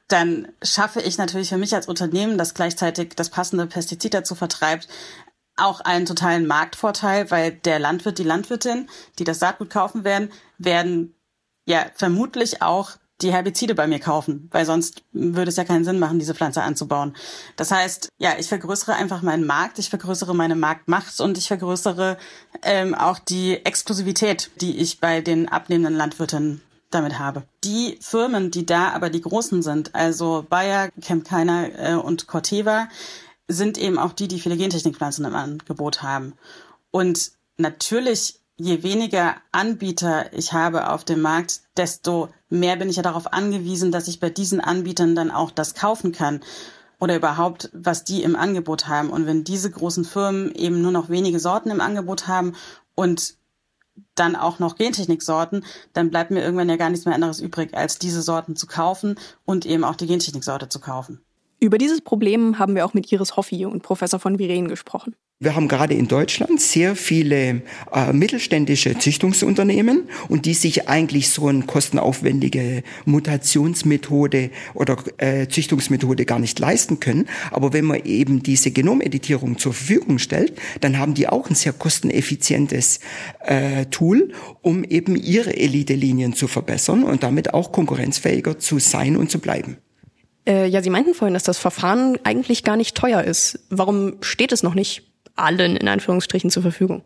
dann 0.07 0.47
schaffe 0.61 1.01
ich 1.01 1.17
natürlich 1.17 1.49
für 1.49 1.57
mich 1.57 1.73
als 1.75 1.87
Unternehmen, 1.87 2.37
das 2.37 2.53
gleichzeitig 2.53 3.13
das 3.15 3.29
passende 3.29 3.67
Pestizid 3.67 4.13
dazu 4.13 4.35
vertreibt, 4.35 4.87
auch 5.55 5.81
einen 5.81 6.05
totalen 6.05 6.47
Marktvorteil, 6.47 7.29
weil 7.29 7.51
der 7.51 7.79
Landwirt, 7.79 8.17
die 8.17 8.23
Landwirtin, 8.23 8.89
die 9.19 9.23
das 9.23 9.39
Saatgut 9.39 9.69
kaufen 9.69 10.03
werden, 10.03 10.31
werden 10.57 11.15
ja 11.65 11.85
vermutlich 11.95 12.61
auch 12.61 12.91
die 13.21 13.31
Herbizide 13.31 13.75
bei 13.75 13.87
mir 13.87 13.99
kaufen, 13.99 14.49
weil 14.51 14.65
sonst 14.65 15.03
würde 15.11 15.49
es 15.49 15.55
ja 15.55 15.63
keinen 15.63 15.85
Sinn 15.85 15.99
machen, 15.99 16.19
diese 16.19 16.35
Pflanze 16.35 16.63
anzubauen. 16.63 17.15
Das 17.55 17.71
heißt, 17.71 18.09
ja, 18.17 18.31
ich 18.39 18.47
vergrößere 18.47 18.93
einfach 18.93 19.21
meinen 19.21 19.45
Markt, 19.45 19.79
ich 19.79 19.89
vergrößere 19.89 20.35
meine 20.35 20.55
Marktmacht 20.55 21.19
und 21.19 21.37
ich 21.37 21.47
vergrößere 21.47 22.17
ähm, 22.63 22.95
auch 22.95 23.19
die 23.19 23.65
Exklusivität, 23.65 24.51
die 24.59 24.77
ich 24.77 24.99
bei 24.99 25.21
den 25.21 25.49
abnehmenden 25.49 25.95
Landwirten 25.95 26.61
damit 26.89 27.19
habe. 27.19 27.43
Die 27.63 27.97
Firmen, 28.01 28.51
die 28.51 28.65
da 28.65 28.89
aber 28.89 29.09
die 29.09 29.21
großen 29.21 29.63
sind, 29.63 29.95
also 29.95 30.45
Bayer, 30.49 30.89
Camp 31.01 31.25
Keiner 31.25 31.69
äh, 31.77 31.93
und 31.95 32.27
Corteva, 32.27 32.89
sind 33.47 33.77
eben 33.77 33.97
auch 33.97 34.13
die, 34.13 34.27
die 34.27 34.39
viele 34.39 34.57
Gentechnikpflanzen 34.57 35.25
im 35.25 35.35
Angebot 35.35 36.03
haben. 36.03 36.33
Und 36.91 37.31
natürlich, 37.57 38.40
je 38.61 38.83
weniger 38.83 39.35
Anbieter 39.51 40.31
ich 40.33 40.53
habe 40.53 40.89
auf 40.89 41.03
dem 41.03 41.21
Markt, 41.21 41.61
desto 41.77 42.29
mehr 42.49 42.75
bin 42.75 42.89
ich 42.89 42.97
ja 42.97 43.01
darauf 43.01 43.33
angewiesen, 43.33 43.91
dass 43.91 44.07
ich 44.07 44.19
bei 44.19 44.29
diesen 44.29 44.61
Anbietern 44.61 45.15
dann 45.15 45.31
auch 45.31 45.51
das 45.51 45.73
kaufen 45.73 46.11
kann 46.11 46.41
oder 46.99 47.15
überhaupt, 47.15 47.71
was 47.73 48.03
die 48.03 48.21
im 48.21 48.35
Angebot 48.35 48.87
haben. 48.87 49.09
Und 49.09 49.25
wenn 49.25 49.43
diese 49.43 49.71
großen 49.71 50.05
Firmen 50.05 50.53
eben 50.53 50.81
nur 50.81 50.91
noch 50.91 51.09
wenige 51.09 51.39
Sorten 51.39 51.71
im 51.71 51.81
Angebot 51.81 52.27
haben 52.27 52.53
und 52.93 53.35
dann 54.15 54.35
auch 54.35 54.59
noch 54.59 54.75
Gentechniksorten, 54.75 55.65
dann 55.93 56.11
bleibt 56.11 56.29
mir 56.29 56.41
irgendwann 56.41 56.69
ja 56.69 56.77
gar 56.77 56.89
nichts 56.89 57.05
mehr 57.05 57.15
anderes 57.15 57.39
übrig, 57.39 57.73
als 57.73 57.97
diese 57.97 58.21
Sorten 58.21 58.55
zu 58.55 58.67
kaufen 58.67 59.15
und 59.43 59.65
eben 59.65 59.83
auch 59.83 59.95
die 59.95 60.07
Gentechniksorte 60.07 60.69
zu 60.69 60.79
kaufen. 60.79 61.21
Über 61.63 61.77
dieses 61.77 62.01
Problem 62.01 62.57
haben 62.57 62.73
wir 62.73 62.83
auch 62.85 62.95
mit 62.95 63.11
Iris 63.11 63.37
Hoffi 63.37 63.67
und 63.67 63.83
Professor 63.83 64.19
von 64.19 64.39
Viren 64.39 64.67
gesprochen. 64.67 65.15
Wir 65.39 65.55
haben 65.55 65.67
gerade 65.67 65.93
in 65.93 66.07
Deutschland 66.07 66.59
sehr 66.59 66.95
viele 66.95 67.61
äh, 67.93 68.13
mittelständische 68.13 68.97
Züchtungsunternehmen 68.97 70.09
und 70.27 70.45
die 70.45 70.55
sich 70.55 70.89
eigentlich 70.89 71.29
so 71.29 71.47
eine 71.47 71.61
kostenaufwendige 71.63 72.81
Mutationsmethode 73.05 74.49
oder 74.73 74.97
äh, 75.17 75.47
Züchtungsmethode 75.47 76.25
gar 76.25 76.39
nicht 76.39 76.57
leisten 76.57 76.99
können. 76.99 77.27
Aber 77.51 77.73
wenn 77.73 77.85
man 77.85 78.03
eben 78.05 78.41
diese 78.41 78.71
Genomeditierung 78.71 79.59
zur 79.59 79.73
Verfügung 79.73 80.17
stellt, 80.17 80.53
dann 80.79 80.97
haben 80.97 81.13
die 81.13 81.27
auch 81.27 81.47
ein 81.47 81.55
sehr 81.55 81.73
kosteneffizientes 81.73 83.01
äh, 83.39 83.85
Tool, 83.85 84.33
um 84.61 84.83
eben 84.83 85.15
ihre 85.15 85.55
Elite-Linien 85.55 86.33
zu 86.33 86.47
verbessern 86.47 87.03
und 87.03 87.21
damit 87.21 87.53
auch 87.53 87.71
konkurrenzfähiger 87.71 88.57
zu 88.57 88.79
sein 88.79 89.15
und 89.15 89.29
zu 89.29 89.37
bleiben. 89.37 89.77
Äh, 90.47 90.67
ja, 90.67 90.81
Sie 90.81 90.89
meinten 90.89 91.13
vorhin, 91.13 91.33
dass 91.33 91.43
das 91.43 91.57
Verfahren 91.57 92.17
eigentlich 92.23 92.63
gar 92.63 92.77
nicht 92.77 92.95
teuer 92.95 93.23
ist. 93.23 93.59
Warum 93.69 94.15
steht 94.21 94.51
es 94.51 94.63
noch 94.63 94.73
nicht 94.73 95.03
allen 95.35 95.75
in 95.75 95.87
Anführungsstrichen 95.87 96.49
zur 96.49 96.63
Verfügung? 96.63 97.03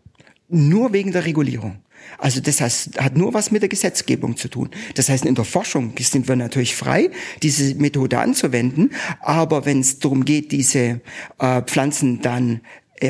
Nur 0.47 0.93
wegen 0.93 1.11
der 1.11 1.25
Regulierung. 1.25 1.79
Also 2.17 2.39
das 2.39 2.61
heißt, 2.61 2.99
hat 2.99 3.17
nur 3.17 3.33
was 3.33 3.51
mit 3.51 3.61
der 3.61 3.69
Gesetzgebung 3.69 4.37
zu 4.37 4.47
tun. 4.47 4.69
Das 4.93 5.09
heißt, 5.09 5.25
in 5.25 5.35
der 5.35 5.45
Forschung 5.45 5.93
sind 5.99 6.27
wir 6.27 6.35
natürlich 6.35 6.75
frei, 6.75 7.09
diese 7.41 7.75
Methode 7.75 8.19
anzuwenden, 8.19 8.91
aber 9.21 9.65
wenn 9.65 9.79
es 9.79 9.99
darum 9.99 10.23
geht, 10.23 10.51
diese 10.51 11.01
äh, 11.39 11.61
Pflanzen 11.63 12.21
dann 12.21 12.61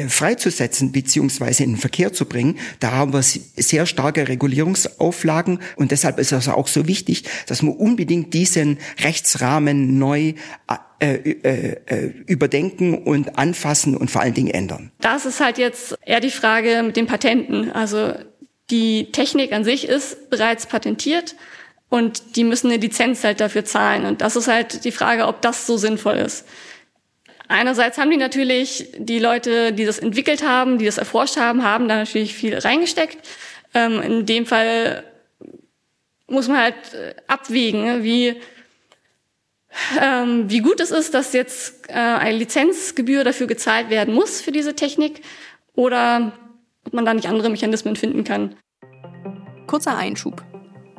freizusetzen 0.07 0.91
beziehungsweise 0.91 1.63
in 1.63 1.73
den 1.73 1.77
Verkehr 1.77 2.11
zu 2.11 2.25
bringen. 2.25 2.57
Da 2.79 2.91
haben 2.91 3.13
wir 3.13 3.21
sehr 3.21 3.85
starke 3.85 4.27
Regulierungsauflagen 4.27 5.59
und 5.75 5.91
deshalb 5.91 6.17
ist 6.17 6.31
es 6.31 6.47
auch 6.47 6.67
so 6.67 6.87
wichtig, 6.87 7.23
dass 7.45 7.61
wir 7.61 7.79
unbedingt 7.79 8.33
diesen 8.33 8.79
Rechtsrahmen 9.03 9.99
neu 9.99 10.33
äh, 10.99 11.15
äh, 11.15 11.75
äh, 11.85 12.13
überdenken 12.25 12.97
und 12.97 13.37
anfassen 13.37 13.97
und 13.97 14.09
vor 14.09 14.21
allen 14.21 14.33
Dingen 14.33 14.51
ändern. 14.51 14.91
Das 15.01 15.25
ist 15.25 15.39
halt 15.41 15.57
jetzt 15.57 15.95
eher 16.05 16.21
die 16.21 16.31
Frage 16.31 16.81
mit 16.83 16.95
den 16.95 17.05
Patenten. 17.05 17.69
Also 17.71 18.13
die 18.71 19.11
Technik 19.11 19.51
an 19.51 19.63
sich 19.63 19.87
ist 19.87 20.29
bereits 20.29 20.65
patentiert 20.65 21.35
und 21.89 22.37
die 22.37 22.43
müssen 22.43 22.71
eine 22.71 22.79
Lizenz 22.79 23.23
halt 23.23 23.41
dafür 23.41 23.65
zahlen. 23.65 24.05
Und 24.05 24.21
das 24.21 24.35
ist 24.35 24.47
halt 24.47 24.85
die 24.85 24.91
Frage, 24.91 25.27
ob 25.27 25.41
das 25.41 25.67
so 25.67 25.77
sinnvoll 25.77 26.15
ist. 26.15 26.45
Einerseits 27.47 27.97
haben 27.97 28.09
die 28.09 28.17
natürlich, 28.17 28.91
die 28.97 29.19
Leute, 29.19 29.71
die 29.71 29.85
das 29.85 29.99
entwickelt 29.99 30.43
haben, 30.43 30.77
die 30.77 30.85
das 30.85 30.97
erforscht 30.97 31.37
haben, 31.37 31.63
haben 31.63 31.87
da 31.87 31.97
natürlich 31.97 32.33
viel 32.33 32.57
reingesteckt. 32.57 33.17
Ähm, 33.73 34.01
in 34.01 34.25
dem 34.25 34.45
Fall 34.45 35.03
muss 36.27 36.47
man 36.47 36.57
halt 36.57 36.93
äh, 36.93 37.15
abwägen, 37.27 37.83
ne, 37.83 38.03
wie, 38.03 38.35
ähm, 40.01 40.49
wie 40.49 40.59
gut 40.59 40.79
es 40.79 40.91
ist, 40.91 41.13
dass 41.13 41.33
jetzt 41.33 41.89
äh, 41.89 41.93
eine 41.93 42.37
Lizenzgebühr 42.37 43.23
dafür 43.23 43.47
gezahlt 43.47 43.89
werden 43.89 44.13
muss 44.13 44.41
für 44.41 44.51
diese 44.51 44.75
Technik 44.75 45.21
oder 45.75 46.33
ob 46.85 46.93
man 46.93 47.05
da 47.05 47.13
nicht 47.13 47.27
andere 47.27 47.49
Mechanismen 47.49 47.95
finden 47.95 48.23
kann. 48.23 48.55
Kurzer 49.67 49.97
Einschub. 49.97 50.43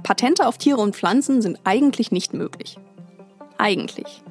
Patente 0.02 0.46
auf 0.46 0.58
Tiere 0.58 0.80
und 0.80 0.94
Pflanzen 0.94 1.42
sind 1.42 1.58
eigentlich 1.64 2.12
nicht 2.12 2.32
möglich. 2.34 2.76
Eigentlich. 3.58 4.22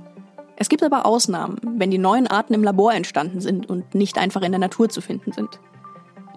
Es 0.58 0.70
gibt 0.70 0.84
aber 0.84 1.06
Ausnahmen, 1.06 1.58
wenn 1.78 1.92
die 1.92 1.98
neuen 1.98 2.28
Arten 2.28 2.54
im 2.54 2.64
Labor 2.64 2.94
entstanden 2.94 3.42
sind 3.42 3.70
und 3.70 3.94
nicht 3.94 4.18
einfach 4.18 4.42
in 4.42 4.52
der 4.52 4.60
Natur 4.60 4.90
zu 4.90 5.02
finden 5.02 5.32
sind. 5.34 5.60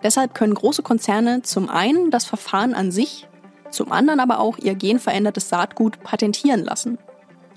Deshalb 0.02 0.34
können 0.34 0.54
große 0.54 0.82
Konzerne 0.82 1.42
zum 1.42 1.68
einen 1.68 2.10
das 2.10 2.24
Verfahren 2.24 2.74
an 2.74 2.90
sich, 2.90 3.28
zum 3.70 3.92
anderen 3.92 4.20
aber 4.20 4.40
auch 4.40 4.58
ihr 4.58 4.74
genverändertes 4.74 5.48
Saatgut 5.48 6.02
patentieren 6.02 6.64
lassen. 6.64 6.98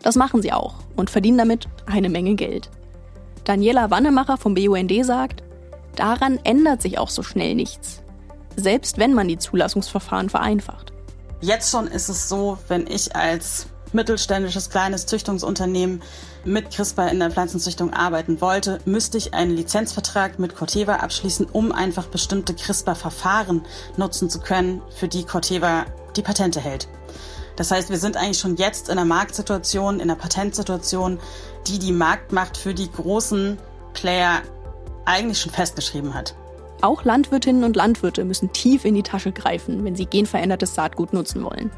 Das 0.03 0.16
machen 0.16 0.41
sie 0.41 0.51
auch 0.51 0.76
und 0.95 1.09
verdienen 1.09 1.38
damit 1.38 1.68
eine 1.86 2.09
Menge 2.09 2.36
Geld. 2.36 2.70
Daniela 3.43 3.89
Wannemacher 3.89 4.38
vom 4.38 4.53
BUND 4.53 5.05
sagt, 5.05 5.43
daran 5.95 6.39
ändert 6.43 6.82
sich 6.82 6.97
auch 6.97 7.09
so 7.09 7.24
schnell 7.24 7.55
nichts, 7.55 8.01
selbst 8.55 8.97
wenn 8.97 9.14
man 9.14 9.28
die 9.28 9.38
Zulassungsverfahren 9.38 10.30
vereinfacht. 10.30 10.93
Jetzt 11.41 11.72
schon 11.72 11.88
ist 11.88 12.09
es 12.09 12.30
so, 12.30 12.57
wenn 12.68 12.86
ich 12.88 13.16
als 13.16 13.68
mittelständisches 13.93 14.70
kleines 14.70 15.05
Züchtungsunternehmen 15.05 16.01
mit 16.44 16.72
CRISPR 16.72 17.12
in 17.12 17.20
der 17.20 17.32
Pflanzenzüchtung 17.32 17.94
arbeiten 17.94 18.42
wollte, 18.42 18.80
müsste 18.86 19.18
ich 19.18 19.34
einen 19.34 19.52
Lizenzvertrag 19.52 20.39
mit 20.39 20.56
Corteva 20.56 20.96
abschließen, 20.96 21.48
um 21.52 21.72
einfach 21.72 22.08
bestimmte 22.08 22.54
CRISPR-Verfahren 22.54 23.64
nutzen 23.98 24.30
zu 24.30 24.39
können, 24.39 24.82
für 24.96 25.08
die 25.08 25.24
Corteva 25.24 25.86
die 26.16 26.22
Patente 26.22 26.60
hält. 26.60 26.88
Das 27.56 27.72
heißt, 27.72 27.89
wir 27.89 27.98
sind 27.98 28.18
eigentlich 28.18 28.39
schon 28.39 28.56
jetzt 28.56 28.89
in 28.89 28.94
einer 28.94 29.06
Marktsituation, 29.06 29.96
in 29.96 30.04
einer 30.04 30.16
Patentsituation, 30.16 31.20
die 31.68 31.80
die 31.80 31.92
Marktmacht 31.92 32.58
für 32.58 32.74
die 32.74 32.92
großen 32.92 33.58
Player 33.94 34.42
eigentlich 35.06 35.39
schon 35.39 35.52
festgeschrieben 35.52 36.14
hat. 36.14 36.36
Auch 36.82 37.04
Landwirtinnen 37.04 37.64
und 37.64 37.76
Landwirte 37.76 38.26
müssen 38.26 38.52
tief 38.54 38.86
in 38.86 38.96
die 38.96 39.04
Tasche 39.04 39.32
greifen, 39.32 39.84
wenn 39.84 39.96
sie 39.96 40.06
genverändertes 40.06 40.74
Saatgut 40.74 41.14
nutzen 41.14 41.44
wollen. 41.44 41.70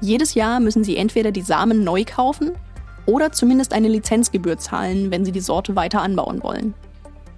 Jedes 0.00 0.34
Jahr 0.34 0.58
müssen 0.58 0.82
sie 0.82 0.96
entweder 0.96 1.30
die 1.30 1.42
Samen 1.42 1.84
neu 1.84 2.04
kaufen 2.04 2.52
oder 3.06 3.32
zumindest 3.32 3.72
eine 3.72 3.88
Lizenzgebühr 3.88 4.58
zahlen, 4.58 5.10
wenn 5.10 5.24
sie 5.24 5.32
die 5.32 5.40
Sorte 5.40 5.76
weiter 5.76 6.02
anbauen 6.02 6.42
wollen. 6.42 6.74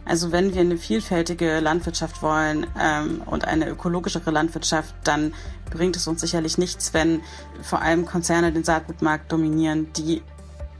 Also 0.06 0.32
wenn 0.32 0.54
wir 0.54 0.60
eine 0.60 0.76
vielfältige 0.76 1.60
Landwirtschaft 1.60 2.22
wollen 2.22 2.66
ähm, 2.78 3.22
und 3.24 3.46
eine 3.46 3.68
ökologischere 3.68 4.30
Landwirtschaft, 4.30 4.94
dann 5.04 5.32
bringt 5.70 5.96
es 5.96 6.06
uns 6.06 6.20
sicherlich 6.20 6.58
nichts, 6.58 6.92
wenn 6.92 7.22
vor 7.62 7.80
allem 7.80 8.04
Konzerne 8.04 8.52
den 8.52 8.64
Saatgutmarkt 8.64 9.32
dominieren, 9.32 9.88
die 9.94 10.22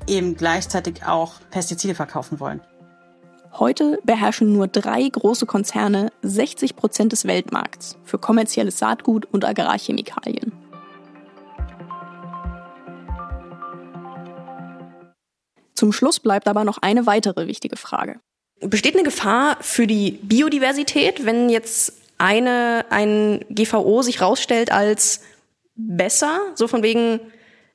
eben 0.07 0.37
gleichzeitig 0.37 1.07
auch 1.07 1.35
Pestizide 1.51 1.95
verkaufen 1.95 2.39
wollen. 2.39 2.61
Heute 3.59 4.01
beherrschen 4.05 4.53
nur 4.53 4.66
drei 4.66 5.09
große 5.09 5.47
Konzerne 5.47 6.11
60 6.22 6.76
Prozent 6.76 7.12
des 7.12 7.24
Weltmarkts 7.24 7.97
für 8.05 8.18
kommerzielles 8.18 8.78
Saatgut 8.78 9.26
und 9.26 9.45
Agrarchemikalien. 9.45 10.53
Zum 15.75 15.93
Schluss 15.93 16.20
bleibt 16.20 16.49
aber 16.49 16.64
noch 16.64 16.79
eine 16.79 17.07
weitere 17.07 17.47
wichtige 17.47 17.77
Frage. 17.77 18.20
Besteht 18.61 18.95
eine 18.95 19.03
Gefahr 19.03 19.59
für 19.61 19.87
die 19.87 20.12
Biodiversität, 20.22 21.27
wenn 21.27 21.49
jetzt 21.49 21.93
eine, 22.18 22.87
ein 22.91 23.45
GVO 23.51 24.03
sich 24.03 24.20
rausstellt 24.20 24.70
als 24.70 25.20
besser? 25.75 26.41
So 26.55 26.68
von 26.68 26.83
wegen, 26.83 27.20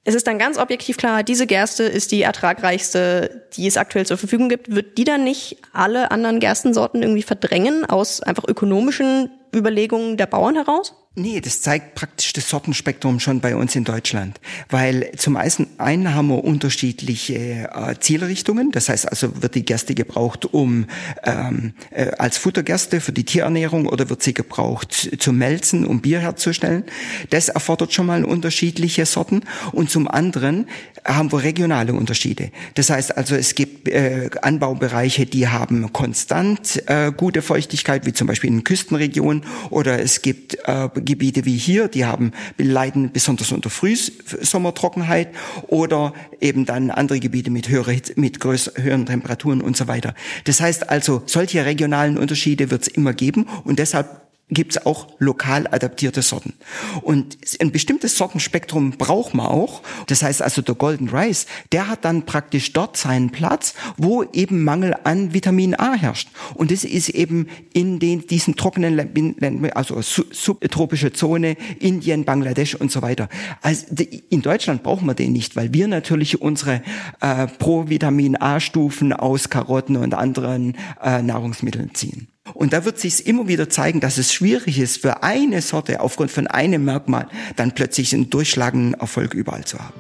es 0.06 0.16
ist 0.16 0.28
dann 0.28 0.40
ganz 0.40 0.58
objektiv 0.58 0.98
klar, 0.98 1.24
diese 1.24 1.46
Gerste 1.46 1.84
ist 1.84 2.12
die 2.12 2.22
ertragreichste, 2.22 3.48
die 3.56 3.68
es 3.68 3.78
aktuell 3.78 4.06
zur 4.06 4.18
Verfügung 4.18 4.50
gibt. 4.50 4.74
Wird 4.74 4.98
die 4.98 5.04
dann 5.04 5.24
nicht 5.24 5.58
alle 5.74 6.12
anderen 6.12 6.40
Gerstensorten 6.40 7.04
irgendwie 7.04 7.22
verdrängen 7.22 7.86
aus 7.86 8.22
einfach 8.22 8.48
ökonomischen 8.48 9.30
Überlegungen 9.54 10.16
der 10.18 10.28
Bauern 10.28 10.56
heraus? 10.56 10.96
Nee, 11.20 11.42
das 11.42 11.62
zeigt 11.62 11.96
praktisch 11.96 12.32
das 12.32 12.50
Sortenspektrum 12.50 13.20
schon 13.20 13.42
bei 13.42 13.54
uns 13.54 13.76
in 13.76 13.84
Deutschland. 13.84 14.40
Weil 14.70 15.12
zum 15.18 15.36
einen 15.36 16.14
haben 16.14 16.30
wir 16.30 16.46
unterschiedliche 16.46 17.70
äh, 17.74 18.00
Zielrichtungen. 18.00 18.72
Das 18.72 18.88
heißt 18.88 19.10
also, 19.10 19.42
wird 19.42 19.56
die 19.56 19.66
Gerste 19.66 19.96
gebraucht, 19.96 20.46
um 20.46 20.86
ähm, 21.26 21.74
äh, 21.92 22.12
als 22.12 22.38
Futtergerste 22.38 23.02
für 23.02 23.12
die 23.12 23.26
Tierernährung 23.26 23.86
oder 23.86 24.10
wird 24.10 24.24
sie 24.24 24.34
gebraucht 24.34 25.10
zum 25.20 25.38
Melzen, 25.38 25.86
um 25.86 26.00
Bier 26.00 26.20
herzustellen? 26.20 26.86
Das 27.32 27.50
erfordert 27.50 27.92
schon 27.92 28.06
mal 28.06 28.24
unterschiedliche 28.24 29.06
Sorten. 29.06 29.42
Und 29.74 29.90
zum 29.90 30.08
anderen 30.08 30.68
haben 31.04 31.34
wir 31.34 31.44
regionale 31.44 31.94
Unterschiede. 31.94 32.52
Das 32.76 32.90
heißt 32.90 33.18
also, 33.18 33.36
es 33.36 33.56
gibt 33.56 33.90
äh, 33.90 34.30
Anbaubereiche, 34.42 35.26
die 35.26 35.50
haben 35.50 35.92
konstant 35.92 36.82
äh, 36.88 37.12
gute 37.12 37.42
Feuchtigkeit, 37.42 38.06
wie 38.06 38.14
zum 38.14 38.28
Beispiel 38.28 38.50
in 38.50 38.64
Küstenregionen, 38.64 39.44
oder 39.70 40.00
es 40.00 40.22
gibt 40.22 40.58
äh, 40.66 40.88
Gebiete 41.10 41.46
wie 41.46 41.58
hier, 41.58 41.88
die 41.88 42.06
haben 42.06 42.32
leiden 42.58 43.12
besonders 43.12 43.52
unter 43.52 43.70
Frühsommertrockenheit 43.70 45.30
oder 45.68 46.14
eben 46.40 46.66
dann 46.66 46.92
andere 46.92 47.20
Gebiete 47.20 47.52
mit, 47.52 47.68
höhere, 47.68 48.00
mit 48.16 48.40
größer, 48.40 48.82
höheren 48.82 49.06
Temperaturen 49.06 49.62
und 49.62 49.76
so 49.76 49.88
weiter. 49.88 50.14
Das 50.46 50.62
heißt 50.62 50.90
also, 50.90 51.24
solche 51.26 51.66
regionalen 51.66 52.18
Unterschiede 52.18 52.72
wird 52.72 52.84
es 52.84 52.88
immer 52.88 53.14
geben 53.14 53.48
und 53.64 53.80
deshalb 53.80 54.29
gibt 54.50 54.76
es 54.76 54.86
auch 54.86 55.08
lokal 55.20 55.68
adaptierte 55.68 56.22
Sorten. 56.22 56.54
Und 57.02 57.38
ein 57.62 57.72
bestimmtes 57.72 58.18
Sortenspektrum 58.18 58.92
braucht 58.92 59.34
man 59.34 59.46
auch. 59.46 59.82
Das 60.08 60.24
heißt 60.24 60.42
also 60.42 60.62
der 60.62 60.76
Golden 60.76 61.10
Rice, 61.10 61.46
der 61.72 61.88
hat 61.88 62.06
dann 62.06 62.26
praktisch 62.26 62.74
dort 62.74 62.98
seinen 62.98 63.30
Platz, 63.30 63.76
wo 63.98 64.24
eben 64.24 64.64
Mangel 64.64 64.96
an 65.04 65.34
Vitamin 65.34 65.76
A 65.76 65.94
herrscht. 65.94 66.30
Und 66.56 66.72
das 66.72 66.84
ist 66.84 67.10
eben 67.10 67.48
in 67.74 68.00
den, 68.00 68.26
diesen 68.26 68.56
trockenen 68.56 68.96
Ländern, 68.96 69.72
also 69.72 70.02
subtropische 70.02 71.14
Zone, 71.14 71.56
Indien, 71.80 72.26
Bangladesch 72.26 72.76
und 72.76 72.92
so 72.92 73.02
weiter. 73.02 73.30
Also 73.62 73.86
in 74.30 74.42
Deutschland 74.42 74.84
brauchen 74.84 75.06
wir 75.06 75.14
den 75.14 75.34
nicht, 75.34 75.56
weil 75.56 75.74
wir 75.74 75.88
natürlich 75.88 76.42
unsere 76.42 76.82
äh, 77.22 77.48
Pro-Vitamin 77.48 78.36
A-Stufen 78.42 79.14
aus 79.14 79.50
Karotten 79.50 79.98
und 79.98 80.14
anderen 80.14 80.76
äh, 81.04 81.22
Nahrungsmitteln 81.22 81.94
ziehen. 81.94 82.28
Und 82.54 82.74
da 82.74 82.86
wird 82.86 83.00
sich 83.00 83.28
immer 83.28 83.48
wieder 83.48 83.70
zeigen, 83.70 84.00
dass 84.00 84.18
es 84.18 84.34
schwierig 84.34 84.80
ist, 84.80 85.02
für 85.02 85.24
eine 85.24 85.62
Sorte 85.62 86.02
aufgrund 86.02 86.32
von 86.32 86.48
einem 86.48 86.86
Merkmal 86.86 87.28
dann 87.56 87.74
plötzlich 87.74 88.14
einen 88.14 88.30
durchschlagenden 88.30 89.00
Erfolg 89.00 89.34
überall 89.34 89.66
zu 89.66 89.80
haben. 89.80 90.00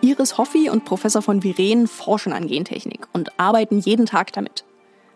Iris 0.00 0.38
Hoffi 0.38 0.70
und 0.70 0.84
Professor 0.84 1.22
von 1.22 1.42
Viren 1.42 1.88
forschen 1.88 2.32
an 2.32 2.46
Gentechnik 2.46 3.08
und 3.12 3.38
arbeiten 3.38 3.80
jeden 3.80 4.06
Tag 4.06 4.32
damit. 4.32 4.64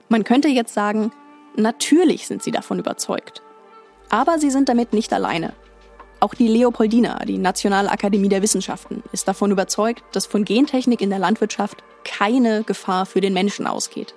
Man 0.09 0.25
könnte 0.25 0.49
jetzt 0.49 0.75
sagen, 0.75 1.13
natürlich 1.57 2.27
sind 2.27 2.43
sie 2.43 2.51
davon 2.51 2.79
überzeugt. 2.79 3.43
Aber 4.11 4.39
sie 4.39 4.51
sind 4.51 4.69
damit 4.69 4.93
nicht 4.93 5.13
alleine. 5.13 5.55
Auch 6.21 6.35
die 6.35 6.49
Leopoldina, 6.49 7.25
die 7.25 7.39
Nationale 7.39 7.91
Akademie 7.91 8.29
der 8.29 8.43
Wissenschaften, 8.43 9.03
ist 9.13 9.27
davon 9.27 9.51
überzeugt, 9.51 10.05
dass 10.13 10.27
von 10.27 10.45
Gentechnik 10.45 11.01
in 11.01 11.11
der 11.11 11.19
Landwirtschaft 11.19 11.83
keine 12.05 12.63
Gefahr 12.63 13.07
für 13.07 13.21
den 13.21 13.33
Menschen 13.33 13.67
ausgeht. 13.67 14.15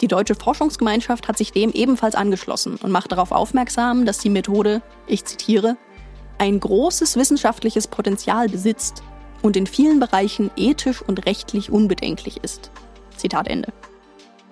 Die 0.00 0.08
deutsche 0.08 0.34
Forschungsgemeinschaft 0.34 1.28
hat 1.28 1.36
sich 1.36 1.52
dem 1.52 1.70
ebenfalls 1.70 2.14
angeschlossen 2.14 2.76
und 2.82 2.90
macht 2.90 3.12
darauf 3.12 3.32
aufmerksam, 3.32 4.06
dass 4.06 4.18
die 4.18 4.30
Methode, 4.30 4.80
ich 5.06 5.24
zitiere, 5.24 5.76
ein 6.38 6.58
großes 6.58 7.16
wissenschaftliches 7.16 7.86
Potenzial 7.86 8.48
besitzt 8.48 9.02
und 9.42 9.56
in 9.56 9.66
vielen 9.66 10.00
Bereichen 10.00 10.50
ethisch 10.56 11.02
und 11.02 11.26
rechtlich 11.26 11.70
unbedenklich 11.70 12.38
ist. 12.42 12.70
Zitat 13.16 13.48
Ende. 13.48 13.72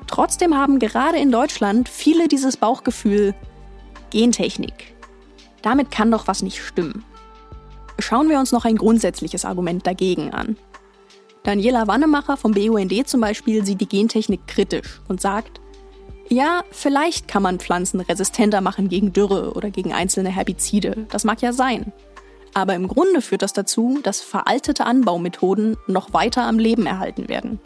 Trotzdem 0.07 0.55
haben 0.55 0.79
gerade 0.79 1.19
in 1.19 1.33
Deutschland 1.33 1.89
viele 1.89 2.29
dieses 2.29 2.59
Bauchgefühl 2.59 3.35
Gentechnik. 4.11 4.95
Damit 5.63 5.91
kann 5.91 6.11
doch 6.11 6.27
was 6.27 6.43
nicht 6.43 6.63
stimmen. 6.63 7.05
Schauen 7.99 8.29
wir 8.29 8.39
uns 8.39 8.53
noch 8.53 8.65
ein 8.65 8.77
grundsätzliches 8.77 9.45
Argument 9.45 9.87
dagegen 9.87 10.33
an. 10.33 10.57
Daniela 11.49 11.87
Wannemacher 11.87 12.37
vom 12.37 12.53
BUND 12.53 13.09
zum 13.09 13.23
Beispiel 13.23 13.65
sieht 13.65 13.81
die 13.81 13.89
Gentechnik 13.89 14.47
kritisch 14.47 15.01
und 15.09 15.23
sagt, 15.23 15.63
ja, 16.29 16.63
vielleicht 16.71 17.27
kann 17.27 17.43
man 17.43 17.59
Pflanzen 17.59 18.01
resistenter 18.01 18.61
machen 18.61 18.91
gegen 18.91 19.15
Dürre 19.15 19.55
oder 19.55 19.71
gegen 19.71 19.95
einzelne 19.95 20.29
Herbizide. 20.29 21.07
Das 21.11 21.25
mag 21.25 21.41
ja 21.41 21.55
sein. 21.55 21.91
Aber 22.53 22.75
im 22.75 22.87
Grunde 22.87 23.23
führt 23.23 23.41
das 23.41 23.55
dazu, 23.55 23.99
dass 24.03 24.21
veraltete 24.21 24.85
Anbaumethoden 24.85 25.79
noch 25.87 26.13
weiter 26.13 26.43
am 26.43 26.59
Leben 26.59 26.85
erhalten 26.85 27.31
werden. 27.31 27.61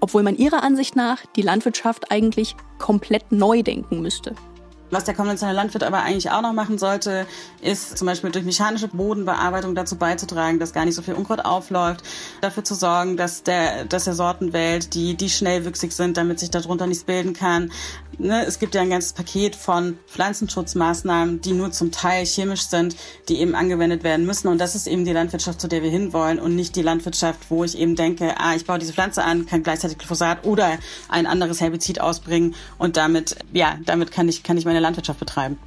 Obwohl 0.00 0.24
man 0.24 0.36
ihrer 0.36 0.62
Ansicht 0.62 0.94
nach 0.94 1.24
die 1.34 1.40
Landwirtschaft 1.40 2.10
eigentlich 2.10 2.54
komplett 2.78 3.32
neu 3.32 3.62
denken 3.62 4.02
müsste. 4.02 4.34
Was 4.92 5.04
der 5.04 5.14
konventionelle 5.14 5.56
Landwirt 5.56 5.84
aber 5.84 6.02
eigentlich 6.02 6.30
auch 6.30 6.42
noch 6.42 6.52
machen 6.52 6.76
sollte, 6.76 7.26
ist 7.62 7.96
zum 7.96 8.06
Beispiel 8.06 8.30
durch 8.30 8.44
mechanische 8.44 8.88
Bodenbearbeitung 8.88 9.74
dazu 9.74 9.96
beizutragen, 9.96 10.58
dass 10.58 10.74
gar 10.74 10.84
nicht 10.84 10.94
so 10.94 11.00
viel 11.00 11.14
Unkraut 11.14 11.42
aufläuft, 11.46 12.02
dafür 12.42 12.62
zu 12.62 12.74
sorgen, 12.74 13.16
dass 13.16 13.42
der, 13.42 13.86
dass 13.86 14.06
er 14.06 14.12
Sorten 14.12 14.52
wählt, 14.52 14.92
die, 14.92 15.14
die 15.14 15.30
schnellwüchsig 15.30 15.92
sind, 15.92 16.18
damit 16.18 16.40
sich 16.40 16.50
darunter 16.50 16.86
nichts 16.86 17.04
bilden 17.04 17.32
kann. 17.32 17.72
Ne? 18.18 18.44
Es 18.46 18.58
gibt 18.58 18.74
ja 18.74 18.82
ein 18.82 18.90
ganzes 18.90 19.12
Paket 19.12 19.56
von 19.56 19.98
Pflanzenschutzmaßnahmen, 20.06 21.40
die 21.40 21.52
nur 21.52 21.72
zum 21.72 21.90
Teil 21.90 22.24
chemisch 22.26 22.62
sind, 22.62 22.96
die 23.28 23.40
eben 23.40 23.54
angewendet 23.54 24.04
werden 24.04 24.26
müssen. 24.26 24.48
Und 24.48 24.58
das 24.58 24.74
ist 24.74 24.86
eben 24.86 25.04
die 25.04 25.12
Landwirtschaft, 25.12 25.60
zu 25.60 25.68
der 25.68 25.82
wir 25.82 25.90
hinwollen 25.90 26.38
und 26.38 26.54
nicht 26.54 26.76
die 26.76 26.82
Landwirtschaft, 26.82 27.40
wo 27.48 27.64
ich 27.64 27.76
eben 27.76 27.96
denke, 27.96 28.34
ah, 28.38 28.54
ich 28.54 28.66
baue 28.66 28.78
diese 28.78 28.92
Pflanze 28.92 29.24
an, 29.24 29.46
kann 29.46 29.62
gleichzeitig 29.62 29.98
Glyphosat 29.98 30.44
oder 30.44 30.78
ein 31.08 31.26
anderes 31.26 31.60
Herbizid 31.60 32.00
ausbringen 32.00 32.54
und 32.78 32.96
damit, 32.96 33.36
ja, 33.52 33.78
damit 33.84 34.12
kann 34.12 34.28
ich, 34.28 34.42
kann 34.42 34.56
ich 34.56 34.64
meine 34.64 34.80
Landwirtschaft 34.80 35.18
betreiben. 35.18 35.58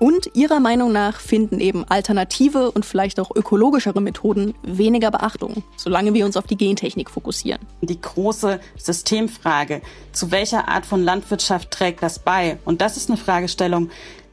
Und 0.00 0.34
ihrer 0.34 0.60
Meinung 0.60 0.92
nach 0.92 1.20
finden 1.20 1.60
eben 1.60 1.84
alternative 1.84 2.70
und 2.70 2.84
vielleicht 2.84 3.20
auch 3.20 3.30
ökologischere 3.36 4.00
Methoden 4.00 4.54
weniger 4.62 5.10
Beachtung, 5.10 5.62
solange 5.76 6.14
wir 6.14 6.24
uns 6.24 6.36
auf 6.36 6.46
die 6.46 6.56
Gentechnik 6.56 7.10
fokussieren. 7.10 7.60
Die 7.82 8.00
große 8.00 8.60
Systemfrage, 8.76 9.82
zu 10.12 10.30
welcher 10.30 10.68
Art 10.68 10.86
von 10.86 11.04
Landwirtschaft 11.04 11.70
trägt 11.70 12.02
das 12.02 12.18
bei? 12.18 12.58
Und 12.64 12.80
das 12.80 12.96
ist 12.96 13.10
eine 13.10 13.18
Fragestellung, 13.18 13.90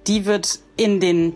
die 0.08 0.26
wird 0.26 0.60
in 0.78 1.00
den, 1.00 1.36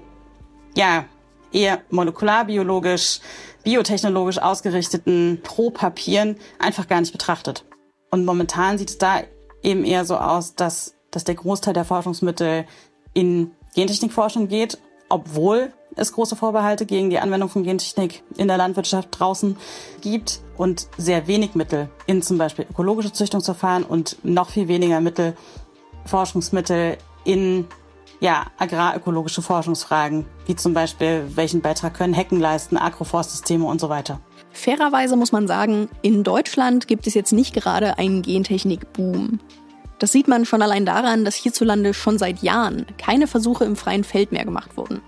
ja, 0.76 1.06
eher 1.52 1.82
molekularbiologisch, 1.90 3.20
biotechnologisch 3.64 4.40
ausgerichteten 4.40 5.42
Pro-Papieren 5.44 6.38
einfach 6.58 6.88
gar 6.88 7.02
nicht 7.02 7.12
betrachtet. 7.12 7.66
Und 8.10 8.24
momentan 8.24 8.78
sieht 8.78 8.90
es 8.92 8.98
da 8.98 9.22
eben 9.62 9.84
eher 9.84 10.06
so 10.06 10.16
aus, 10.16 10.56
dass 10.56 10.96
dass 11.12 11.26
der 11.26 11.36
Großteil 11.36 11.74
der 11.74 11.86
Forschungsmittel 11.86 12.66
in 13.14 13.52
Gentechnikforschung 13.76 14.48
geht, 14.48 14.78
obwohl 15.10 15.72
es 15.96 16.14
große 16.14 16.36
Vorbehalte 16.36 16.86
gegen 16.86 17.10
die 17.10 17.20
Anwendung 17.20 17.50
von 17.50 17.64
Gentechnik 17.64 18.24
in 18.38 18.48
der 18.48 18.58
Landwirtschaft 18.58 19.10
draußen 19.12 19.58
gibt 20.02 20.40
und 20.58 20.88
sehr 20.98 21.28
wenig 21.28 21.54
Mittel 21.56 21.90
in 22.06 22.22
zum 22.22 22.38
Beispiel 22.38 22.66
ökologische 22.70 23.12
Züchtungsverfahren 23.12 23.84
und 23.84 24.18
noch 24.24 24.50
viel 24.52 24.68
weniger 24.68 25.02
Mittel, 25.02 25.36
Forschungsmittel 26.06 26.98
in 27.24 27.68
ja, 28.22 28.46
agrarökologische 28.60 29.42
Forschungsfragen, 29.42 30.26
wie 30.46 30.56
zum 30.56 30.74
Beispiel, 30.74 31.26
welchen 31.36 31.62
Beitrag 31.62 31.96
können 31.96 32.14
Hecken 32.14 32.40
leisten, 32.40 32.78
Agroforstsysteme 32.78 33.66
und 33.66 33.82
so 33.82 33.90
weiter. 33.90 34.20
Fairerweise 34.52 35.16
muss 35.16 35.32
man 35.32 35.48
sagen, 35.48 35.90
in 36.02 36.24
Deutschland 36.24 36.88
gibt 36.88 37.08
es 37.08 37.16
jetzt 37.16 37.34
nicht 37.34 37.54
gerade 37.54 37.98
einen 37.98 38.22
Gentechnik-Boom. 38.22 39.40
Das 40.02 40.12
sieht 40.12 40.28
man 40.28 40.46
schon 40.46 40.64
allein 40.64 40.84
daran, 40.84 41.26
dass 41.26 41.36
hierzulande 41.36 41.94
schon 41.94 42.18
seit 42.18 42.42
Jahren 42.42 42.88
keine 42.98 43.28
Versuche 43.28 43.66
im 43.66 43.76
freien 43.76 44.04
Feld 44.04 44.32
mehr 44.32 44.46
gemacht 44.46 44.76
wurden. 44.76 45.00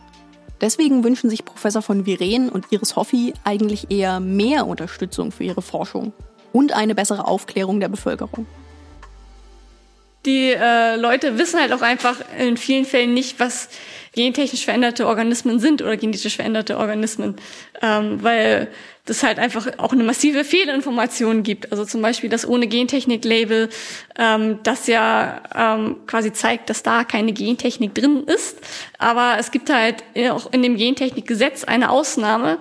Deswegen 0.62 1.04
wünschen 1.04 1.32
sich 1.32 1.44
Professor 1.44 1.82
von 1.82 2.06
Viren 2.06 2.48
und 2.48 2.68
Iris 2.70 2.96
Hoffi 2.96 3.34
eigentlich 3.44 3.90
eher 3.90 4.20
mehr 4.20 4.68
Unterstützung 4.68 5.32
für 5.32 5.46
ihre 5.46 5.64
Forschung 5.64 6.14
und 6.52 6.74
eine 6.74 6.94
bessere 6.94 7.26
Aufklärung 7.26 7.80
der 7.80 7.90
Bevölkerung. 7.90 8.46
Die 10.28 10.52
äh, 10.52 10.96
Leute 10.96 11.40
wissen 11.40 11.60
halt 11.60 11.74
auch 11.74 11.82
einfach 11.82 12.18
in 12.38 12.56
vielen 12.56 12.86
Fällen 12.86 13.16
nicht, 13.16 13.40
was 13.40 13.70
gentechnisch 14.14 14.66
veränderte 14.66 15.08
Organismen 15.08 15.60
sind 15.60 15.82
oder 15.82 15.98
genetisch 15.98 16.36
veränderte 16.36 16.78
Organismen, 16.78 17.36
ähm, 17.82 18.24
weil 18.24 18.70
das 19.06 19.22
halt 19.22 19.38
einfach 19.38 19.68
auch 19.78 19.92
eine 19.92 20.04
massive 20.04 20.46
Fehlinformation 20.46 21.44
gibt. 21.44 21.72
Also 21.72 21.84
zum 21.84 22.02
Beispiel 22.02 22.30
das 22.30 22.48
ohne 22.48 22.68
Gentechnik-Label, 22.68 23.70
ähm, 24.18 24.60
das 24.64 24.88
ja 24.88 25.42
ähm, 25.54 25.98
quasi 26.08 26.32
zeigt, 26.32 26.70
dass 26.70 26.84
da 26.84 27.04
keine 27.04 27.34
Gentechnik 27.34 27.94
drin 27.96 28.24
ist. 28.26 28.60
Aber 29.00 29.36
es 29.40 29.52
gibt 29.52 29.70
halt 29.70 30.04
auch 30.32 30.54
in 30.54 30.62
dem 30.62 30.78
Gentechnikgesetz 30.78 31.66
eine 31.66 31.90
Ausnahme. 31.90 32.60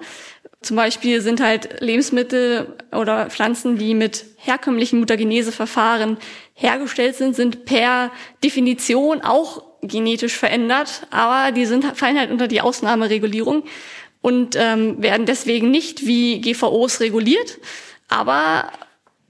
Zum 0.63 0.77
Beispiel 0.77 1.21
sind 1.21 1.41
halt 1.41 1.81
Lebensmittel 1.81 2.77
oder 2.93 3.31
Pflanzen, 3.31 3.79
die 3.79 3.95
mit 3.95 4.25
herkömmlichen 4.37 5.01
Mutageneseverfahren 5.01 6.17
hergestellt 6.55 7.17
sind, 7.17 7.37
sind 7.37 7.65
per 7.65 8.11
Definition 8.43 9.23
auch 9.23 9.72
genetisch 9.83 10.37
verändert, 10.37 11.07
aber 11.11 11.53
die 11.53 11.67
sind, 11.67 11.85
fallen 11.97 12.19
halt 12.19 12.31
unter 12.31 12.49
die 12.49 12.61
Ausnahmeregulierung 12.61 13.65
und 14.21 14.57
ähm, 14.57 15.03
werden 15.03 15.27
deswegen 15.27 15.71
nicht 15.71 16.07
wie 16.07 16.41
GVOs 16.41 17.01
reguliert, 17.01 17.59
aber 18.09 18.71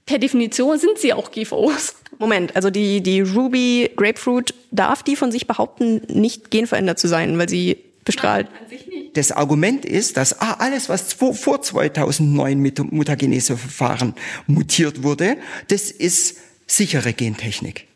per 0.05 0.19
Definition 0.19 0.77
sind 0.77 0.99
sie 0.99 1.13
auch 1.13 1.31
GVOs. 1.31 1.95
Moment, 2.19 2.55
also 2.55 2.69
die, 2.69 3.01
die 3.01 3.21
Ruby 3.21 3.91
Grapefruit, 3.95 4.53
darf 4.71 5.01
die 5.01 5.15
von 5.15 5.31
sich 5.31 5.47
behaupten, 5.47 6.01
nicht 6.07 6.51
genverändert 6.51 6.99
zu 6.99 7.07
sein, 7.07 7.37
weil 7.39 7.49
sie 7.49 7.77
bestrahlt? 8.05 8.47
Nein, 8.69 9.09
das 9.13 9.31
Argument 9.31 9.85
ist, 9.85 10.17
dass 10.17 10.39
ah, 10.39 10.57
alles, 10.59 10.89
was 10.89 11.13
vor 11.13 11.61
2009 11.61 12.59
mit 12.59 12.91
Mutageneseverfahren 12.91 14.13
mutiert 14.47 15.03
wurde, 15.03 15.37
das 15.67 15.91
ist 15.91 16.37
sichere 16.67 17.13
Gentechnik. 17.13 17.87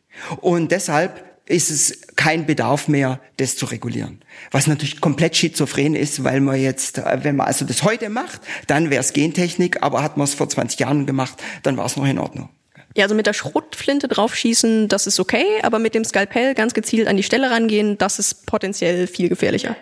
Und 0.41 0.72
deshalb 0.72 1.26
ist 1.47 1.71
es 1.71 2.01
kein 2.15 2.45
Bedarf 2.45 2.87
mehr, 2.87 3.19
das 3.37 3.55
zu 3.55 3.65
regulieren. 3.65 4.21
Was 4.51 4.67
natürlich 4.67 5.01
komplett 5.01 5.35
schizophren 5.35 5.95
ist, 5.95 6.23
weil 6.23 6.41
man 6.41 6.59
jetzt, 6.59 6.97
äh, 6.97 7.19
wenn 7.23 7.35
man 7.37 7.47
also 7.47 7.65
das 7.65 7.83
heute 7.83 8.09
macht, 8.09 8.41
dann 8.67 8.89
wäre 8.89 9.01
es 9.01 9.13
Gentechnik, 9.13 9.81
aber 9.81 10.03
hat 10.03 10.17
man 10.17 10.25
es 10.25 10.33
vor 10.33 10.49
20 10.49 10.79
Jahren 10.79 11.05
gemacht, 11.05 11.41
dann 11.63 11.77
war 11.77 11.85
es 11.85 11.95
noch 11.95 12.05
in 12.05 12.19
Ordnung. 12.19 12.49
Ja, 12.95 13.03
also 13.03 13.15
mit 13.15 13.27
der 13.27 13.33
Schrotflinte 13.33 14.07
draufschießen, 14.07 14.87
das 14.87 15.07
ist 15.07 15.19
okay, 15.19 15.45
aber 15.61 15.79
mit 15.79 15.93
dem 15.93 16.03
Skalpell 16.03 16.55
ganz 16.55 16.73
gezielt 16.73 17.07
an 17.07 17.15
die 17.15 17.23
Stelle 17.23 17.51
rangehen, 17.51 17.97
das 17.97 18.17
ist 18.19 18.45
potenziell 18.45 19.07
viel 19.07 19.29
gefährlicher. 19.29 19.75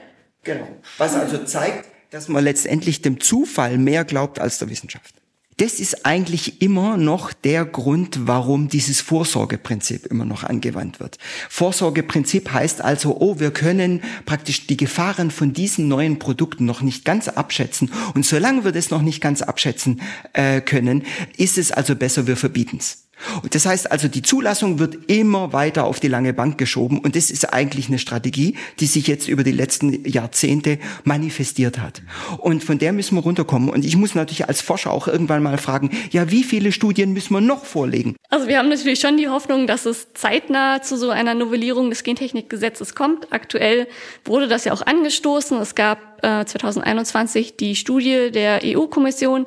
Genau. 0.43 0.67
Was 0.97 1.15
also 1.15 1.43
zeigt, 1.45 1.85
dass 2.11 2.27
man 2.27 2.43
letztendlich 2.43 3.01
dem 3.01 3.19
Zufall 3.19 3.77
mehr 3.77 4.05
glaubt 4.05 4.39
als 4.39 4.59
der 4.59 4.69
Wissenschaft. 4.69 5.15
Das 5.57 5.79
ist 5.79 6.05
eigentlich 6.05 6.61
immer 6.61 6.97
noch 6.97 7.31
der 7.31 7.63
Grund, 7.63 8.27
warum 8.27 8.67
dieses 8.67 8.99
Vorsorgeprinzip 8.99 10.05
immer 10.05 10.25
noch 10.25 10.43
angewandt 10.43 10.99
wird. 10.99 11.17
Vorsorgeprinzip 11.49 12.51
heißt 12.51 12.81
also, 12.81 13.15
oh, 13.21 13.39
wir 13.39 13.51
können 13.51 14.03
praktisch 14.25 14.67
die 14.67 14.75
Gefahren 14.75 15.31
von 15.31 15.53
diesen 15.53 15.87
neuen 15.87 16.19
Produkten 16.19 16.65
noch 16.65 16.81
nicht 16.81 17.05
ganz 17.05 17.29
abschätzen. 17.29 17.89
Und 18.13 18.25
solange 18.25 18.65
wir 18.65 18.73
das 18.73 18.89
noch 18.89 19.01
nicht 19.01 19.21
ganz 19.21 19.41
abschätzen 19.41 20.01
äh, 20.33 20.59
können, 20.59 21.03
ist 21.37 21.57
es 21.57 21.71
also 21.71 21.95
besser, 21.95 22.27
wir 22.27 22.35
verbieten 22.35 22.77
es. 22.81 23.04
Und 23.41 23.55
das 23.55 23.65
heißt 23.65 23.91
also, 23.91 24.07
die 24.07 24.21
Zulassung 24.21 24.79
wird 24.79 25.09
immer 25.09 25.53
weiter 25.53 25.85
auf 25.85 25.99
die 25.99 26.07
lange 26.07 26.33
Bank 26.33 26.57
geschoben 26.57 26.99
und 26.99 27.15
das 27.15 27.29
ist 27.29 27.53
eigentlich 27.53 27.87
eine 27.87 27.99
Strategie, 27.99 28.55
die 28.79 28.85
sich 28.85 29.07
jetzt 29.07 29.27
über 29.27 29.43
die 29.43 29.51
letzten 29.51 30.07
Jahrzehnte 30.07 30.79
manifestiert 31.03 31.79
hat. 31.79 32.01
Und 32.37 32.63
von 32.63 32.77
der 32.77 32.93
müssen 32.93 33.15
wir 33.15 33.21
runterkommen. 33.21 33.69
Und 33.69 33.85
ich 33.85 33.95
muss 33.95 34.15
natürlich 34.15 34.47
als 34.47 34.61
Forscher 34.61 34.91
auch 34.91 35.07
irgendwann 35.07 35.43
mal 35.43 35.57
fragen, 35.57 35.91
ja, 36.11 36.31
wie 36.31 36.43
viele 36.43 36.71
Studien 36.71 37.13
müssen 37.13 37.33
wir 37.33 37.41
noch 37.41 37.65
vorlegen? 37.65 38.15
Also 38.29 38.47
wir 38.47 38.57
haben 38.57 38.69
natürlich 38.69 38.99
schon 38.99 39.17
die 39.17 39.29
Hoffnung, 39.29 39.67
dass 39.67 39.85
es 39.85 40.13
zeitnah 40.13 40.81
zu 40.81 40.97
so 40.97 41.09
einer 41.09 41.33
Novellierung 41.33 41.89
des 41.89 42.03
Gentechnikgesetzes 42.03 42.95
kommt. 42.95 43.31
Aktuell 43.31 43.87
wurde 44.23 44.47
das 44.47 44.65
ja 44.65 44.73
auch 44.73 44.81
angestoßen. 44.81 45.59
Es 45.59 45.75
gab 45.75 46.23
äh, 46.23 46.45
2021 46.45 47.57
die 47.57 47.75
Studie 47.75 48.31
der 48.31 48.61
EU-Kommission, 48.63 49.45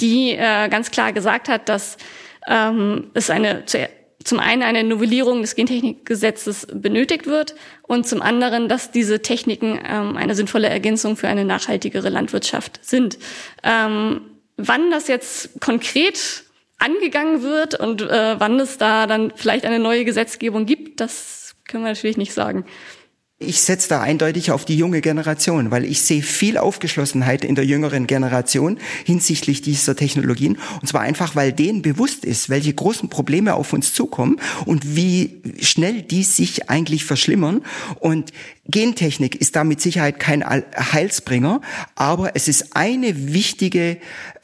die 0.00 0.32
äh, 0.32 0.68
ganz 0.68 0.90
klar 0.90 1.12
gesagt 1.12 1.48
hat, 1.48 1.68
dass 1.68 1.96
ähm, 2.48 3.10
es 3.14 3.30
eine 3.30 3.64
zum 4.24 4.40
einen 4.40 4.62
eine 4.62 4.84
Novellierung 4.84 5.42
des 5.42 5.54
Gentechnikgesetzes 5.54 6.66
benötigt 6.72 7.26
wird 7.26 7.54
und 7.82 8.06
zum 8.08 8.22
anderen, 8.22 8.68
dass 8.68 8.90
diese 8.90 9.20
Techniken 9.20 9.78
ähm, 9.86 10.16
eine 10.16 10.34
sinnvolle 10.34 10.68
Ergänzung 10.68 11.16
für 11.16 11.28
eine 11.28 11.44
nachhaltigere 11.44 12.08
Landwirtschaft 12.08 12.80
sind. 12.82 13.18
Ähm, 13.62 14.22
wann 14.56 14.90
das 14.90 15.08
jetzt 15.08 15.60
konkret 15.60 16.44
angegangen 16.78 17.42
wird 17.42 17.78
und 17.78 18.02
äh, 18.02 18.36
wann 18.38 18.58
es 18.60 18.78
da 18.78 19.06
dann 19.06 19.32
vielleicht 19.34 19.64
eine 19.64 19.78
neue 19.78 20.04
Gesetzgebung 20.04 20.66
gibt, 20.66 21.00
das 21.00 21.54
können 21.68 21.84
wir 21.84 21.90
natürlich 21.90 22.16
nicht 22.16 22.34
sagen. 22.34 22.64
Ich 23.46 23.60
setze 23.60 23.88
da 23.88 24.00
eindeutig 24.00 24.50
auf 24.50 24.64
die 24.64 24.76
junge 24.76 25.00
Generation, 25.00 25.70
weil 25.70 25.84
ich 25.84 26.02
sehe 26.02 26.22
viel 26.22 26.58
Aufgeschlossenheit 26.58 27.44
in 27.44 27.54
der 27.54 27.64
jüngeren 27.64 28.06
Generation 28.06 28.78
hinsichtlich 29.04 29.62
dieser 29.62 29.96
Technologien. 29.96 30.58
Und 30.80 30.88
zwar 30.88 31.02
einfach, 31.02 31.36
weil 31.36 31.52
denen 31.52 31.82
bewusst 31.82 32.24
ist, 32.24 32.48
welche 32.48 32.72
großen 32.72 33.08
Probleme 33.08 33.54
auf 33.54 33.72
uns 33.72 33.92
zukommen 33.92 34.40
und 34.64 34.96
wie 34.96 35.42
schnell 35.60 36.02
die 36.02 36.24
sich 36.24 36.70
eigentlich 36.70 37.04
verschlimmern. 37.04 37.62
Und 38.00 38.32
Gentechnik 38.66 39.36
ist 39.36 39.56
da 39.56 39.64
mit 39.64 39.80
Sicherheit 39.80 40.18
kein 40.18 40.44
Heilsbringer, 40.44 41.60
aber 41.94 42.34
es 42.34 42.48
ist 42.48 42.76
eine 42.76 43.34
wichtige 43.34 43.98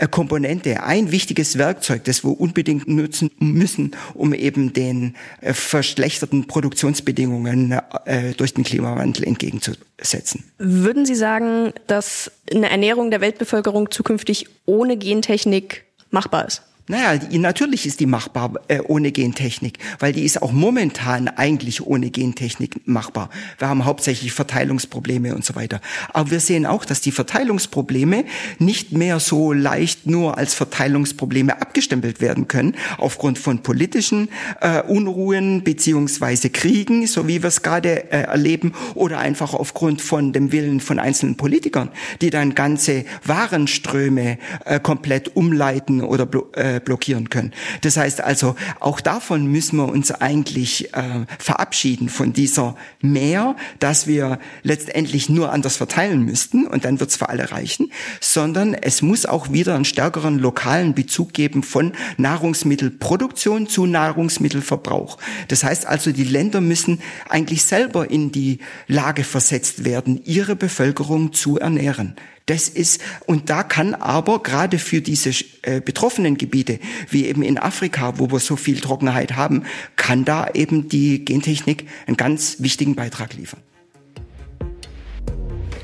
Komponente, 0.09 0.83
ein 0.83 1.11
wichtiges 1.11 1.59
Werkzeug, 1.59 2.05
das 2.05 2.25
wir 2.25 2.41
unbedingt 2.41 2.89
nutzen 2.89 3.31
müssen, 3.39 3.93
um 4.15 4.33
eben 4.35 4.73
den 4.73 5.17
äh, 5.41 5.53
verschlechterten 5.53 6.47
Produktionsbedingungen 6.47 7.79
äh, 8.05 8.33
durch 8.33 8.55
den 8.55 8.65
Klimawandel 8.65 9.25
entgegenzusetzen. 9.25 10.45
Würden 10.59 11.07
Sie 11.07 11.15
sagen, 11.15 11.73
dass 11.87 12.31
eine 12.53 12.71
Ernährung 12.71 13.11
der 13.11 13.21
Weltbevölkerung 13.21 13.91
zukünftig 13.91 14.47
ohne 14.67 14.97
Gentechnik 14.97 15.85
machbar 16.11 16.47
ist? 16.47 16.63
Naja, 16.91 17.19
die, 17.19 17.39
natürlich 17.39 17.87
ist 17.87 18.01
die 18.01 18.07
machbar 18.07 18.55
äh, 18.67 18.81
ohne 18.81 19.13
Gentechnik, 19.13 19.79
weil 20.01 20.13
die 20.13 20.25
ist 20.25 20.43
auch 20.43 20.51
momentan 20.51 21.29
eigentlich 21.29 21.87
ohne 21.87 22.11
Gentechnik 22.11 22.81
machbar. 22.85 23.31
Wir 23.59 23.69
haben 23.69 23.85
hauptsächlich 23.85 24.33
Verteilungsprobleme 24.33 25.37
und 25.37 25.45
so 25.45 25.55
weiter. 25.55 25.81
Aber 26.13 26.33
wir 26.33 26.41
sehen 26.41 26.67
auch, 26.67 26.85
dass 26.85 27.01
die 27.01 27.13
Verteilungsprobleme 27.13 28.25
nicht 28.59 28.91
mehr 28.91 29.21
so 29.21 29.53
leicht 29.53 30.09
nur 30.09 30.37
als 30.37 30.55
Verteilungsprobleme 30.55 31.63
abgestempelt 31.63 32.21
werden 32.21 32.49
können, 32.49 32.75
aufgrund 32.99 33.39
von 33.39 33.63
politischen 33.63 34.29
äh, 34.61 34.83
Unruhen 34.83 35.63
beziehungsweise 35.63 36.51
Kriegen, 36.51 37.07
so 37.07 37.29
wie 37.29 37.41
wir 37.41 37.49
es 37.49 37.63
gerade 37.63 38.11
äh, 38.11 38.23
erleben, 38.23 38.73
oder 38.97 39.21
einfach 39.21 39.55
aufgrund 39.55 40.03
von 40.03 40.33
dem 40.33 40.51
Willen 40.51 40.81
von 40.81 40.99
einzelnen 40.99 41.37
Politikern, 41.37 41.91
die 42.21 42.31
dann 42.31 42.57
ganze 42.57 43.05
Warenströme 43.25 44.39
äh, 44.65 44.81
komplett 44.81 45.37
umleiten 45.37 46.03
oder 46.03 46.27
äh, 46.55 46.80
blockieren 46.85 47.31
können. 47.31 47.53
Das 47.83 47.97
heißt 47.97 48.21
also, 48.21 48.57
auch 48.81 49.01
davon 49.01 49.47
müssen 49.47 49.77
wir 49.77 49.89
uns 49.89 50.11
eigentlich 50.11 50.93
äh, 50.95 51.27
verabschieden, 51.39 52.09
von 52.09 52.33
dieser 52.33 52.77
Mehr, 53.01 53.57
dass 53.79 54.07
wir 54.07 54.39
letztendlich 54.63 55.29
nur 55.29 55.53
anders 55.53 55.77
verteilen 55.77 56.25
müssten 56.25 56.67
und 56.67 56.85
dann 56.85 57.01
wird 57.01 57.11
es 57.11 57.17
für 57.17 57.29
alle 57.29 57.51
reichen, 57.53 57.93
sondern 58.21 58.75
es 58.75 59.03
muss 59.03 59.27
auch 59.27 59.53
wieder 59.53 59.75
einen 59.75 59.85
stärkeren 59.85 60.39
lokalen 60.39 60.95
Bezug 60.95 61.33
geben 61.33 61.63
von 61.63 61.93
Nahrungsmittelproduktion 62.17 63.69
zu 63.69 63.87
Nahrungsmittelverbrauch. 63.87 65.19
Das 65.49 65.65
heißt 65.65 65.87
also, 65.87 66.13
die 66.13 66.25
Länder 66.25 66.61
müssen 66.61 67.01
eigentlich 67.29 67.65
selber 67.65 68.11
in 68.11 68.33
die 68.33 68.59
Lage 68.87 69.25
versetzt 69.25 69.85
werden, 69.85 70.21
ihre 70.25 70.57
Bevölkerung 70.57 71.33
zu 71.33 71.59
ernähren. 71.59 72.17
Das 72.47 72.69
ist, 72.69 73.01
und 73.27 73.49
da 73.49 73.63
kann 73.63 73.95
aber 73.95 74.43
gerade 74.43 74.79
für 74.79 75.01
diese 75.01 75.31
äh, 75.63 75.81
betroffenen 75.81 76.37
Gebiete, 76.37 76.81
wie 77.09 77.27
eben 77.27 77.43
in 77.43 77.59
Afrika, 77.59 78.19
wo 78.19 78.31
wir 78.31 78.41
so 78.41 78.57
viel 78.57 78.81
Trockenheit 78.81 79.37
haben, 79.37 79.65
kann 79.97 80.25
da 80.25 80.49
eben 80.53 80.89
die 80.89 81.25
Gentechnik 81.25 81.87
einen 82.07 82.17
ganz 82.17 82.57
wichtigen 82.59 82.97
Beitrag 82.97 83.35
liefern. 83.35 83.61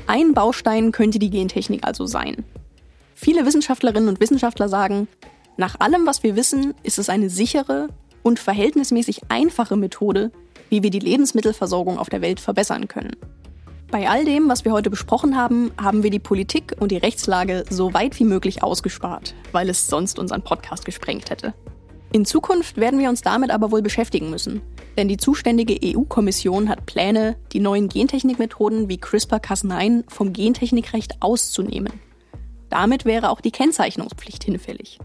Ein 0.07 0.33
Baustein 0.33 0.91
könnte 0.91 1.19
die 1.19 1.29
Gentechnik 1.29 1.81
also 1.83 2.05
sein. 2.05 2.43
Viele 3.13 3.45
Wissenschaftlerinnen 3.45 4.09
und 4.09 4.19
Wissenschaftler 4.19 4.69
sagen, 4.69 5.07
nach 5.57 5.79
allem, 5.79 6.05
was 6.05 6.23
wir 6.23 6.35
wissen, 6.35 6.73
ist 6.83 6.99
es 6.99 7.09
eine 7.09 7.29
sichere 7.29 7.89
und 8.23 8.39
verhältnismäßig 8.39 9.21
einfache 9.29 9.75
Methode, 9.75 10.31
wie 10.69 10.83
wir 10.83 10.91
die 10.91 10.99
Lebensmittelversorgung 10.99 11.97
auf 11.97 12.09
der 12.09 12.21
Welt 12.21 12.39
verbessern 12.39 12.87
können. 12.87 13.15
Bei 13.89 14.09
all 14.09 14.25
dem, 14.25 14.49
was 14.49 14.65
wir 14.65 14.73
heute 14.73 14.89
besprochen 14.89 15.37
haben, 15.37 15.71
haben 15.81 16.03
wir 16.03 16.09
die 16.09 16.19
Politik 16.19 16.75
und 16.77 16.91
die 16.91 16.97
Rechtslage 16.97 17.63
so 17.69 17.93
weit 17.93 18.19
wie 18.19 18.25
möglich 18.25 18.61
ausgespart, 18.61 19.33
weil 19.53 19.69
es 19.69 19.87
sonst 19.87 20.19
unseren 20.19 20.41
Podcast 20.41 20.83
gesprengt 20.83 21.29
hätte. 21.29 21.53
In 22.11 22.25
Zukunft 22.25 22.75
werden 22.75 22.99
wir 22.99 23.07
uns 23.07 23.21
damit 23.21 23.49
aber 23.49 23.71
wohl 23.71 23.81
beschäftigen 23.81 24.29
müssen, 24.29 24.61
denn 24.97 25.07
die 25.07 25.15
zuständige 25.15 25.77
EU-Kommission 25.81 26.67
hat 26.67 26.85
Pläne, 26.85 27.37
die 27.53 27.61
neuen 27.61 27.87
Gentechnikmethoden 27.87 28.89
wie 28.89 28.97
CRISPR-Cas9 28.97 30.03
vom 30.09 30.33
Gentechnikrecht 30.33 31.21
auszunehmen. 31.21 31.93
Damit 32.69 33.05
wäre 33.05 33.29
auch 33.29 33.39
die 33.39 33.51
Kennzeichnungspflicht 33.51 34.43
hinfällig. 34.43 34.99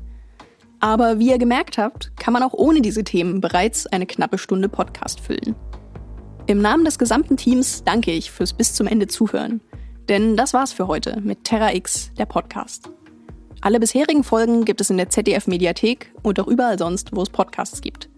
Aber 0.80 1.20
wie 1.20 1.30
ihr 1.30 1.38
gemerkt 1.38 1.78
habt, 1.78 2.16
kann 2.16 2.32
man 2.32 2.42
auch 2.42 2.52
ohne 2.52 2.80
diese 2.80 3.04
Themen 3.04 3.40
bereits 3.40 3.86
eine 3.86 4.06
knappe 4.06 4.38
Stunde 4.38 4.68
Podcast 4.68 5.20
füllen. 5.20 5.54
Im 6.48 6.60
Namen 6.60 6.84
des 6.84 6.98
gesamten 6.98 7.36
Teams 7.36 7.84
danke 7.84 8.10
ich 8.10 8.32
fürs 8.32 8.52
bis 8.52 8.74
zum 8.74 8.88
Ende 8.88 9.06
zuhören. 9.06 9.60
Denn 10.08 10.36
das 10.36 10.52
war's 10.52 10.72
für 10.72 10.88
heute 10.88 11.20
mit 11.20 11.44
Terra 11.44 11.72
X, 11.72 12.10
der 12.18 12.26
Podcast. 12.26 12.90
Alle 13.60 13.78
bisherigen 13.78 14.24
Folgen 14.24 14.64
gibt 14.64 14.80
es 14.80 14.90
in 14.90 14.96
der 14.96 15.08
ZDF 15.08 15.46
Mediathek 15.46 16.12
und 16.22 16.40
auch 16.40 16.48
überall 16.48 16.78
sonst, 16.78 17.14
wo 17.14 17.22
es 17.22 17.30
Podcasts 17.30 17.80
gibt. 17.80 18.08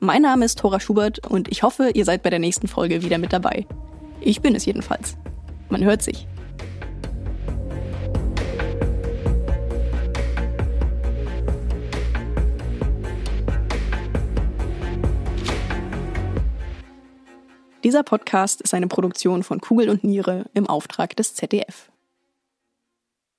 Mein 0.00 0.22
Name 0.22 0.44
ist 0.46 0.58
Thora 0.58 0.80
Schubert 0.80 1.24
und 1.28 1.46
ich 1.48 1.62
hoffe, 1.62 1.90
ihr 1.94 2.04
seid 2.04 2.24
bei 2.24 2.30
der 2.30 2.40
nächsten 2.40 2.66
Folge 2.66 3.04
wieder 3.04 3.18
mit 3.18 3.32
dabei. 3.32 3.66
Ich 4.20 4.40
bin 4.40 4.56
es 4.56 4.64
jedenfalls. 4.64 5.16
Man 5.68 5.84
hört 5.84 6.02
sich. 6.02 6.26
Dieser 17.82 18.02
Podcast 18.02 18.60
ist 18.60 18.74
eine 18.74 18.88
Produktion 18.88 19.42
von 19.42 19.60
Kugel 19.60 19.88
und 19.88 20.04
Niere 20.04 20.44
im 20.52 20.66
Auftrag 20.66 21.16
des 21.16 21.34
ZDF. 21.34 21.90